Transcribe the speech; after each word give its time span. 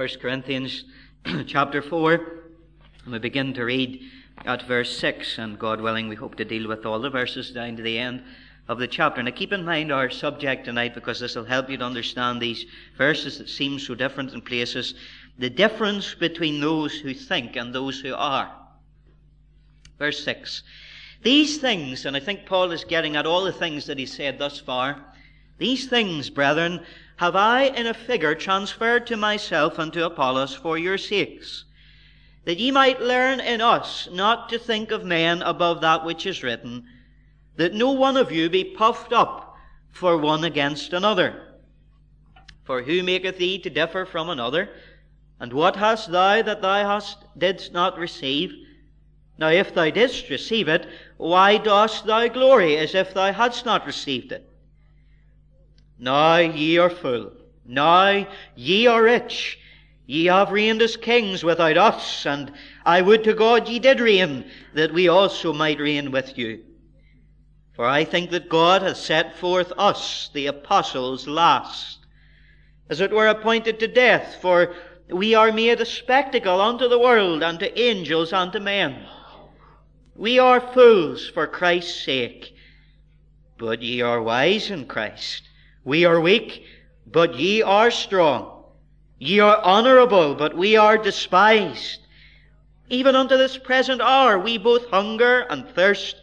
1 0.00 0.08
Corinthians 0.18 0.84
chapter 1.46 1.82
4, 1.82 2.14
and 3.04 3.12
we 3.12 3.18
begin 3.18 3.52
to 3.52 3.66
read 3.66 4.00
at 4.46 4.66
verse 4.66 4.96
6, 4.96 5.36
and 5.36 5.58
God 5.58 5.78
willing, 5.78 6.08
we 6.08 6.16
hope 6.16 6.36
to 6.36 6.44
deal 6.46 6.66
with 6.66 6.86
all 6.86 7.00
the 7.00 7.10
verses 7.10 7.50
down 7.50 7.76
to 7.76 7.82
the 7.82 7.98
end 7.98 8.22
of 8.66 8.78
the 8.78 8.88
chapter. 8.88 9.22
Now, 9.22 9.32
keep 9.32 9.52
in 9.52 9.62
mind 9.62 9.92
our 9.92 10.08
subject 10.08 10.64
tonight 10.64 10.94
because 10.94 11.20
this 11.20 11.36
will 11.36 11.44
help 11.44 11.68
you 11.68 11.76
to 11.76 11.84
understand 11.84 12.40
these 12.40 12.64
verses 12.96 13.36
that 13.36 13.50
seem 13.50 13.78
so 13.78 13.94
different 13.94 14.32
in 14.32 14.40
places. 14.40 14.94
The 15.38 15.50
difference 15.50 16.14
between 16.14 16.62
those 16.62 16.94
who 16.94 17.12
think 17.12 17.56
and 17.56 17.74
those 17.74 18.00
who 18.00 18.14
are. 18.14 18.50
Verse 19.98 20.24
6. 20.24 20.62
These 21.22 21.58
things, 21.58 22.06
and 22.06 22.16
I 22.16 22.20
think 22.20 22.46
Paul 22.46 22.72
is 22.72 22.84
getting 22.84 23.16
at 23.16 23.26
all 23.26 23.44
the 23.44 23.52
things 23.52 23.84
that 23.84 23.98
he 23.98 24.06
said 24.06 24.38
thus 24.38 24.58
far, 24.60 24.96
these 25.58 25.88
things, 25.88 26.30
brethren, 26.30 26.86
have 27.20 27.36
I 27.36 27.64
in 27.64 27.86
a 27.86 27.92
figure 27.92 28.34
transferred 28.34 29.06
to 29.06 29.14
myself 29.14 29.78
and 29.78 29.92
to 29.92 30.06
Apollos 30.06 30.54
for 30.54 30.78
your 30.78 30.96
sakes, 30.96 31.66
that 32.46 32.58
ye 32.58 32.70
might 32.70 33.02
learn 33.02 33.40
in 33.40 33.60
us 33.60 34.08
not 34.10 34.48
to 34.48 34.58
think 34.58 34.90
of 34.90 35.04
men 35.04 35.42
above 35.42 35.82
that 35.82 36.02
which 36.02 36.24
is 36.24 36.42
written, 36.42 36.86
that 37.56 37.74
no 37.74 37.90
one 37.90 38.16
of 38.16 38.32
you 38.32 38.48
be 38.48 38.64
puffed 38.64 39.12
up 39.12 39.54
for 39.90 40.16
one 40.16 40.44
against 40.44 40.94
another. 40.94 41.42
For 42.64 42.80
who 42.80 43.02
maketh 43.02 43.36
thee 43.36 43.58
to 43.58 43.68
differ 43.68 44.06
from 44.06 44.30
another? 44.30 44.70
And 45.38 45.52
what 45.52 45.76
hast 45.76 46.10
thou 46.10 46.40
that 46.40 46.62
thou 46.62 46.88
hast 46.88 47.18
didst 47.36 47.70
not 47.70 47.98
receive? 47.98 48.50
Now 49.36 49.48
if 49.48 49.74
thou 49.74 49.90
didst 49.90 50.30
receive 50.30 50.68
it, 50.68 50.88
why 51.18 51.58
dost 51.58 52.06
thou 52.06 52.28
glory 52.28 52.78
as 52.78 52.94
if 52.94 53.12
thou 53.12 53.30
hadst 53.30 53.66
not 53.66 53.84
received 53.84 54.32
it? 54.32 54.49
Now 56.02 56.38
ye 56.38 56.78
are 56.78 56.88
full. 56.88 57.32
Now 57.66 58.26
ye 58.56 58.86
are 58.86 59.02
rich. 59.02 59.58
Ye 60.06 60.24
have 60.24 60.50
reigned 60.50 60.80
as 60.80 60.96
kings 60.96 61.44
without 61.44 61.76
us, 61.76 62.24
and 62.24 62.50
I 62.86 63.02
would 63.02 63.22
to 63.24 63.34
God 63.34 63.68
ye 63.68 63.78
did 63.78 64.00
reign, 64.00 64.50
that 64.74 64.94
we 64.94 65.08
also 65.08 65.52
might 65.52 65.78
reign 65.78 66.10
with 66.10 66.38
you. 66.38 66.64
For 67.74 67.84
I 67.86 68.04
think 68.04 68.30
that 68.30 68.48
God 68.48 68.80
has 68.80 68.98
set 68.98 69.36
forth 69.36 69.72
us, 69.76 70.30
the 70.32 70.46
apostles, 70.46 71.28
last, 71.28 71.98
as 72.88 73.00
it 73.00 73.12
were 73.12 73.28
appointed 73.28 73.78
to 73.80 73.86
death, 73.86 74.38
for 74.40 74.74
we 75.10 75.34
are 75.34 75.52
made 75.52 75.80
a 75.80 75.86
spectacle 75.86 76.62
unto 76.62 76.88
the 76.88 76.98
world, 76.98 77.42
unto 77.42 77.66
angels, 77.76 78.32
unto 78.32 78.58
men. 78.58 79.06
We 80.16 80.38
are 80.38 80.60
fools 80.60 81.28
for 81.28 81.46
Christ's 81.46 82.04
sake, 82.04 82.54
but 83.58 83.82
ye 83.82 84.00
are 84.00 84.22
wise 84.22 84.70
in 84.70 84.86
Christ. 84.86 85.49
We 85.90 86.04
are 86.04 86.20
weak, 86.20 86.64
but 87.04 87.34
ye 87.34 87.62
are 87.62 87.90
strong. 87.90 88.62
Ye 89.18 89.40
are 89.40 89.60
honorable, 89.60 90.36
but 90.36 90.56
we 90.56 90.76
are 90.76 90.96
despised. 90.96 91.98
Even 92.88 93.16
unto 93.16 93.36
this 93.36 93.58
present 93.58 94.00
hour 94.00 94.38
we 94.38 94.56
both 94.56 94.88
hunger 94.90 95.40
and 95.50 95.68
thirst, 95.68 96.14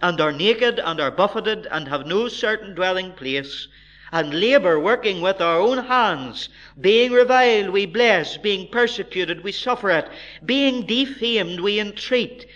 and 0.00 0.20
are 0.20 0.30
naked, 0.30 0.78
and 0.78 1.00
are 1.00 1.10
buffeted, 1.10 1.66
and 1.72 1.88
have 1.88 2.06
no 2.06 2.28
certain 2.28 2.72
dwelling 2.76 3.14
place, 3.14 3.66
and 4.12 4.32
labour 4.32 4.78
working 4.78 5.20
with 5.20 5.40
our 5.40 5.58
own 5.58 5.78
hands. 5.78 6.48
Being 6.80 7.10
reviled, 7.10 7.70
we 7.70 7.84
bless. 7.84 8.36
Being 8.36 8.68
persecuted, 8.68 9.42
we 9.42 9.50
suffer 9.50 9.90
it. 9.90 10.08
Being 10.44 10.86
defamed, 10.86 11.58
we 11.58 11.80
entreat. 11.80 12.46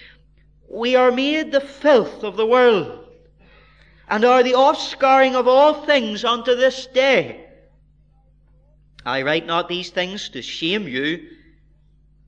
We 0.69 0.95
are 0.95 1.11
made 1.11 1.51
the 1.51 1.61
filth 1.61 2.23
of 2.23 2.37
the 2.37 2.47
world 2.47 3.00
and 4.11 4.25
are 4.25 4.43
the 4.43 4.55
offscouring 4.55 5.37
of 5.37 5.47
all 5.47 5.73
things 5.73 6.25
unto 6.25 6.57
this 6.57 6.87
day. 6.87 7.47
I 9.07 9.23
write 9.23 9.47
not 9.47 9.69
these 9.69 9.91
things 9.91 10.29
to 10.31 10.43
shame 10.43 10.89
you, 10.89 11.29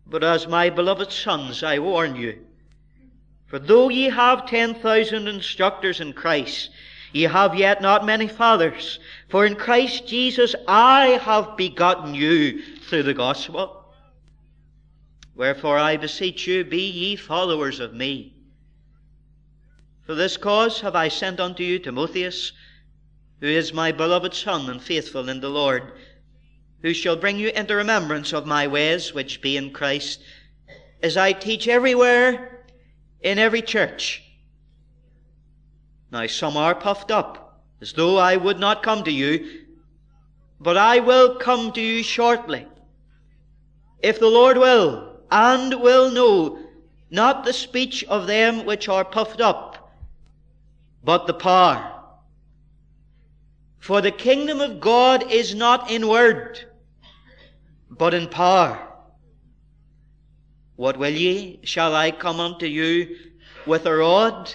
but 0.07 0.23
as 0.23 0.47
my 0.47 0.71
beloved 0.71 1.11
sons 1.11 1.65
I 1.65 1.81
warn 1.81 2.15
you. 2.15 2.47
For 3.47 3.59
though 3.59 3.89
ye 3.89 4.05
have 4.05 4.47
ten 4.47 4.77
thousand 4.77 5.27
instructors 5.27 6.01
in 6.01 6.13
Christ, 6.13 6.71
ye 7.13 7.25
have 7.25 7.57
yet 7.57 7.83
not 7.83 8.07
many 8.07 8.29
fathers. 8.29 9.01
For 9.29 9.45
in 9.45 9.57
Christ 9.57 10.07
Jesus 10.07 10.55
I 10.69 11.21
have 11.25 11.57
begotten 11.57 12.15
you 12.15 12.63
through 12.77 13.03
the 13.03 13.13
gospel. 13.13 13.85
Wherefore 15.35 15.79
I 15.79 15.97
beseech 15.97 16.47
you, 16.47 16.65
be 16.65 16.89
ye 16.89 17.17
followers 17.17 17.81
of 17.81 17.93
me 17.93 18.35
for 20.07 20.15
this 20.15 20.37
cause 20.37 20.81
have 20.81 20.97
I 20.97 21.09
sent 21.09 21.41
unto 21.41 21.63
you 21.63 21.79
Timotheus, 21.79 22.53
who 23.41 23.47
is 23.47 23.73
my 23.73 23.93
beloved 23.93 24.35
Son 24.35 24.69
and 24.69 24.83
faithful 24.83 25.29
in 25.29 25.41
the 25.41 25.49
Lord, 25.49 25.93
who 26.83 26.93
shall 26.93 27.17
bring 27.17 27.39
you 27.39 27.49
into 27.51 27.77
remembrance 27.77 28.33
of 28.33 28.47
my 28.47 28.67
ways 28.67 29.15
which 29.15 29.41
be 29.41 29.57
in 29.57 29.73
Christ, 29.73 30.21
as 31.03 31.17
I 31.17 31.33
teach 31.33 31.69
everywhere 31.69 32.65
in 33.21 33.39
every 33.39 33.63
church. 33.63 34.23
Now 36.11 36.27
some 36.27 36.57
are 36.57 36.75
puffed 36.75 37.11
up, 37.11 37.63
as 37.81 37.93
though 37.93 38.19
I 38.19 38.37
would 38.37 38.59
not 38.59 38.83
come 38.83 39.05
to 39.05 39.11
you, 39.11 39.63
but 40.61 40.77
I 40.77 40.99
will 40.99 41.37
come 41.37 41.73
to 41.73 41.81
you 41.81 42.03
shortly, 42.03 42.67
if 44.01 44.19
the 44.19 44.29
Lord 44.29 44.59
will, 44.59 45.21
and 45.31 45.81
will 45.81 46.11
know 46.11 46.59
not 47.11 47.45
the 47.45 47.53
speech 47.53 48.05
of 48.05 48.27
them 48.27 48.65
which 48.65 48.89
are 48.89 49.05
puffed 49.05 49.41
up, 49.41 49.72
but 51.05 51.27
the 51.27 51.35
power. 51.35 51.89
For 53.79 54.01
the 54.01 54.13
kingdom 54.13 54.61
of 54.61 54.81
God 54.81 55.31
is 55.31 55.55
not 55.55 55.91
in 55.91 56.07
word, 56.07 56.61
but 57.91 58.15
in 58.15 58.29
power. 58.29 58.89
What 60.77 60.97
will 60.97 61.13
ye? 61.13 61.61
Shall 61.65 61.95
I 61.95 62.13
come 62.13 62.39
unto 62.39 62.67
you 62.67 63.17
with 63.67 63.87
a 63.87 63.95
rod, 63.95 64.55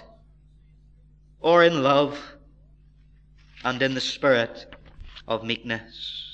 or 1.42 1.64
in 1.64 1.84
love, 1.84 2.18
and 3.64 3.82
in 3.82 3.94
the 3.94 4.02
spirit 4.02 4.74
of 5.28 5.44
meekness? 5.44 6.26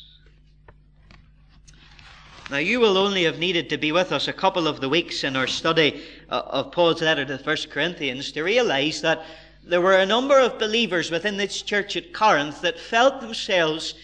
Now, 2.52 2.58
you 2.58 2.80
will 2.80 2.98
only 2.98 3.24
have 3.24 3.40
needed 3.40 3.70
to 3.70 3.78
be 3.78 3.92
with 3.92 4.12
us 4.12 4.28
a 4.28 4.34
couple 4.34 4.68
of 4.68 4.82
the 4.82 4.90
weeks 4.90 5.24
in 5.24 5.36
our 5.36 5.48
study 5.48 6.04
uh, 6.30 6.44
of 6.46 6.72
Paul's 6.72 7.02
letter 7.02 7.26
to 7.26 7.38
the 7.38 7.44
First 7.44 7.72
Corinthians 7.72 8.32
to 8.34 8.44
realize 8.44 9.02
that 9.02 9.26
there 9.66 9.82
were 9.82 9.98
a 9.98 10.06
number 10.06 10.40
of 10.40 10.60
believers 10.60 11.10
within 11.10 11.38
this 11.38 11.62
church 11.62 11.96
at 11.96 12.14
Corinth 12.14 12.62
that 12.62 12.80
felt 12.80 13.22
themselves 13.22 13.96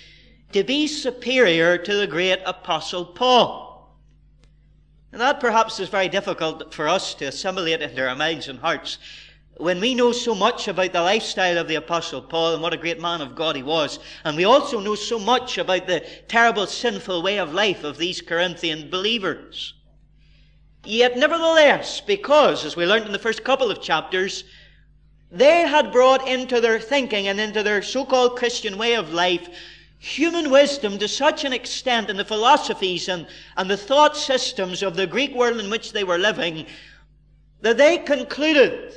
to 0.54 0.64
be 0.64 0.88
superior 0.88 1.78
to 1.78 1.96
the 1.96 2.08
great 2.08 2.40
apostle 2.46 3.06
Paul. 3.06 3.96
And 5.12 5.20
that 5.20 5.40
perhaps 5.40 5.80
is 5.80 5.90
very 5.90 6.08
difficult 6.08 6.74
for 6.74 6.88
us 6.88 7.14
to 7.16 7.26
assimilate 7.26 7.82
into 7.82 8.08
our 8.08 8.16
minds 8.16 8.48
and 8.48 8.60
hearts 8.60 9.00
when 9.58 9.82
we 9.82 9.94
know 9.94 10.14
so 10.14 10.34
much 10.34 10.70
about 10.70 10.94
the 10.94 11.02
lifestyle 11.02 11.58
of 11.58 11.68
the 11.68 11.76
apostle 11.76 12.22
Paul 12.22 12.54
and 12.54 12.64
what 12.64 12.74
a 12.74 12.78
great 12.78 13.02
man 13.02 13.20
of 13.20 13.36
God 13.36 13.58
he 13.58 13.64
was. 13.64 14.00
And 14.24 14.38
we 14.38 14.46
also 14.46 14.80
know 14.80 14.96
so 14.96 15.20
much 15.20 15.58
about 15.58 15.86
the 15.86 16.06
terrible 16.30 16.66
sinful 16.66 17.22
way 17.22 17.40
of 17.40 17.54
life 17.54 17.84
of 17.84 17.98
these 17.98 18.22
Corinthian 18.22 18.90
believers. 18.90 19.74
Yet 20.86 21.18
nevertheless, 21.18 22.00
because, 22.00 22.64
as 22.64 22.78
we 22.78 22.86
learned 22.86 23.06
in 23.06 23.12
the 23.12 23.20
first 23.20 23.44
couple 23.44 23.70
of 23.70 23.82
chapters, 23.82 24.46
they 25.32 25.62
had 25.62 25.92
brought 25.92 26.28
into 26.28 26.60
their 26.60 26.80
thinking 26.80 27.28
and 27.28 27.40
into 27.40 27.64
their 27.64 27.82
so-called 27.82 28.38
Christian 28.38 28.78
way 28.78 28.96
of 28.96 29.14
life 29.14 29.48
human 30.00 30.50
wisdom 30.50 30.98
to 30.98 31.08
such 31.08 31.44
an 31.44 31.52
extent 31.52 32.10
in 32.10 32.16
the 32.16 32.24
philosophies 32.24 33.10
and, 33.10 33.28
and 33.58 33.70
the 33.70 33.78
thought 33.78 34.16
systems 34.16 34.82
of 34.82 34.96
the 34.96 35.06
Greek 35.06 35.36
world 35.36 35.60
in 35.60 35.70
which 35.70 35.92
they 35.92 36.06
were 36.06 36.18
living 36.18 36.66
that 37.62 37.78
they 37.78 37.98
concluded 37.98 38.96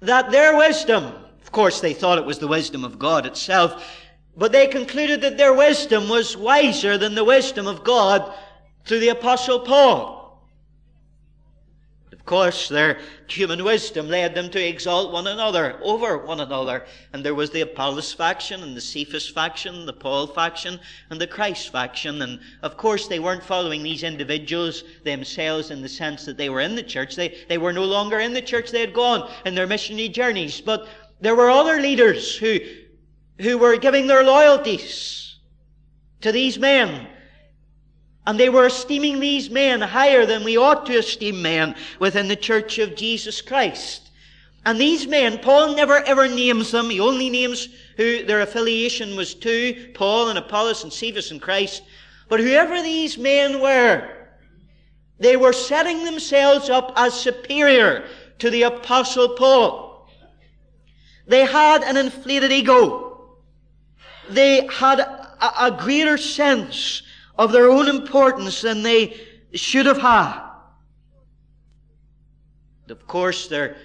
that 0.00 0.30
their 0.30 0.56
wisdom, 0.56 1.04
of 1.42 1.50
course 1.50 1.80
they 1.80 1.94
thought 1.94 2.18
it 2.18 2.24
was 2.26 2.38
the 2.38 2.46
wisdom 2.46 2.84
of 2.84 2.98
God 2.98 3.24
itself, 3.24 3.82
but 4.36 4.52
they 4.52 4.66
concluded 4.66 5.22
that 5.22 5.38
their 5.38 5.54
wisdom 5.54 6.10
was 6.10 6.36
wiser 6.36 6.98
than 6.98 7.14
the 7.14 7.24
wisdom 7.24 7.66
of 7.66 7.82
God 7.82 8.34
through 8.84 9.00
the 9.00 9.08
apostle 9.08 9.60
Paul. 9.60 10.19
Of 12.20 12.26
course, 12.26 12.68
their 12.68 12.98
human 13.28 13.64
wisdom 13.64 14.08
led 14.08 14.34
them 14.34 14.50
to 14.50 14.62
exalt 14.62 15.10
one 15.10 15.26
another 15.26 15.80
over 15.82 16.18
one 16.18 16.40
another. 16.40 16.84
And 17.14 17.24
there 17.24 17.34
was 17.34 17.50
the 17.50 17.62
Apollos 17.62 18.12
faction 18.12 18.62
and 18.62 18.76
the 18.76 18.80
Cephas 18.80 19.26
faction, 19.26 19.86
the 19.86 19.94
Paul 19.94 20.26
faction 20.26 20.78
and 21.08 21.18
the 21.18 21.26
Christ 21.26 21.72
faction. 21.72 22.20
And 22.20 22.38
of 22.62 22.76
course, 22.76 23.08
they 23.08 23.18
weren't 23.18 23.42
following 23.42 23.82
these 23.82 24.02
individuals 24.02 24.84
themselves 25.02 25.70
in 25.70 25.80
the 25.80 25.88
sense 25.88 26.26
that 26.26 26.36
they 26.36 26.50
were 26.50 26.60
in 26.60 26.76
the 26.76 26.82
church. 26.82 27.16
They, 27.16 27.38
they 27.48 27.58
were 27.58 27.72
no 27.72 27.86
longer 27.86 28.20
in 28.20 28.34
the 28.34 28.42
church. 28.42 28.70
They 28.70 28.82
had 28.82 28.92
gone 28.92 29.28
in 29.46 29.54
their 29.54 29.66
missionary 29.66 30.10
journeys. 30.10 30.60
But 30.60 30.88
there 31.22 31.34
were 31.34 31.50
other 31.50 31.80
leaders 31.80 32.36
who, 32.36 32.58
who 33.40 33.56
were 33.56 33.78
giving 33.78 34.06
their 34.06 34.24
loyalties 34.24 35.38
to 36.20 36.32
these 36.32 36.58
men 36.58 37.08
and 38.30 38.38
they 38.38 38.48
were 38.48 38.66
esteeming 38.66 39.18
these 39.18 39.50
men 39.50 39.80
higher 39.80 40.24
than 40.24 40.44
we 40.44 40.56
ought 40.56 40.86
to 40.86 40.96
esteem 40.96 41.42
men 41.42 41.74
within 41.98 42.28
the 42.28 42.36
church 42.36 42.78
of 42.78 42.94
Jesus 42.94 43.42
Christ. 43.42 44.08
And 44.64 44.80
these 44.80 45.04
men, 45.04 45.38
Paul 45.38 45.74
never 45.74 45.96
ever 46.04 46.28
names 46.28 46.70
them. 46.70 46.90
He 46.90 47.00
only 47.00 47.28
names 47.28 47.66
who 47.96 48.24
their 48.24 48.40
affiliation 48.42 49.16
was 49.16 49.34
to, 49.34 49.90
Paul 49.94 50.28
and 50.28 50.38
Apollos 50.38 50.84
and 50.84 50.92
Cephas 50.92 51.32
and 51.32 51.42
Christ. 51.42 51.82
But 52.28 52.38
whoever 52.38 52.80
these 52.80 53.18
men 53.18 53.60
were, 53.60 54.08
they 55.18 55.36
were 55.36 55.52
setting 55.52 56.04
themselves 56.04 56.70
up 56.70 56.92
as 56.94 57.14
superior 57.14 58.06
to 58.38 58.48
the 58.48 58.62
Apostle 58.62 59.30
Paul. 59.30 60.08
They 61.26 61.44
had 61.44 61.82
an 61.82 61.96
inflated 61.96 62.52
ego. 62.52 63.40
They 64.28 64.68
had 64.68 65.00
a, 65.00 65.64
a 65.64 65.70
greater 65.72 66.16
sense 66.16 67.02
of 67.40 67.52
their 67.52 67.70
own 67.70 67.88
importance 67.88 68.60
than 68.60 68.82
they 68.82 69.18
should 69.54 69.86
have 69.86 69.96
had. 69.96 70.42
Of 72.90 73.06
course, 73.06 73.48
their, 73.48 73.78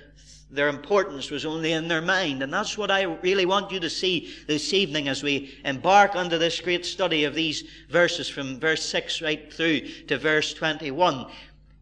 their 0.51 0.67
importance 0.67 1.31
was 1.31 1.45
only 1.45 1.71
in 1.71 1.87
their 1.87 2.01
mind. 2.01 2.43
And 2.43 2.53
that's 2.53 2.77
what 2.77 2.91
I 2.91 3.03
really 3.03 3.45
want 3.45 3.71
you 3.71 3.79
to 3.79 3.89
see 3.89 4.35
this 4.45 4.73
evening 4.73 5.07
as 5.07 5.23
we 5.23 5.57
embark 5.63 6.17
under 6.17 6.37
this 6.37 6.59
great 6.59 6.85
study 6.85 7.23
of 7.23 7.33
these 7.33 7.63
verses 7.89 8.27
from 8.27 8.59
verse 8.59 8.83
6 8.83 9.21
right 9.21 9.53
through 9.53 9.87
to 10.07 10.17
verse 10.17 10.53
21. 10.53 11.27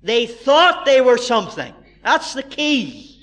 They 0.03 0.27
thought 0.27 0.85
they 0.85 1.01
were 1.01 1.17
something. 1.17 1.73
That's 2.03 2.35
the 2.35 2.43
key. 2.43 3.19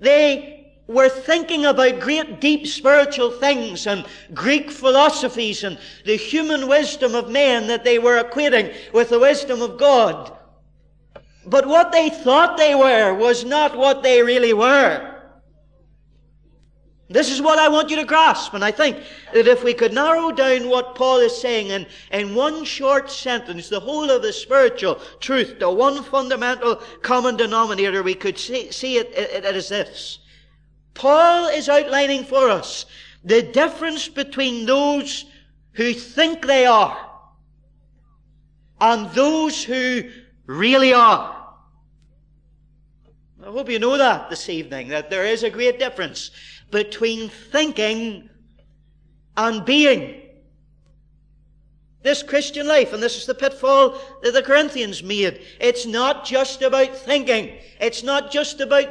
They 0.00 0.55
were 0.88 1.08
thinking 1.08 1.66
about 1.66 2.00
great 2.00 2.40
deep 2.40 2.66
spiritual 2.66 3.30
things 3.30 3.86
and 3.86 4.06
Greek 4.32 4.70
philosophies 4.70 5.64
and 5.64 5.78
the 6.04 6.16
human 6.16 6.68
wisdom 6.68 7.14
of 7.14 7.30
men 7.30 7.66
that 7.66 7.84
they 7.84 7.98
were 7.98 8.22
equating 8.22 8.74
with 8.92 9.08
the 9.10 9.18
wisdom 9.18 9.62
of 9.62 9.78
God. 9.78 10.36
But 11.44 11.66
what 11.66 11.92
they 11.92 12.10
thought 12.10 12.56
they 12.56 12.74
were 12.74 13.14
was 13.14 13.44
not 13.44 13.76
what 13.76 14.02
they 14.02 14.22
really 14.22 14.52
were. 14.52 15.12
This 17.08 17.30
is 17.30 17.40
what 17.40 17.60
I 17.60 17.68
want 17.68 17.88
you 17.88 17.96
to 17.96 18.04
grasp, 18.04 18.54
and 18.54 18.64
I 18.64 18.72
think 18.72 19.00
that 19.32 19.46
if 19.46 19.62
we 19.62 19.74
could 19.74 19.92
narrow 19.92 20.32
down 20.32 20.68
what 20.68 20.96
Paul 20.96 21.18
is 21.18 21.40
saying 21.40 21.68
in, 21.68 21.86
in 22.10 22.34
one 22.34 22.64
short 22.64 23.08
sentence, 23.12 23.68
the 23.68 23.78
whole 23.78 24.10
of 24.10 24.22
the 24.22 24.32
spiritual 24.32 24.96
truth, 25.20 25.60
the 25.60 25.70
one 25.70 26.02
fundamental 26.02 26.82
common 27.02 27.36
denominator, 27.36 28.02
we 28.02 28.14
could 28.14 28.36
see, 28.36 28.72
see 28.72 28.96
it, 28.96 29.06
it, 29.12 29.44
it 29.44 29.54
is 29.56 29.68
this. 29.68 30.18
Paul 30.96 31.48
is 31.48 31.68
outlining 31.68 32.24
for 32.24 32.48
us 32.48 32.86
the 33.22 33.42
difference 33.42 34.08
between 34.08 34.66
those 34.66 35.26
who 35.72 35.92
think 35.92 36.46
they 36.46 36.66
are 36.66 36.96
and 38.80 39.10
those 39.10 39.62
who 39.62 40.02
really 40.46 40.92
are. 40.92 41.36
I 43.42 43.50
hope 43.50 43.70
you 43.70 43.78
know 43.78 43.96
that 43.96 44.30
this 44.30 44.48
evening, 44.48 44.88
that 44.88 45.10
there 45.10 45.24
is 45.24 45.42
a 45.42 45.50
great 45.50 45.78
difference 45.78 46.30
between 46.70 47.28
thinking 47.28 48.28
and 49.36 49.64
being. 49.64 50.22
This 52.02 52.22
Christian 52.22 52.66
life, 52.66 52.92
and 52.92 53.02
this 53.02 53.16
is 53.16 53.26
the 53.26 53.34
pitfall 53.34 54.00
that 54.22 54.32
the 54.32 54.42
Corinthians 54.42 55.02
made, 55.02 55.40
it's 55.60 55.86
not 55.86 56.24
just 56.24 56.62
about 56.62 56.96
thinking. 56.96 57.58
It's 57.80 58.02
not 58.02 58.30
just 58.30 58.60
about 58.60 58.88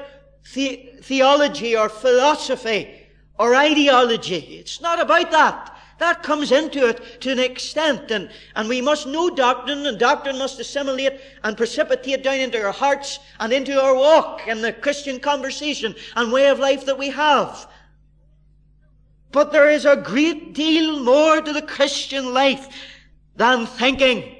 the- 0.53 0.94
theology 1.07 1.75
or 1.77 1.87
philosophy 1.89 3.07
or 3.37 3.55
ideology. 3.55 4.57
It's 4.59 4.81
not 4.81 4.99
about 4.99 5.31
that. 5.31 5.71
That 5.97 6.23
comes 6.23 6.51
into 6.51 6.89
it 6.89 7.21
to 7.21 7.31
an 7.31 7.39
extent, 7.39 8.11
and, 8.11 8.29
and 8.55 8.67
we 8.67 8.81
must 8.81 9.07
know 9.07 9.29
doctrine, 9.29 9.85
and 9.85 9.97
doctrine 9.97 10.37
must 10.37 10.59
assimilate 10.59 11.21
and 11.43 11.55
precipitate 11.55 12.21
down 12.21 12.39
into 12.39 12.61
our 12.61 12.73
hearts 12.73 13.19
and 13.39 13.53
into 13.53 13.81
our 13.81 13.95
walk 13.95 14.41
and 14.45 14.61
the 14.61 14.73
Christian 14.73 15.19
conversation 15.19 15.95
and 16.17 16.33
way 16.33 16.49
of 16.49 16.59
life 16.59 16.85
that 16.85 16.97
we 16.97 17.09
have. 17.09 17.69
But 19.31 19.53
there 19.53 19.69
is 19.69 19.85
a 19.85 19.95
great 19.95 20.53
deal 20.53 20.99
more 21.01 21.41
to 21.41 21.53
the 21.53 21.61
Christian 21.61 22.33
life 22.33 22.67
than 23.37 23.65
thinking. 23.65 24.34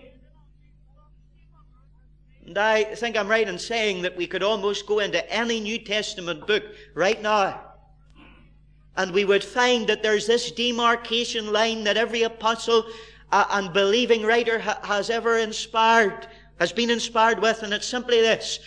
And 2.45 2.57
I 2.57 2.83
think 2.83 3.17
I'm 3.17 3.27
right 3.27 3.47
in 3.47 3.57
saying 3.57 4.03
that 4.03 4.15
we 4.15 4.27
could 4.27 4.43
almost 4.43 4.85
go 4.85 4.99
into 4.99 5.27
any 5.31 5.59
New 5.59 5.79
Testament 5.79 6.45
book 6.45 6.63
right 6.93 7.21
now 7.21 7.65
and 8.97 9.11
we 9.11 9.25
would 9.25 9.43
find 9.43 9.87
that 9.87 10.01
there's 10.01 10.27
this 10.27 10.51
demarcation 10.51 11.51
line 11.51 11.83
that 11.83 11.97
every 11.97 12.23
apostle 12.23 12.85
uh, 13.31 13.45
and 13.51 13.73
believing 13.73 14.23
writer 14.23 14.59
ha- 14.59 14.79
has 14.83 15.09
ever 15.09 15.37
inspired, 15.37 16.27
has 16.59 16.71
been 16.71 16.89
inspired 16.89 17.39
with, 17.41 17.63
and 17.63 17.73
it's 17.73 17.87
simply 17.87 18.21
this 18.21 18.59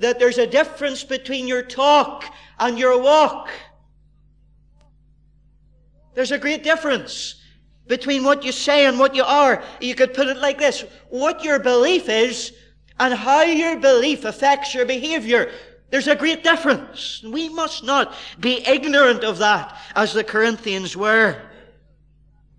that 0.00 0.20
there's 0.20 0.38
a 0.38 0.46
difference 0.46 1.02
between 1.02 1.48
your 1.48 1.60
talk 1.60 2.24
and 2.60 2.78
your 2.78 3.02
walk. 3.02 3.50
There's 6.14 6.30
a 6.30 6.38
great 6.38 6.62
difference 6.62 7.42
between 7.88 8.22
what 8.22 8.44
you 8.44 8.52
say 8.52 8.86
and 8.86 8.96
what 8.96 9.16
you 9.16 9.24
are. 9.24 9.60
You 9.80 9.96
could 9.96 10.14
put 10.14 10.28
it 10.28 10.36
like 10.36 10.56
this 10.56 10.84
what 11.08 11.42
your 11.42 11.58
belief 11.58 12.08
is 12.08 12.52
and 12.98 13.14
how 13.14 13.42
your 13.42 13.78
belief 13.78 14.24
affects 14.24 14.74
your 14.74 14.84
behavior. 14.84 15.50
There's 15.90 16.08
a 16.08 16.16
great 16.16 16.44
difference. 16.44 17.22
We 17.22 17.48
must 17.48 17.82
not 17.84 18.14
be 18.38 18.66
ignorant 18.66 19.24
of 19.24 19.38
that 19.38 19.76
as 19.94 20.12
the 20.12 20.24
Corinthians 20.24 20.96
were. 20.96 21.40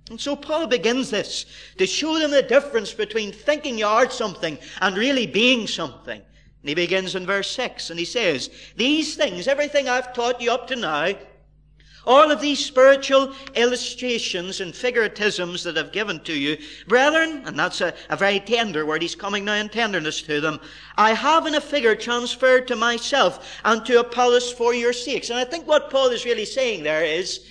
And 0.10 0.20
so 0.20 0.36
Paul 0.36 0.66
begins 0.66 1.12
this 1.12 1.46
to 1.78 1.86
show 1.86 2.18
them 2.18 2.32
the 2.32 2.42
difference 2.42 2.94
between 2.94 3.32
thinking 3.32 3.78
you 3.78 3.86
are 3.86 4.10
something 4.10 4.58
and 4.82 4.98
really 4.98 5.28
being 5.28 5.68
something. 5.68 6.20
And 6.62 6.70
he 6.70 6.74
begins 6.74 7.16
in 7.16 7.26
verse 7.26 7.52
6 7.52 7.92
and 7.92 8.00
he 8.00 8.06
says, 8.06 8.50
These 8.76 9.16
things, 9.16 9.48
everything 9.48 9.88
I've 9.88 10.14
taught 10.14 10.42
you 10.42 10.52
up 10.52 10.68
to 10.68 10.76
now, 10.76 11.14
all 12.06 12.32
of 12.32 12.42
these 12.42 12.64
spiritual 12.64 13.34
illustrations 13.56 14.62
and 14.62 14.74
figuratisms 14.74 15.64
that 15.64 15.78
I've 15.78 15.92
given 15.92 16.20
to 16.22 16.34
you, 16.34 16.58
brethren, 16.88 17.44
and 17.46 17.58
that's 17.58 17.82
a, 17.82 17.94
a, 18.10 18.16
very 18.16 18.40
tender 18.40 18.86
word, 18.86 19.02
he's 19.02 19.16
coming 19.16 19.46
now 19.46 19.56
in 19.56 19.70
tenderness 19.70 20.22
to 20.24 20.40
them, 20.42 20.60
I 20.98 21.14
have 21.14 21.46
in 21.46 21.56
a 21.56 21.62
figure 21.62 21.96
transferred 21.96 22.68
to 22.70 22.76
myself 22.76 23.60
and 23.66 23.86
to 23.86 24.00
Apollos 24.00 24.52
for 24.52 24.74
your 24.74 24.94
sakes. 24.94 25.30
And 25.30 25.40
I 25.40 25.46
think 25.46 25.68
what 25.68 25.90
Paul 25.90 26.10
is 26.10 26.26
really 26.26 26.46
saying 26.46 26.84
there 26.84 27.04
is, 27.04 27.46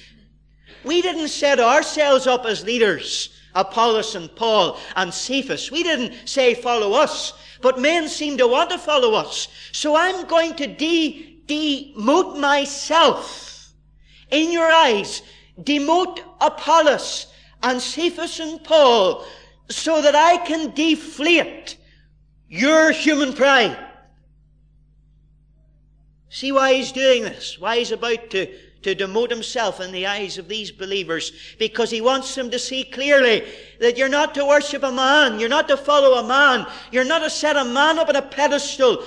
we 0.85 1.03
didn't 1.03 1.29
set 1.29 1.61
ourselves 1.61 2.27
up 2.27 2.47
as 2.47 2.65
leaders, 2.65 3.31
Apollos 3.55 4.15
and 4.15 4.35
Paul 4.35 4.79
and 4.97 5.13
Cephas. 5.13 5.71
We 5.71 5.83
didn't 5.83 6.15
say 6.29 6.55
follow 6.55 6.93
us, 6.95 7.33
but 7.61 7.81
men 7.81 8.09
seem 8.09 8.39
to 8.39 8.47
want 8.47 8.71
to 8.71 8.79
follow 8.79 9.15
us. 9.15 9.49
So 9.73 9.97
I'm 9.97 10.27
going 10.27 10.55
to 10.57 10.67
de- 10.67 11.43
demote 11.47 12.39
myself 12.39 13.48
in 14.31 14.53
your 14.53 14.71
eyes, 14.71 15.23
demote 15.61 16.21
Apollos 16.41 17.27
and 17.63 17.81
Cephas 17.81 18.41
and 18.41 18.63
Paul 18.63 19.25
so 19.69 20.01
that 20.03 20.15
I 20.15 20.39
can 20.39 20.75
deflate 20.75 21.77
your 22.49 22.93
human 22.93 23.33
pride. 23.33 23.77
See 26.31 26.53
why 26.53 26.75
he's 26.75 26.93
doing 26.93 27.23
this? 27.23 27.59
Why 27.59 27.79
he's 27.79 27.93
about 27.93 28.31
to, 28.31 28.47
to 28.83 28.95
demote 28.95 29.31
himself 29.31 29.81
in 29.81 29.93
the 29.93 30.07
eyes 30.07 30.39
of 30.39 30.49
these 30.49 30.71
believers? 30.71 31.33
Because 31.59 31.91
he 31.91 32.01
wants 32.01 32.35
them 32.35 32.51
to 32.51 32.59
see 32.59 32.85
clearly 32.85 33.45
that 33.81 33.97
you're 33.97 34.09
not 34.09 34.35
to 34.35 34.47
worship 34.47 34.83
a 34.83 34.93
man. 34.93 35.41
You're 35.41 35.49
not 35.49 35.69
to 35.69 35.77
follow 35.77 36.19
a 36.19 36.29
man. 36.29 36.67
You're 36.93 37.05
not 37.05 37.21
to 37.21 37.31
set 37.31 37.57
a 37.57 37.65
man 37.65 37.99
up 37.99 38.09
on 38.09 38.17
a 38.17 38.23
pedestal. 38.23 39.03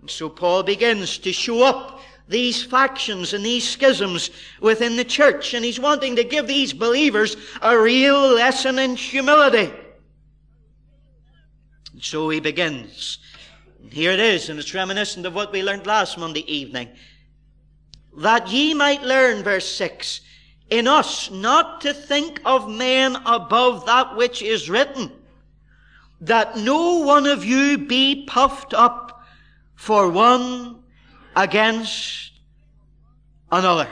And 0.00 0.10
so 0.10 0.28
Paul 0.28 0.62
begins 0.64 1.18
to 1.18 1.32
show 1.32 1.62
up 1.62 1.91
these 2.28 2.62
factions 2.62 3.32
and 3.32 3.44
these 3.44 3.68
schisms 3.68 4.30
within 4.60 4.96
the 4.96 5.04
church. 5.04 5.54
And 5.54 5.64
he's 5.64 5.80
wanting 5.80 6.16
to 6.16 6.24
give 6.24 6.46
these 6.46 6.72
believers 6.72 7.36
a 7.60 7.78
real 7.78 8.34
lesson 8.34 8.78
in 8.78 8.96
humility. 8.96 9.72
And 11.92 12.02
so 12.02 12.28
he 12.30 12.40
begins. 12.40 13.18
Here 13.90 14.12
it 14.12 14.20
is, 14.20 14.48
and 14.48 14.58
it's 14.58 14.72
reminiscent 14.72 15.26
of 15.26 15.34
what 15.34 15.52
we 15.52 15.62
learned 15.62 15.86
last 15.86 16.16
Monday 16.16 16.50
evening. 16.50 16.88
That 18.16 18.48
ye 18.48 18.74
might 18.74 19.02
learn, 19.02 19.42
verse 19.42 19.68
6, 19.68 20.20
in 20.70 20.88
us 20.88 21.30
not 21.30 21.82
to 21.82 21.92
think 21.92 22.40
of 22.46 22.68
men 22.68 23.16
above 23.26 23.84
that 23.86 24.16
which 24.16 24.40
is 24.40 24.70
written, 24.70 25.12
that 26.22 26.56
no 26.56 27.00
one 27.00 27.26
of 27.26 27.44
you 27.44 27.76
be 27.76 28.24
puffed 28.24 28.72
up 28.72 29.24
for 29.74 30.08
one 30.08 30.81
against 31.36 32.32
another. 33.50 33.88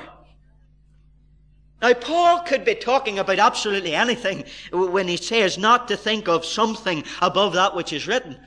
Now, 1.83 1.95
Paul 1.95 2.41
could 2.41 2.65
be 2.65 2.75
talking 2.75 3.19
about 3.19 3.39
absolutely 3.39 3.95
anything 3.95 4.45
when 4.71 5.09
he 5.09 5.17
says 5.17 5.57
not 5.57 5.89
to 5.89 5.97
think 5.97 6.29
of 6.29 6.45
something 6.45 7.05
above 7.23 7.55
that 7.55 7.75
which 7.75 7.93
is 7.93 8.07
written. 8.07 8.39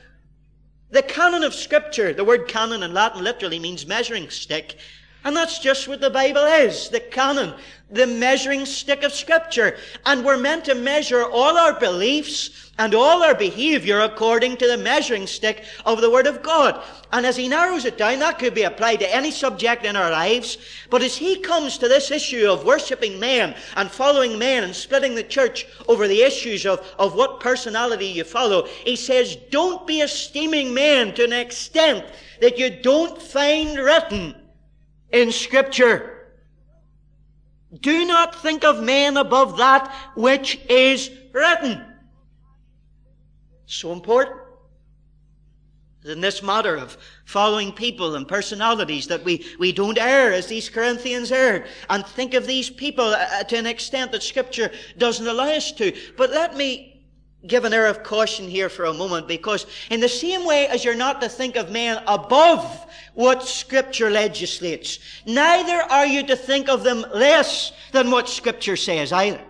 The 0.92 1.02
canon 1.02 1.44
of 1.44 1.56
Scripture, 1.56 2.14
the 2.14 2.24
word 2.24 2.48
canon 2.48 2.84
in 2.84 2.94
Latin 2.94 3.24
literally 3.24 3.58
means 3.58 3.88
measuring 3.88 4.30
stick. 4.30 4.78
And 5.26 5.36
that's 5.36 5.60
just 5.60 5.88
what 5.88 6.02
the 6.02 6.10
Bible 6.10 6.44
is, 6.44 6.90
the 6.90 7.00
canon, 7.00 7.54
the 7.90 8.06
measuring 8.06 8.66
stick 8.66 9.04
of 9.04 9.14
Scripture. 9.14 9.78
And 10.06 10.26
we're 10.26 10.38
meant 10.38 10.66
to 10.66 10.76
measure 10.76 11.24
all 11.24 11.58
our 11.58 11.80
beliefs 11.80 12.72
and 12.78 12.94
all 12.94 13.24
our 13.24 13.36
behavior 13.36 14.02
according 14.02 14.58
to 14.58 14.68
the 14.68 14.78
measuring 14.78 15.28
stick 15.28 15.64
of 15.86 16.02
the 16.02 16.10
Word 16.10 16.28
of 16.28 16.44
God. 16.44 16.84
And 17.14 17.26
as 17.26 17.38
he 17.38 17.48
narrows 17.48 17.86
it 17.86 17.98
down, 17.98 18.20
that 18.20 18.38
could 18.38 18.54
be 18.54 18.64
applied 18.64 19.00
to 19.00 19.16
any 19.16 19.32
subject 19.32 19.86
in 19.86 19.96
our 19.96 20.12
lives. 20.12 20.58
But 20.90 21.04
as 21.04 21.16
he 21.16 21.40
comes 21.40 21.78
to 21.78 21.88
this 21.88 22.12
issue 22.12 22.50
of 22.50 22.66
worshipping 22.66 23.18
men 23.18 23.56
and 23.78 23.90
following 23.90 24.38
men 24.38 24.66
and 24.66 24.76
splitting 24.76 25.16
the 25.16 25.24
church 25.24 25.68
over 25.88 26.08
the 26.08 26.24
issues 26.24 26.66
of, 26.66 26.82
of 27.00 27.16
what 27.16 27.40
personality 27.40 28.08
you 28.08 28.26
follow, 28.26 28.66
he 28.84 28.98
says, 28.98 29.38
don't 29.52 29.88
be 29.88 30.02
esteeming 30.02 30.74
men 30.74 31.14
to 31.14 31.24
an 31.24 31.34
extent 31.34 32.04
that 32.42 32.58
you 32.58 32.70
don't 32.70 33.22
find 33.22 33.78
written 33.78 34.36
in 35.14 35.32
Scripture. 35.32 36.10
Do 37.80 38.06
not 38.06 38.36
think 38.36 38.64
of 38.64 38.84
men 38.84 39.16
above 39.18 39.58
that 39.58 39.94
which 40.16 40.60
is 40.70 41.10
written. 41.32 41.86
So 43.66 43.94
important. 43.94 44.38
In 46.06 46.20
this 46.20 46.44
matter 46.44 46.76
of 46.76 46.98
following 47.24 47.72
people 47.72 48.16
and 48.16 48.28
personalities 48.28 49.08
that 49.08 49.24
we, 49.24 49.46
we 49.58 49.72
don't 49.72 49.98
err 49.98 50.34
as 50.34 50.48
these 50.48 50.68
Corinthians 50.70 51.32
erred 51.32 51.68
and 51.90 52.06
think 52.06 52.34
of 52.34 52.46
these 52.46 52.70
people 52.70 53.06
uh, 53.06 53.44
to 53.44 53.58
an 53.58 53.66
extent 53.66 54.12
that 54.12 54.22
scripture 54.22 54.70
doesn't 54.98 55.26
allow 55.26 55.46
us 55.46 55.72
to. 55.72 55.96
But 56.18 56.32
let 56.32 56.58
me 56.58 56.93
give 57.46 57.66
an 57.66 57.74
air 57.74 57.88
of 57.88 58.04
caution 58.04 58.48
here 58.48 58.70
for 58.70 58.86
a 58.86 58.94
moment 58.94 59.28
because 59.28 59.66
in 59.90 60.00
the 60.00 60.10
same 60.10 60.46
way 60.46 60.68
as 60.68 60.86
you're 60.86 60.96
not 60.96 61.22
to 61.22 61.30
think 61.30 61.56
of 61.56 61.72
men 61.72 62.02
above 62.08 62.86
what 63.14 63.44
Scripture 63.44 64.10
legislates. 64.10 65.00
Neither 65.26 65.82
are 65.92 66.06
you 66.06 66.26
to 66.28 66.36
think 66.36 66.70
of 66.70 66.84
them 66.84 67.06
less 67.14 67.74
than 67.92 68.12
what 68.12 68.30
Scripture 68.30 68.78
says 68.78 69.12
either. 69.12 69.42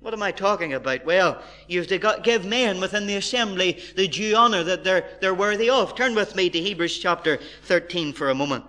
What 0.00 0.14
am 0.14 0.22
I 0.22 0.32
talking 0.32 0.74
about? 0.74 1.04
Well, 1.04 1.42
you 1.66 1.80
have 1.80 1.88
to 1.88 2.20
give 2.22 2.44
men 2.44 2.80
within 2.80 3.06
the 3.06 3.16
assembly 3.16 3.80
the 3.96 4.08
due 4.08 4.34
honor 4.36 4.62
that 4.64 4.84
they're, 4.84 5.08
they're 5.20 5.34
worthy 5.34 5.70
of. 5.70 5.94
Turn 5.94 6.14
with 6.14 6.34
me 6.34 6.48
to 6.50 6.60
Hebrews 6.60 6.98
chapter 6.98 7.38
13 7.64 8.12
for 8.12 8.30
a 8.30 8.34
moment. 8.34 8.64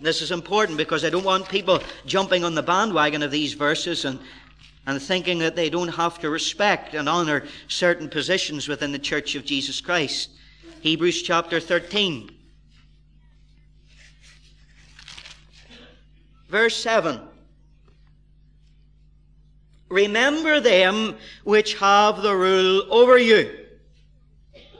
This 0.00 0.20
is 0.20 0.30
important 0.30 0.76
because 0.76 1.04
I 1.04 1.10
don't 1.10 1.24
want 1.24 1.48
people 1.48 1.82
jumping 2.04 2.44
on 2.44 2.54
the 2.54 2.62
bandwagon 2.62 3.22
of 3.22 3.30
these 3.30 3.54
verses 3.54 4.04
and 4.04 4.18
and 4.86 5.00
thinking 5.00 5.38
that 5.38 5.56
they 5.56 5.70
don't 5.70 5.88
have 5.88 6.18
to 6.20 6.30
respect 6.30 6.94
and 6.94 7.08
honor 7.08 7.46
certain 7.68 8.08
positions 8.08 8.68
within 8.68 8.92
the 8.92 8.98
Church 8.98 9.34
of 9.34 9.44
Jesus 9.44 9.80
Christ. 9.80 10.30
Hebrews 10.80 11.22
chapter 11.22 11.60
13. 11.60 12.30
Verse 16.48 16.76
7. 16.76 17.20
Remember 19.88 20.60
them 20.60 21.16
which 21.44 21.74
have 21.78 22.22
the 22.22 22.34
rule 22.34 22.86
over 22.90 23.16
you. 23.16 23.58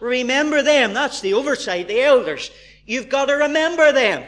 Remember 0.00 0.62
them. 0.62 0.92
That's 0.92 1.20
the 1.20 1.34
oversight, 1.34 1.88
the 1.88 2.02
elders. 2.02 2.50
You've 2.84 3.08
got 3.08 3.26
to 3.26 3.34
remember 3.34 3.92
them. 3.92 4.24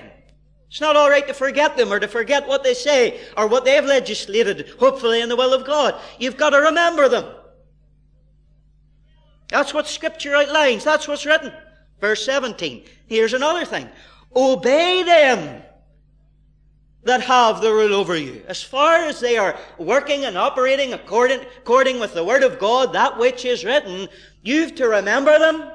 It's 0.68 0.80
not 0.80 0.96
all 0.96 1.08
right 1.08 1.26
to 1.26 1.34
forget 1.34 1.76
them 1.76 1.92
or 1.92 2.00
to 2.00 2.08
forget 2.08 2.46
what 2.46 2.64
they 2.64 2.74
say 2.74 3.20
or 3.36 3.46
what 3.46 3.64
they've 3.64 3.84
legislated, 3.84 4.68
hopefully 4.78 5.20
in 5.20 5.28
the 5.28 5.36
will 5.36 5.54
of 5.54 5.64
God. 5.64 5.94
You've 6.18 6.36
got 6.36 6.50
to 6.50 6.58
remember 6.58 7.08
them. 7.08 7.24
That's 9.48 9.72
what 9.72 9.86
Scripture 9.86 10.34
outlines. 10.34 10.84
That's 10.84 11.06
what's 11.06 11.24
written. 11.24 11.52
Verse 12.00 12.24
17. 12.24 12.84
Here's 13.06 13.32
another 13.32 13.64
thing. 13.64 13.88
Obey 14.34 15.02
them 15.04 15.62
that 17.04 17.20
have 17.22 17.60
the 17.60 17.72
rule 17.72 17.94
over 17.94 18.16
you. 18.16 18.42
As 18.48 18.62
far 18.62 18.96
as 18.96 19.20
they 19.20 19.38
are 19.38 19.56
working 19.78 20.24
and 20.24 20.36
operating 20.36 20.92
according, 20.92 21.40
according 21.58 22.00
with 22.00 22.12
the 22.12 22.24
Word 22.24 22.42
of 22.42 22.58
God, 22.58 22.92
that 22.92 23.16
which 23.16 23.44
is 23.44 23.64
written, 23.64 24.08
you've 24.42 24.74
to 24.74 24.88
remember 24.88 25.38
them 25.38 25.70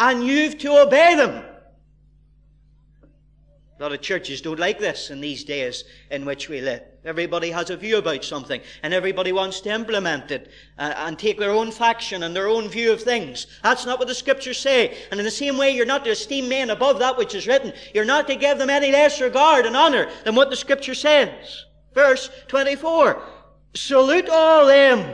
and 0.00 0.24
you've 0.26 0.56
to 0.58 0.80
obey 0.80 1.14
them. 1.14 1.44
A 3.82 3.86
lot 3.86 3.92
of 3.94 4.00
churches 4.00 4.40
don't 4.40 4.60
like 4.60 4.78
this 4.78 5.10
in 5.10 5.20
these 5.20 5.42
days 5.42 5.82
in 6.08 6.24
which 6.24 6.48
we 6.48 6.60
live. 6.60 6.82
Everybody 7.04 7.50
has 7.50 7.68
a 7.68 7.76
view 7.76 7.98
about 7.98 8.24
something, 8.24 8.60
and 8.84 8.94
everybody 8.94 9.32
wants 9.32 9.60
to 9.62 9.70
implement 9.70 10.30
it 10.30 10.52
uh, 10.78 10.94
and 10.98 11.18
take 11.18 11.36
their 11.36 11.50
own 11.50 11.72
faction 11.72 12.22
and 12.22 12.36
their 12.36 12.46
own 12.46 12.68
view 12.68 12.92
of 12.92 13.02
things. 13.02 13.48
That's 13.64 13.84
not 13.84 13.98
what 13.98 14.06
the 14.06 14.14
scriptures 14.14 14.58
say. 14.58 14.96
And 15.10 15.18
in 15.18 15.24
the 15.24 15.32
same 15.32 15.58
way, 15.58 15.72
you're 15.72 15.84
not 15.84 16.04
to 16.04 16.12
esteem 16.12 16.48
men 16.48 16.70
above 16.70 17.00
that 17.00 17.18
which 17.18 17.34
is 17.34 17.48
written. 17.48 17.72
You're 17.92 18.04
not 18.04 18.28
to 18.28 18.36
give 18.36 18.56
them 18.56 18.70
any 18.70 18.92
less 18.92 19.20
regard 19.20 19.66
and 19.66 19.76
honor 19.76 20.08
than 20.24 20.36
what 20.36 20.48
the 20.48 20.54
scripture 20.54 20.94
says. 20.94 21.64
Verse 21.92 22.30
24. 22.46 23.20
Salute 23.74 24.28
all 24.28 24.66
them 24.66 25.12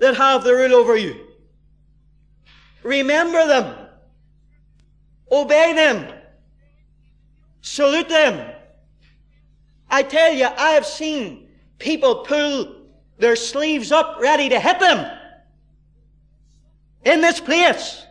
that 0.00 0.16
have 0.16 0.42
the 0.42 0.52
rule 0.52 0.74
over 0.74 0.96
you. 0.96 1.28
Remember 2.82 3.46
them. 3.46 3.88
Obey 5.30 5.74
them 5.74 6.12
Salute 7.64 8.10
them. 8.10 8.54
I 9.88 10.02
tell 10.02 10.34
you, 10.34 10.44
I 10.44 10.72
have 10.72 10.84
seen 10.84 11.48
people 11.78 12.16
pull 12.16 12.76
their 13.16 13.36
sleeves 13.36 13.90
up 13.90 14.18
ready 14.20 14.50
to 14.50 14.60
hit 14.60 14.80
them 14.80 15.10
in 17.06 17.22
this 17.22 17.40
place. 17.40 18.04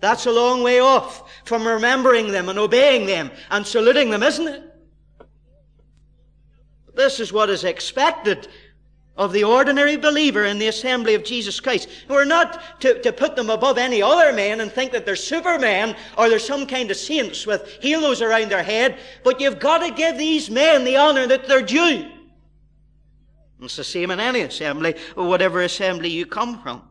That's 0.00 0.26
a 0.26 0.30
long 0.30 0.62
way 0.62 0.80
off 0.80 1.22
from 1.46 1.66
remembering 1.66 2.30
them 2.30 2.50
and 2.50 2.58
obeying 2.58 3.06
them 3.06 3.30
and 3.50 3.66
saluting 3.66 4.10
them, 4.10 4.22
isn't 4.22 4.48
it? 4.48 4.62
This 6.94 7.20
is 7.20 7.32
what 7.32 7.48
is 7.48 7.64
expected 7.64 8.48
of 9.16 9.32
the 9.32 9.44
ordinary 9.44 9.96
believer 9.96 10.44
in 10.46 10.58
the 10.58 10.68
assembly 10.68 11.14
of 11.14 11.24
Jesus 11.24 11.60
Christ. 11.60 11.88
We're 12.08 12.24
not 12.24 12.80
to, 12.80 13.00
to 13.02 13.12
put 13.12 13.36
them 13.36 13.50
above 13.50 13.76
any 13.76 14.00
other 14.00 14.32
man 14.32 14.60
and 14.60 14.72
think 14.72 14.92
that 14.92 15.04
they're 15.04 15.16
supermen 15.16 15.94
or 16.16 16.28
they're 16.28 16.38
some 16.38 16.66
kind 16.66 16.90
of 16.90 16.96
saints 16.96 17.46
with 17.46 17.78
halos 17.82 18.22
around 18.22 18.50
their 18.50 18.62
head, 18.62 18.98
but 19.22 19.40
you've 19.40 19.58
got 19.58 19.78
to 19.78 19.92
give 19.92 20.16
these 20.16 20.50
men 20.50 20.84
the 20.84 20.96
honor 20.96 21.26
that 21.26 21.46
they're 21.46 21.62
due. 21.62 22.10
It's 23.60 23.76
the 23.76 23.84
same 23.84 24.10
in 24.10 24.18
any 24.18 24.40
assembly, 24.40 24.96
or 25.14 25.28
whatever 25.28 25.62
assembly 25.62 26.08
you 26.08 26.26
come 26.26 26.60
from. 26.62 26.82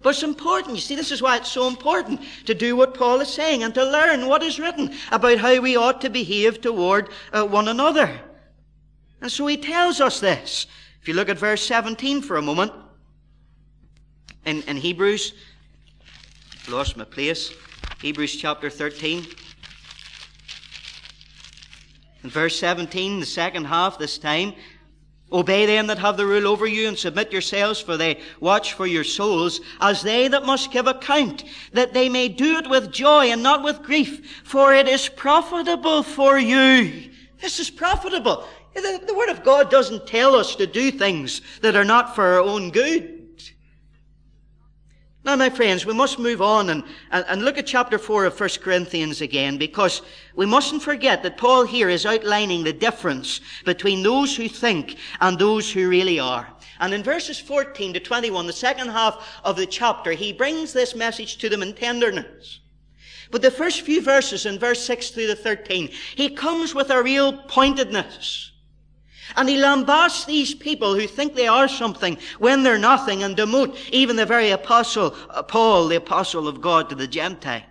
But 0.00 0.10
it's 0.10 0.22
important. 0.22 0.76
You 0.76 0.80
see, 0.80 0.96
this 0.96 1.12
is 1.12 1.20
why 1.20 1.36
it's 1.36 1.50
so 1.50 1.68
important 1.68 2.20
to 2.46 2.54
do 2.54 2.74
what 2.74 2.94
Paul 2.94 3.20
is 3.20 3.28
saying 3.28 3.62
and 3.62 3.74
to 3.74 3.84
learn 3.84 4.26
what 4.26 4.42
is 4.42 4.58
written 4.58 4.94
about 5.10 5.38
how 5.38 5.60
we 5.60 5.76
ought 5.76 6.00
to 6.00 6.10
behave 6.10 6.60
toward 6.60 7.10
uh, 7.32 7.44
one 7.44 7.68
another. 7.68 8.20
And 9.20 9.30
so 9.30 9.46
he 9.46 9.56
tells 9.56 10.00
us 10.00 10.18
this. 10.18 10.66
If 11.02 11.08
you 11.08 11.14
look 11.14 11.28
at 11.28 11.36
verse 11.36 11.66
17 11.66 12.22
for 12.22 12.36
a 12.36 12.42
moment, 12.42 12.70
in, 14.46 14.62
in 14.62 14.76
Hebrews, 14.76 15.32
lost 16.68 16.96
my 16.96 17.02
place, 17.02 17.52
Hebrews 18.00 18.36
chapter 18.36 18.70
13. 18.70 19.26
In 22.22 22.30
verse 22.30 22.56
17, 22.56 23.18
the 23.18 23.26
second 23.26 23.64
half 23.64 23.98
this 23.98 24.16
time, 24.16 24.54
Obey 25.32 25.64
them 25.64 25.86
that 25.86 25.98
have 25.98 26.18
the 26.18 26.26
rule 26.26 26.46
over 26.46 26.66
you 26.66 26.86
and 26.86 26.98
submit 26.98 27.32
yourselves 27.32 27.80
for 27.80 27.96
they 27.96 28.20
watch 28.38 28.74
for 28.74 28.86
your 28.86 29.02
souls 29.02 29.62
as 29.80 30.02
they 30.02 30.28
that 30.28 30.44
must 30.44 30.70
give 30.70 30.86
account 30.86 31.44
that 31.72 31.94
they 31.94 32.10
may 32.10 32.28
do 32.28 32.58
it 32.58 32.68
with 32.68 32.92
joy 32.92 33.30
and 33.30 33.42
not 33.42 33.62
with 33.64 33.82
grief 33.82 34.42
for 34.44 34.74
it 34.74 34.86
is 34.86 35.08
profitable 35.08 36.02
for 36.02 36.38
you. 36.38 37.10
This 37.40 37.58
is 37.60 37.70
profitable. 37.70 38.46
The, 38.74 39.02
the 39.06 39.14
Word 39.14 39.28
of 39.28 39.44
God 39.44 39.70
doesn't 39.70 40.06
tell 40.06 40.34
us 40.34 40.56
to 40.56 40.66
do 40.66 40.90
things 40.90 41.42
that 41.60 41.76
are 41.76 41.84
not 41.84 42.14
for 42.14 42.24
our 42.24 42.40
own 42.40 42.70
good. 42.70 43.22
Now, 45.24 45.36
my 45.36 45.50
friends, 45.50 45.86
we 45.86 45.94
must 45.94 46.18
move 46.18 46.42
on 46.42 46.70
and, 46.70 46.82
and, 47.12 47.24
and, 47.28 47.44
look 47.44 47.56
at 47.56 47.66
chapter 47.66 47.96
4 47.96 48.24
of 48.24 48.40
1 48.40 48.48
Corinthians 48.60 49.20
again 49.20 49.56
because 49.56 50.02
we 50.34 50.46
mustn't 50.46 50.82
forget 50.82 51.22
that 51.22 51.36
Paul 51.36 51.64
here 51.64 51.88
is 51.88 52.04
outlining 52.04 52.64
the 52.64 52.72
difference 52.72 53.40
between 53.64 54.02
those 54.02 54.34
who 54.34 54.48
think 54.48 54.96
and 55.20 55.38
those 55.38 55.70
who 55.70 55.88
really 55.88 56.18
are. 56.18 56.48
And 56.80 56.92
in 56.92 57.04
verses 57.04 57.38
14 57.38 57.94
to 57.94 58.00
21, 58.00 58.48
the 58.48 58.52
second 58.52 58.88
half 58.88 59.40
of 59.44 59.54
the 59.56 59.66
chapter, 59.66 60.10
he 60.10 60.32
brings 60.32 60.72
this 60.72 60.96
message 60.96 61.38
to 61.38 61.48
them 61.48 61.62
in 61.62 61.74
tenderness. 61.74 62.58
But 63.30 63.42
the 63.42 63.50
first 63.52 63.82
few 63.82 64.02
verses 64.02 64.44
in 64.44 64.58
verse 64.58 64.84
6 64.84 65.10
through 65.10 65.28
to 65.28 65.36
13, 65.36 65.88
he 66.16 66.30
comes 66.30 66.74
with 66.74 66.90
a 66.90 67.00
real 67.00 67.32
pointedness. 67.44 68.51
And 69.36 69.48
he 69.48 69.56
lambasts 69.56 70.26
these 70.26 70.54
people 70.54 70.94
who 70.94 71.06
think 71.06 71.34
they 71.34 71.48
are 71.48 71.68
something 71.68 72.18
when 72.38 72.62
they're 72.62 72.78
nothing 72.78 73.22
and 73.22 73.36
demote 73.36 73.76
even 73.90 74.16
the 74.16 74.26
very 74.26 74.50
apostle, 74.50 75.14
uh, 75.30 75.42
Paul, 75.42 75.88
the 75.88 75.96
apostle 75.96 76.48
of 76.48 76.60
God 76.60 76.88
to 76.90 76.94
the 76.94 77.06
Gentiles. 77.06 77.64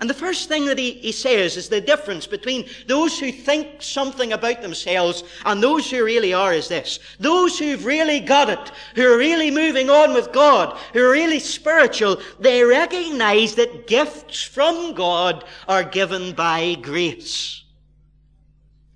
And 0.00 0.08
the 0.08 0.14
first 0.14 0.48
thing 0.48 0.66
that 0.66 0.78
he, 0.78 0.92
he 0.92 1.10
says 1.10 1.56
is 1.56 1.68
the 1.68 1.80
difference 1.80 2.26
between 2.26 2.68
those 2.86 3.18
who 3.18 3.32
think 3.32 3.82
something 3.82 4.32
about 4.32 4.62
themselves 4.62 5.24
and 5.44 5.60
those 5.60 5.90
who 5.90 6.04
really 6.04 6.32
are 6.32 6.54
is 6.54 6.68
this. 6.68 7.00
Those 7.18 7.58
who've 7.58 7.84
really 7.84 8.20
got 8.20 8.48
it, 8.48 8.70
who 8.94 9.12
are 9.12 9.18
really 9.18 9.50
moving 9.50 9.90
on 9.90 10.14
with 10.14 10.32
God, 10.32 10.78
who 10.92 11.04
are 11.04 11.10
really 11.10 11.40
spiritual, 11.40 12.20
they 12.38 12.62
recognize 12.62 13.56
that 13.56 13.88
gifts 13.88 14.40
from 14.40 14.94
God 14.94 15.44
are 15.66 15.82
given 15.82 16.32
by 16.32 16.76
grace. 16.76 17.64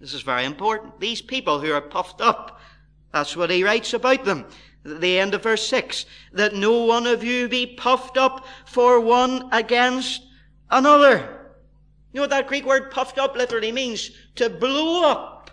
This 0.03 0.15
is 0.15 0.23
very 0.23 0.45
important. 0.45 0.99
These 0.99 1.23
people 1.23 1.61
who 1.61 1.73
are 1.73 1.81
puffed 1.81 2.21
up, 2.21 2.59
that's 3.13 3.37
what 3.37 3.51
he 3.51 3.63
writes 3.63 3.95
about 3.95 4.25
them. 4.25 4.47
The 4.85 5.21
end 5.21 5.33
of 5.33 5.45
verse 5.45 5.65
6. 5.69 6.07
That 6.33 6.55
no 6.57 6.83
one 6.87 7.07
of 7.07 7.23
you 7.23 7.49
be 7.49 7.67
puffed 7.67 8.17
up 8.17 8.45
for 8.67 8.99
one 8.99 9.49
against 9.53 10.23
another. 10.73 11.53
You 12.13 12.17
know 12.17 12.23
what 12.23 12.31
that 12.31 12.49
Greek 12.49 12.67
word 12.67 12.91
puffed 12.91 13.17
up 13.17 13.37
literally 13.37 13.71
means? 13.71 14.11
To 14.35 14.51
blow 14.51 15.09
up, 15.09 15.53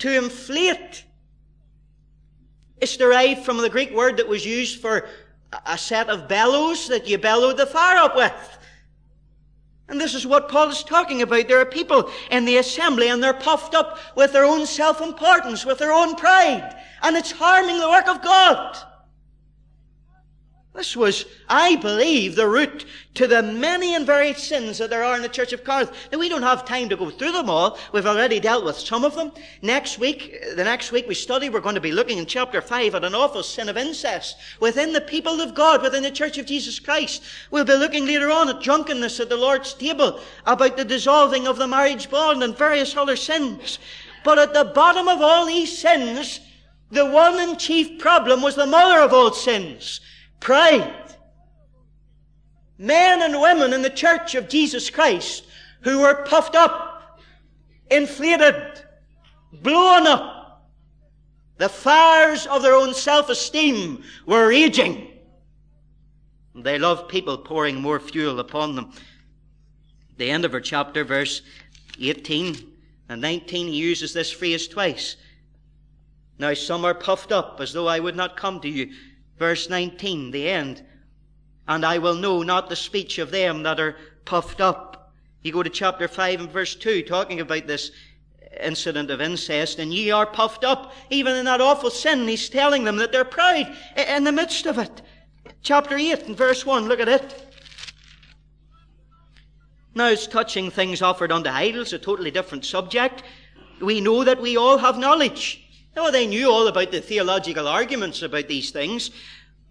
to 0.00 0.14
inflate. 0.14 1.04
It's 2.76 2.98
derived 2.98 3.46
from 3.46 3.56
the 3.56 3.70
Greek 3.70 3.94
word 3.94 4.18
that 4.18 4.28
was 4.28 4.44
used 4.44 4.82
for 4.82 5.08
a 5.64 5.78
set 5.78 6.10
of 6.10 6.28
bellows 6.28 6.86
that 6.88 7.08
you 7.08 7.16
bellowed 7.16 7.56
the 7.56 7.64
fire 7.64 7.96
up 7.96 8.14
with. 8.14 8.58
And 9.88 10.00
this 10.00 10.14
is 10.14 10.26
what 10.26 10.48
Paul 10.48 10.70
is 10.70 10.82
talking 10.82 11.22
about. 11.22 11.46
There 11.46 11.60
are 11.60 11.66
people 11.66 12.10
in 12.30 12.44
the 12.44 12.56
assembly 12.56 13.08
and 13.08 13.22
they're 13.22 13.32
puffed 13.32 13.74
up 13.74 13.98
with 14.16 14.32
their 14.32 14.44
own 14.44 14.66
self-importance, 14.66 15.64
with 15.64 15.78
their 15.78 15.92
own 15.92 16.16
pride. 16.16 16.76
And 17.02 17.16
it's 17.16 17.30
harming 17.30 17.78
the 17.78 17.88
work 17.88 18.08
of 18.08 18.22
God. 18.22 18.76
This 20.76 20.94
was, 20.94 21.24
I 21.48 21.76
believe, 21.76 22.36
the 22.36 22.46
root 22.46 22.84
to 23.14 23.26
the 23.26 23.42
many 23.42 23.94
and 23.94 24.04
varied 24.04 24.36
sins 24.36 24.76
that 24.76 24.90
there 24.90 25.02
are 25.02 25.16
in 25.16 25.22
the 25.22 25.28
Church 25.28 25.54
of 25.54 25.64
Corinth. 25.64 25.90
Now, 26.12 26.18
we 26.18 26.28
don't 26.28 26.42
have 26.42 26.66
time 26.66 26.90
to 26.90 26.96
go 26.96 27.08
through 27.08 27.32
them 27.32 27.48
all. 27.48 27.78
We've 27.92 28.04
already 28.04 28.40
dealt 28.40 28.62
with 28.62 28.76
some 28.76 29.02
of 29.02 29.14
them. 29.14 29.32
Next 29.62 29.98
week, 29.98 30.36
the 30.54 30.64
next 30.64 30.92
week 30.92 31.08
we 31.08 31.14
study, 31.14 31.48
we're 31.48 31.60
going 31.60 31.76
to 31.76 31.80
be 31.80 31.92
looking 31.92 32.18
in 32.18 32.26
chapter 32.26 32.60
5 32.60 32.94
at 32.94 33.04
an 33.04 33.14
awful 33.14 33.42
sin 33.42 33.70
of 33.70 33.78
incest 33.78 34.36
within 34.60 34.92
the 34.92 35.00
people 35.00 35.40
of 35.40 35.54
God, 35.54 35.80
within 35.80 36.02
the 36.02 36.10
Church 36.10 36.36
of 36.36 36.44
Jesus 36.44 36.78
Christ. 36.78 37.22
We'll 37.50 37.64
be 37.64 37.72
looking 37.72 38.04
later 38.04 38.30
on 38.30 38.50
at 38.50 38.60
drunkenness 38.60 39.18
at 39.18 39.30
the 39.30 39.36
Lord's 39.38 39.72
table, 39.72 40.20
about 40.44 40.76
the 40.76 40.84
dissolving 40.84 41.46
of 41.46 41.56
the 41.56 41.66
marriage 41.66 42.10
bond 42.10 42.42
and 42.42 42.54
various 42.54 42.94
other 42.94 43.16
sins. 43.16 43.78
But 44.24 44.38
at 44.38 44.52
the 44.52 44.64
bottom 44.64 45.08
of 45.08 45.22
all 45.22 45.46
these 45.46 45.78
sins, 45.78 46.40
the 46.90 47.06
one 47.06 47.38
and 47.38 47.58
chief 47.58 47.98
problem 47.98 48.42
was 48.42 48.56
the 48.56 48.66
mother 48.66 49.00
of 49.00 49.14
all 49.14 49.32
sins. 49.32 50.00
Pride. 50.40 51.14
Men 52.78 53.22
and 53.22 53.40
women 53.40 53.72
in 53.72 53.82
the 53.82 53.90
church 53.90 54.34
of 54.34 54.48
Jesus 54.48 54.90
Christ 54.90 55.44
who 55.82 56.00
were 56.00 56.24
puffed 56.24 56.54
up, 56.54 57.20
inflated, 57.90 58.84
blown 59.52 60.06
up. 60.06 60.68
The 61.58 61.68
fires 61.68 62.46
of 62.46 62.62
their 62.62 62.74
own 62.74 62.92
self-esteem 62.92 64.02
were 64.26 64.48
raging. 64.48 65.08
They 66.54 66.78
loved 66.78 67.08
people 67.08 67.38
pouring 67.38 67.80
more 67.80 68.00
fuel 68.00 68.40
upon 68.40 68.76
them. 68.76 68.92
The 70.16 70.30
end 70.30 70.44
of 70.44 70.54
our 70.54 70.60
chapter, 70.60 71.04
verse 71.04 71.42
18 72.00 72.56
and 73.08 73.20
19, 73.20 73.68
he 73.68 73.76
uses 73.76 74.12
this 74.12 74.30
phrase 74.30 74.66
twice. 74.66 75.16
Now 76.38 76.52
some 76.54 76.84
are 76.84 76.94
puffed 76.94 77.32
up 77.32 77.60
as 77.60 77.72
though 77.72 77.86
I 77.86 78.00
would 78.00 78.16
not 78.16 78.36
come 78.36 78.60
to 78.60 78.68
you 78.68 78.92
Verse 79.38 79.68
19, 79.68 80.30
the 80.30 80.48
end. 80.48 80.84
And 81.68 81.84
I 81.84 81.98
will 81.98 82.14
know 82.14 82.42
not 82.42 82.68
the 82.68 82.76
speech 82.76 83.18
of 83.18 83.30
them 83.30 83.62
that 83.64 83.80
are 83.80 83.96
puffed 84.24 84.60
up. 84.60 85.12
You 85.42 85.52
go 85.52 85.62
to 85.62 85.70
chapter 85.70 86.08
5 86.08 86.40
and 86.40 86.50
verse 86.50 86.74
2, 86.74 87.02
talking 87.02 87.40
about 87.40 87.66
this 87.66 87.90
incident 88.60 89.10
of 89.10 89.20
incest, 89.20 89.78
and 89.78 89.92
ye 89.92 90.10
are 90.10 90.26
puffed 90.26 90.64
up. 90.64 90.92
Even 91.10 91.36
in 91.36 91.44
that 91.44 91.60
awful 91.60 91.90
sin, 91.90 92.26
he's 92.26 92.48
telling 92.48 92.84
them 92.84 92.96
that 92.96 93.12
they're 93.12 93.24
proud 93.24 93.72
in 93.96 94.24
the 94.24 94.32
midst 94.32 94.66
of 94.66 94.78
it. 94.78 95.02
Chapter 95.62 95.96
8 95.96 96.26
and 96.26 96.36
verse 96.36 96.64
1, 96.64 96.86
look 96.86 97.00
at 97.00 97.08
it. 97.08 97.42
Now, 99.94 100.08
it's 100.08 100.26
touching 100.26 100.70
things 100.70 101.00
offered 101.00 101.32
unto 101.32 101.48
idols, 101.48 101.92
a 101.92 101.98
totally 101.98 102.30
different 102.30 102.64
subject. 102.64 103.22
We 103.80 104.00
know 104.00 104.24
that 104.24 104.40
we 104.40 104.56
all 104.56 104.78
have 104.78 104.98
knowledge. 104.98 105.65
Oh, 105.96 106.10
they 106.10 106.26
knew 106.26 106.50
all 106.50 106.68
about 106.68 106.90
the 106.90 107.00
theological 107.00 107.66
arguments 107.66 108.20
about 108.20 108.48
these 108.48 108.70
things, 108.70 109.10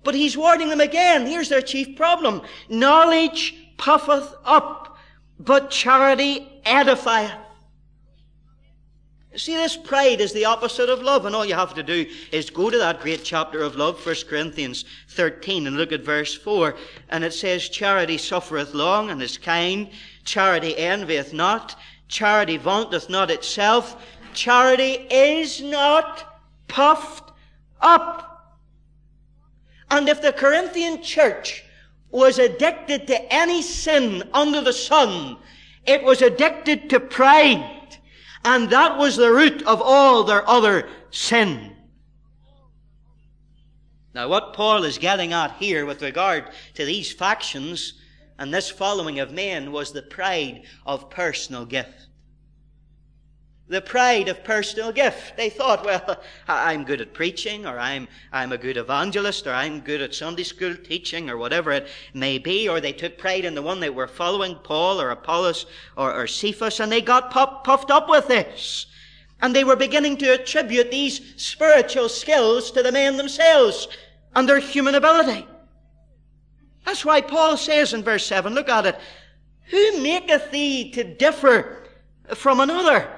but 0.03 0.15
he's 0.15 0.35
warning 0.35 0.69
them 0.69 0.81
again. 0.81 1.27
Here's 1.27 1.49
their 1.49 1.61
chief 1.61 1.95
problem. 1.95 2.41
Knowledge 2.67 3.55
puffeth 3.77 4.33
up, 4.43 4.97
but 5.39 5.69
charity 5.69 6.61
edifieth. 6.65 7.41
See, 9.35 9.53
this 9.53 9.75
pride 9.75 10.21
is 10.21 10.31
the 10.31 10.45
opposite 10.45 10.89
of 10.89 11.01
love, 11.01 11.25
and 11.25 11.35
all 11.35 11.45
you 11.45 11.55
have 11.55 11.73
to 11.73 11.83
do 11.83 12.05
is 12.31 12.49
go 12.49 12.69
to 12.69 12.77
that 12.77 13.01
great 13.01 13.23
chapter 13.23 13.61
of 13.61 13.75
love, 13.75 14.03
1 14.03 14.15
Corinthians 14.29 14.85
13, 15.09 15.67
and 15.67 15.75
look 15.75 15.91
at 15.91 16.01
verse 16.01 16.33
4. 16.33 16.75
And 17.09 17.23
it 17.23 17.33
says, 17.33 17.67
Charity 17.67 18.17
suffereth 18.17 18.73
long 18.73 19.09
and 19.09 19.21
is 19.21 19.37
kind. 19.37 19.89
Charity 20.23 20.77
envieth 20.77 21.33
not. 21.33 21.77
Charity 22.07 22.55
vaunteth 22.55 23.09
not 23.09 23.29
itself 23.29 23.97
charity 24.35 25.07
is 25.09 25.61
not 25.61 26.41
puffed 26.67 27.31
up. 27.81 28.57
And 29.89 30.09
if 30.09 30.21
the 30.21 30.33
Corinthian 30.33 31.01
church 31.01 31.63
was 32.09 32.39
addicted 32.39 33.07
to 33.07 33.33
any 33.33 33.61
sin 33.61 34.23
under 34.33 34.61
the 34.61 34.73
sun, 34.73 35.37
it 35.85 36.03
was 36.03 36.21
addicted 36.21 36.89
to 36.89 36.99
pride. 36.99 37.97
And 38.43 38.69
that 38.69 38.97
was 38.97 39.15
the 39.15 39.31
root 39.31 39.63
of 39.63 39.81
all 39.81 40.23
their 40.23 40.47
other 40.47 40.87
sin. 41.11 41.75
Now, 44.13 44.27
what 44.29 44.53
Paul 44.53 44.83
is 44.83 44.97
getting 44.97 45.33
at 45.33 45.53
here 45.53 45.85
with 45.85 46.01
regard 46.01 46.51
to 46.75 46.85
these 46.85 47.11
factions 47.11 47.93
and 48.37 48.53
this 48.53 48.69
following 48.69 49.19
of 49.19 49.31
men 49.31 49.71
was 49.71 49.91
the 49.91 50.01
pride 50.01 50.63
of 50.85 51.09
personal 51.09 51.65
gift 51.65 52.07
the 53.67 53.81
pride 53.81 54.27
of 54.27 54.43
personal 54.43 54.91
gift. 54.91 55.35
They 55.37 55.49
thought, 55.49 55.83
well, 55.83 56.21
I'm 56.47 56.83
good 56.83 57.01
at 57.01 57.13
preaching, 57.13 57.65
or 57.65 57.79
I'm, 57.79 58.07
I'm 58.31 58.51
a 58.51 58.57
good 58.57 58.77
evangelist, 58.77 59.47
or 59.47 59.53
I'm 59.53 59.79
good 59.79 60.01
at 60.01 60.13
Sunday 60.13 60.43
school 60.43 60.75
teaching, 60.75 61.29
or 61.29 61.37
whatever 61.37 61.71
it 61.71 61.87
may 62.13 62.37
be, 62.37 62.69
or 62.69 62.79
they 62.79 62.93
took 62.93 63.17
pride 63.17 63.45
in 63.45 63.55
the 63.55 63.61
one 63.61 63.79
they 63.79 63.89
were 63.89 64.07
following, 64.07 64.55
Paul, 64.63 65.01
or 65.01 65.09
Apollos, 65.11 65.65
or, 65.97 66.13
or 66.13 66.27
Cephas, 66.27 66.79
and 66.79 66.91
they 66.91 67.01
got 67.01 67.31
puffed 67.31 67.91
up 67.91 68.07
with 68.07 68.27
this. 68.27 68.85
And 69.41 69.55
they 69.55 69.63
were 69.63 69.75
beginning 69.75 70.17
to 70.17 70.33
attribute 70.33 70.91
these 70.91 71.33
spiritual 71.35 72.07
skills 72.07 72.71
to 72.71 72.83
the 72.83 72.91
men 72.91 73.17
themselves 73.17 73.87
and 74.33 74.47
their 74.47 74.59
human 74.59 74.95
ability. 74.95 75.47
That's 76.85 77.03
why 77.03 77.21
Paul 77.21 77.57
says 77.57 77.93
in 77.93 78.03
verse 78.03 78.25
7, 78.25 78.53
look 78.53 78.69
at 78.69 78.85
it, 78.85 78.99
Who 79.71 80.01
maketh 80.01 80.51
thee 80.51 80.91
to 80.91 81.03
differ 81.03 81.83
from 82.35 82.59
another? 82.59 83.09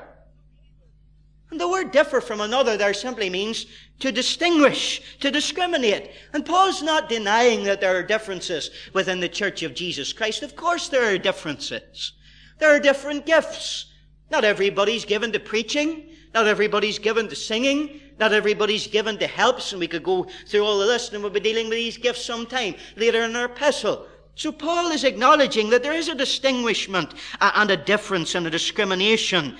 And 1.49 1.59
the 1.59 1.69
word 1.69 1.91
differ 1.91 2.19
from 2.19 2.41
another 2.41 2.75
there 2.75 2.93
simply 2.93 3.29
means 3.29 3.67
to 3.99 4.11
distinguish, 4.11 5.01
to 5.21 5.31
discriminate. 5.31 6.11
And 6.33 6.45
Paul's 6.45 6.83
not 6.83 7.07
denying 7.07 7.63
that 7.63 7.79
there 7.79 7.95
are 7.95 8.03
differences 8.03 8.69
within 8.93 9.19
the 9.19 9.29
church 9.29 9.63
of 9.63 9.73
Jesus 9.73 10.11
Christ. 10.11 10.43
Of 10.43 10.55
course 10.55 10.89
there 10.89 11.05
are 11.05 11.17
differences. 11.17 12.13
There 12.59 12.75
are 12.75 12.79
different 12.79 13.25
gifts. 13.25 13.93
Not 14.29 14.43
everybody's 14.43 15.05
given 15.05 15.31
to 15.31 15.39
preaching. 15.39 16.09
Not 16.33 16.47
everybody's 16.47 16.99
given 16.99 17.29
to 17.29 17.35
singing. 17.35 18.01
Not 18.19 18.33
everybody's 18.33 18.87
given 18.87 19.17
to 19.19 19.27
helps. 19.27 19.71
And 19.71 19.79
we 19.79 19.87
could 19.87 20.03
go 20.03 20.27
through 20.47 20.65
all 20.65 20.79
the 20.79 20.85
list 20.85 21.13
and 21.13 21.23
we'll 21.23 21.31
be 21.31 21.39
dealing 21.39 21.69
with 21.69 21.77
these 21.77 21.97
gifts 21.97 22.25
sometime 22.25 22.75
later 22.97 23.23
in 23.23 23.35
our 23.37 23.45
epistle. 23.45 24.05
So 24.35 24.51
Paul 24.51 24.91
is 24.91 25.05
acknowledging 25.05 25.69
that 25.69 25.81
there 25.81 25.93
is 25.93 26.09
a 26.09 26.15
distinguishment 26.15 27.13
and 27.39 27.71
a 27.71 27.77
difference 27.77 28.35
and 28.35 28.45
a 28.45 28.51
discrimination 28.51 29.57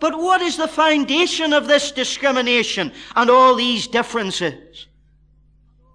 but 0.00 0.16
what 0.16 0.40
is 0.40 0.56
the 0.56 0.68
foundation 0.68 1.52
of 1.52 1.66
this 1.66 1.90
discrimination 1.90 2.92
and 3.16 3.30
all 3.30 3.54
these 3.54 3.86
differences? 3.86 4.86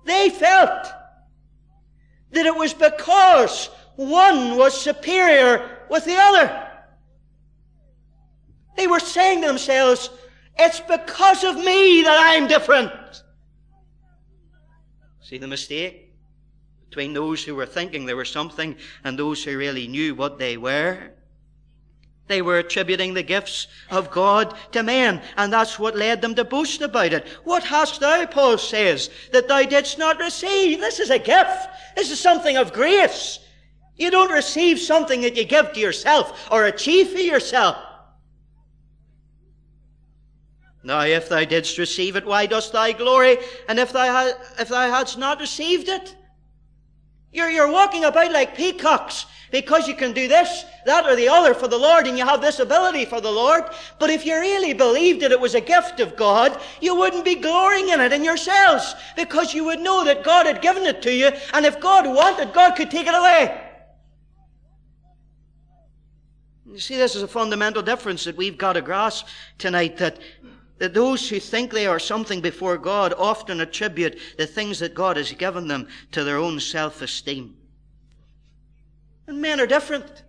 They 0.06 0.30
felt 0.30 0.88
that 2.32 2.46
it 2.46 2.56
was 2.56 2.74
because 2.74 3.70
one 3.96 4.58
was 4.58 4.80
superior 4.80 5.86
with 5.90 6.06
the 6.06 6.18
other. 6.18 6.70
They 8.76 8.88
were 8.88 9.00
saying 9.00 9.42
to 9.42 9.48
themselves, 9.48 10.10
it's 10.58 10.80
because 10.82 11.44
of 11.44 11.56
me 11.56 12.04
that 12.04 12.18
I'm 12.20 12.48
different. 12.48 12.92
See 15.22 15.38
the 15.38 15.48
mistake 15.48 16.14
between 16.90 17.14
those 17.14 17.44
who 17.44 17.56
were 17.56 17.66
thinking 17.66 18.06
they 18.06 18.14
were 18.14 18.26
something 18.26 18.76
and 19.04 19.18
those 19.18 19.44
who 19.44 19.58
really 19.58 19.88
knew 19.88 20.14
what 20.14 20.38
they 20.38 20.58
were? 20.58 21.12
They 22.28 22.42
were 22.42 22.60
attributing 22.60 23.14
the 23.14 23.24
gifts 23.24 23.68
of 23.92 24.10
God 24.10 24.56
to 24.72 24.82
men, 24.82 25.22
and 25.36 25.52
that's 25.52 25.78
what 25.78 25.96
led 25.96 26.22
them 26.22 26.36
to 26.36 26.46
boast 26.46 26.82
about 26.82 27.12
it. 27.12 27.28
What 27.44 27.64
hast 27.64 28.00
thou, 28.00 28.26
Paul 28.26 28.58
says, 28.58 29.10
that 29.34 29.48
thou 29.48 29.64
didst 29.64 29.98
not 29.98 30.20
receive? 30.20 30.80
This 30.80 31.00
is 31.00 31.10
a 31.10 31.20
gift. 31.20 31.68
This 31.96 32.12
is 32.12 32.20
something 32.20 32.56
of 32.56 32.72
grace. 32.72 33.40
You 33.98 34.10
don't 34.10 34.32
receive 34.32 34.80
something 34.80 35.22
that 35.22 35.36
you 35.36 35.44
give 35.44 35.74
to 35.74 35.80
yourself 35.80 36.48
or 36.50 36.66
achieve 36.66 37.10
for 37.10 37.20
yourself. 37.20 37.78
Now, 40.82 41.02
if 41.02 41.30
thou 41.30 41.44
didst 41.44 41.78
receive 41.78 42.16
it, 42.16 42.26
why 42.26 42.46
dost 42.46 42.74
thou 42.74 42.92
glory? 42.92 43.38
And 43.70 43.80
if 43.80 43.94
thou, 43.94 44.06
ha- 44.06 44.38
if 44.60 44.70
thou 44.70 44.90
hadst 44.90 45.18
not 45.18 45.40
received 45.40 45.88
it, 45.88 46.16
you're, 47.34 47.50
you're 47.50 47.72
walking 47.72 48.06
about 48.06 48.32
like 48.32 48.56
peacocks 48.56 49.26
because 49.52 49.88
you 49.88 49.96
can 49.96 50.14
do 50.14 50.28
this, 50.28 50.66
that, 50.86 51.06
or 51.06 51.16
the 51.16 51.28
other 51.28 51.54
for 51.54 51.68
the 51.68 51.78
Lord, 51.78 52.08
and 52.08 52.18
you 52.18 52.26
have 52.26 52.42
this 52.42 52.60
ability 52.60 53.06
for 53.06 53.22
the 53.22 53.32
Lord. 53.32 53.64
But 54.00 54.10
if 54.10 54.26
you 54.26 54.34
really 54.40 54.74
believed 54.74 55.22
that 55.22 55.32
it 55.32 55.40
was 55.40 55.54
a 55.54 55.62
gift 55.62 56.00
of 56.00 56.16
God, 56.16 56.60
you 56.82 56.96
wouldn't 56.96 57.24
be 57.24 57.36
glorying 57.36 57.90
in 57.90 58.02
it 58.02 58.14
in 58.14 58.24
yourselves 58.24 58.96
because 59.16 59.54
you 59.54 59.64
would 59.66 59.80
know 59.80 60.04
that 60.06 60.24
God 60.24 60.48
had 60.48 60.62
given 60.62 60.84
it 60.84 61.04
to 61.04 61.14
you, 61.14 61.30
and 61.54 61.66
if 61.66 61.80
God 61.80 62.08
wanted, 62.08 62.54
God 62.54 62.76
could 62.76 62.90
take 62.90 63.06
it 63.06 63.14
away. 63.14 63.60
You 66.66 66.80
see, 66.80 66.98
this 66.98 67.16
is 67.16 67.22
a 67.22 67.28
fundamental 67.28 67.84
difference 67.84 68.24
that 68.24 68.36
we've 68.36 68.58
got 68.58 68.74
to 68.74 68.82
grasp 68.82 69.28
tonight 69.60 69.98
that 69.98 70.18
that 70.80 70.94
those 70.94 71.30
who 71.30 71.40
think 71.40 71.72
they 71.72 71.86
are 71.86 72.00
something 72.00 72.42
before 72.42 72.78
God 72.78 73.14
often 73.18 73.62
attribute 73.62 74.20
the 74.38 74.48
things 74.48 74.80
that 74.80 74.96
God 74.96 75.18
has 75.18 75.32
given 75.32 75.68
them 75.68 75.88
to 76.12 76.24
their 76.24 76.38
own 76.38 76.60
self-esteem. 76.60 77.56
And 79.28 79.42
men 79.42 79.60
are 79.60 79.68
different. 79.68 80.24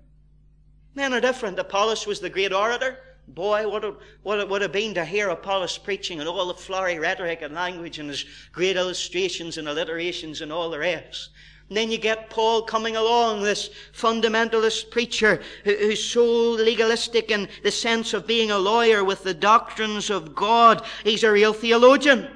Men 0.94 1.12
are 1.12 1.20
different. 1.20 1.58
Apollos 1.58 2.06
was 2.06 2.20
the 2.20 2.30
great 2.30 2.52
orator. 2.52 2.98
Boy, 3.26 3.68
what 3.68 3.84
it, 3.84 3.94
what 4.22 4.38
it 4.38 4.48
would 4.48 4.62
have 4.62 4.72
been 4.72 4.94
to 4.94 5.04
hear 5.04 5.30
Apollos 5.30 5.78
preaching 5.78 6.20
and 6.20 6.28
all 6.28 6.46
the 6.46 6.54
flowery 6.54 6.98
rhetoric 6.98 7.40
and 7.42 7.54
language 7.54 7.98
and 7.98 8.10
his 8.10 8.26
great 8.52 8.76
illustrations 8.76 9.56
and 9.56 9.66
alliterations 9.66 10.42
and 10.42 10.52
all 10.52 10.68
the 10.70 10.78
rest. 10.78 11.30
And 11.68 11.76
then 11.78 11.90
you 11.90 11.98
get 11.98 12.28
Paul 12.28 12.62
coming 12.62 12.96
along, 12.96 13.42
this 13.42 13.70
fundamentalist 13.94 14.90
preacher 14.90 15.40
who's 15.64 16.04
so 16.04 16.50
legalistic 16.50 17.30
in 17.30 17.48
the 17.62 17.70
sense 17.70 18.12
of 18.12 18.26
being 18.26 18.50
a 18.50 18.58
lawyer 18.58 19.02
with 19.02 19.24
the 19.24 19.34
doctrines 19.34 20.10
of 20.10 20.34
God. 20.34 20.84
He's 21.04 21.24
a 21.24 21.32
real 21.32 21.54
theologian. 21.54 22.28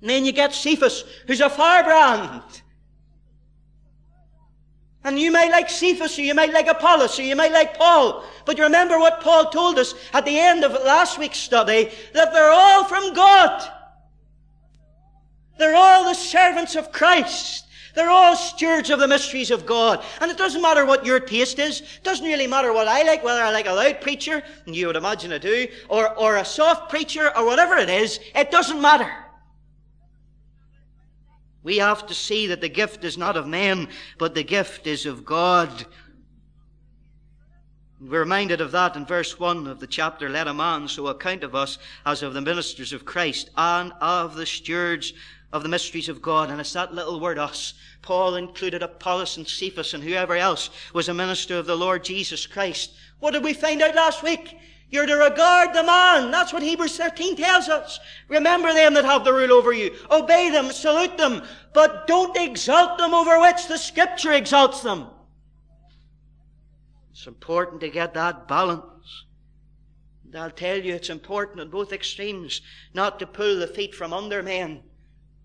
And 0.00 0.10
then 0.10 0.24
you 0.24 0.32
get 0.32 0.52
Cephas, 0.52 1.04
who's 1.26 1.40
a 1.40 1.48
firebrand. 1.48 2.42
And 5.04 5.18
you 5.18 5.30
may 5.30 5.50
like 5.50 5.70
Cephas, 5.70 6.18
or 6.18 6.22
you 6.22 6.34
might 6.34 6.52
like 6.52 6.66
Apollos, 6.66 7.18
or 7.18 7.22
you 7.22 7.36
might 7.36 7.52
like 7.52 7.78
Paul. 7.78 8.24
But 8.46 8.58
remember 8.58 8.98
what 8.98 9.20
Paul 9.20 9.50
told 9.50 9.78
us 9.78 9.94
at 10.12 10.24
the 10.24 10.38
end 10.38 10.64
of 10.64 10.72
last 10.72 11.18
week's 11.18 11.38
study, 11.38 11.90
that 12.14 12.32
they're 12.32 12.50
all 12.50 12.84
from 12.84 13.14
God. 13.14 13.70
They're 15.58 15.76
all 15.76 16.04
the 16.04 16.14
servants 16.14 16.74
of 16.74 16.90
Christ. 16.90 17.63
They're 17.94 18.10
all 18.10 18.34
stewards 18.34 18.90
of 18.90 18.98
the 18.98 19.08
mysteries 19.08 19.50
of 19.50 19.64
God. 19.64 20.04
And 20.20 20.30
it 20.30 20.36
doesn't 20.36 20.62
matter 20.62 20.84
what 20.84 21.06
your 21.06 21.20
taste 21.20 21.58
is. 21.60 21.80
It 21.80 22.02
doesn't 22.02 22.26
really 22.26 22.48
matter 22.48 22.72
what 22.72 22.88
I 22.88 23.04
like, 23.04 23.22
whether 23.22 23.40
I 23.40 23.50
like 23.50 23.66
a 23.66 23.72
loud 23.72 24.00
preacher, 24.00 24.42
and 24.66 24.74
you 24.74 24.88
would 24.88 24.96
imagine 24.96 25.32
I 25.32 25.38
do, 25.38 25.68
or, 25.88 26.12
or 26.18 26.36
a 26.36 26.44
soft 26.44 26.90
preacher, 26.90 27.30
or 27.36 27.46
whatever 27.46 27.76
it 27.76 27.88
is. 27.88 28.18
It 28.34 28.50
doesn't 28.50 28.80
matter. 28.80 29.10
We 31.62 31.78
have 31.78 32.06
to 32.08 32.14
see 32.14 32.48
that 32.48 32.60
the 32.60 32.68
gift 32.68 33.04
is 33.04 33.16
not 33.16 33.36
of 33.36 33.46
men, 33.46 33.88
but 34.18 34.34
the 34.34 34.44
gift 34.44 34.86
is 34.86 35.06
of 35.06 35.24
God. 35.24 35.86
We're 38.00 38.20
reminded 38.20 38.60
of 38.60 38.72
that 38.72 38.96
in 38.96 39.06
verse 39.06 39.38
1 39.38 39.66
of 39.68 39.80
the 39.80 39.86
chapter, 39.86 40.28
Let 40.28 40.48
a 40.48 40.52
man 40.52 40.88
so 40.88 41.06
account 41.06 41.42
of 41.42 41.54
us 41.54 41.78
as 42.04 42.22
of 42.22 42.34
the 42.34 42.42
ministers 42.42 42.92
of 42.92 43.06
Christ 43.06 43.48
and 43.56 43.92
of 44.00 44.34
the 44.34 44.44
stewards 44.44 45.14
of 45.54 45.62
the 45.62 45.68
mysteries 45.68 46.08
of 46.08 46.20
God. 46.20 46.50
And 46.50 46.60
it's 46.60 46.72
that 46.72 46.92
little 46.92 47.20
word 47.20 47.38
us. 47.38 47.74
Paul 48.02 48.34
included 48.34 48.82
Apollos 48.82 49.36
and 49.36 49.46
Cephas 49.46 49.94
and 49.94 50.02
whoever 50.02 50.34
else 50.34 50.68
was 50.92 51.08
a 51.08 51.14
minister 51.14 51.56
of 51.56 51.66
the 51.66 51.76
Lord 51.76 52.02
Jesus 52.02 52.44
Christ. 52.44 52.92
What 53.20 53.30
did 53.30 53.44
we 53.44 53.54
find 53.54 53.80
out 53.80 53.94
last 53.94 54.24
week? 54.24 54.58
You're 54.90 55.06
to 55.06 55.14
regard 55.14 55.72
the 55.72 55.84
man. 55.84 56.32
That's 56.32 56.52
what 56.52 56.64
Hebrews 56.64 56.96
13 56.96 57.36
tells 57.36 57.68
us. 57.68 58.00
Remember 58.26 58.74
them 58.74 58.94
that 58.94 59.04
have 59.04 59.24
the 59.24 59.32
rule 59.32 59.52
over 59.52 59.72
you. 59.72 59.94
Obey 60.10 60.50
them, 60.50 60.72
salute 60.72 61.16
them, 61.16 61.44
but 61.72 62.08
don't 62.08 62.36
exalt 62.36 62.98
them 62.98 63.14
over 63.14 63.40
which 63.40 63.68
the 63.68 63.78
scripture 63.78 64.32
exalts 64.32 64.82
them. 64.82 65.06
It's 67.12 67.28
important 67.28 67.80
to 67.82 67.90
get 67.90 68.14
that 68.14 68.48
balance. 68.48 69.24
And 70.24 70.34
I'll 70.34 70.50
tell 70.50 70.78
you, 70.78 70.94
it's 70.94 71.10
important 71.10 71.60
in 71.60 71.70
both 71.70 71.92
extremes 71.92 72.60
not 72.92 73.20
to 73.20 73.26
pull 73.26 73.60
the 73.60 73.68
feet 73.68 73.94
from 73.94 74.12
under 74.12 74.42
men 74.42 74.82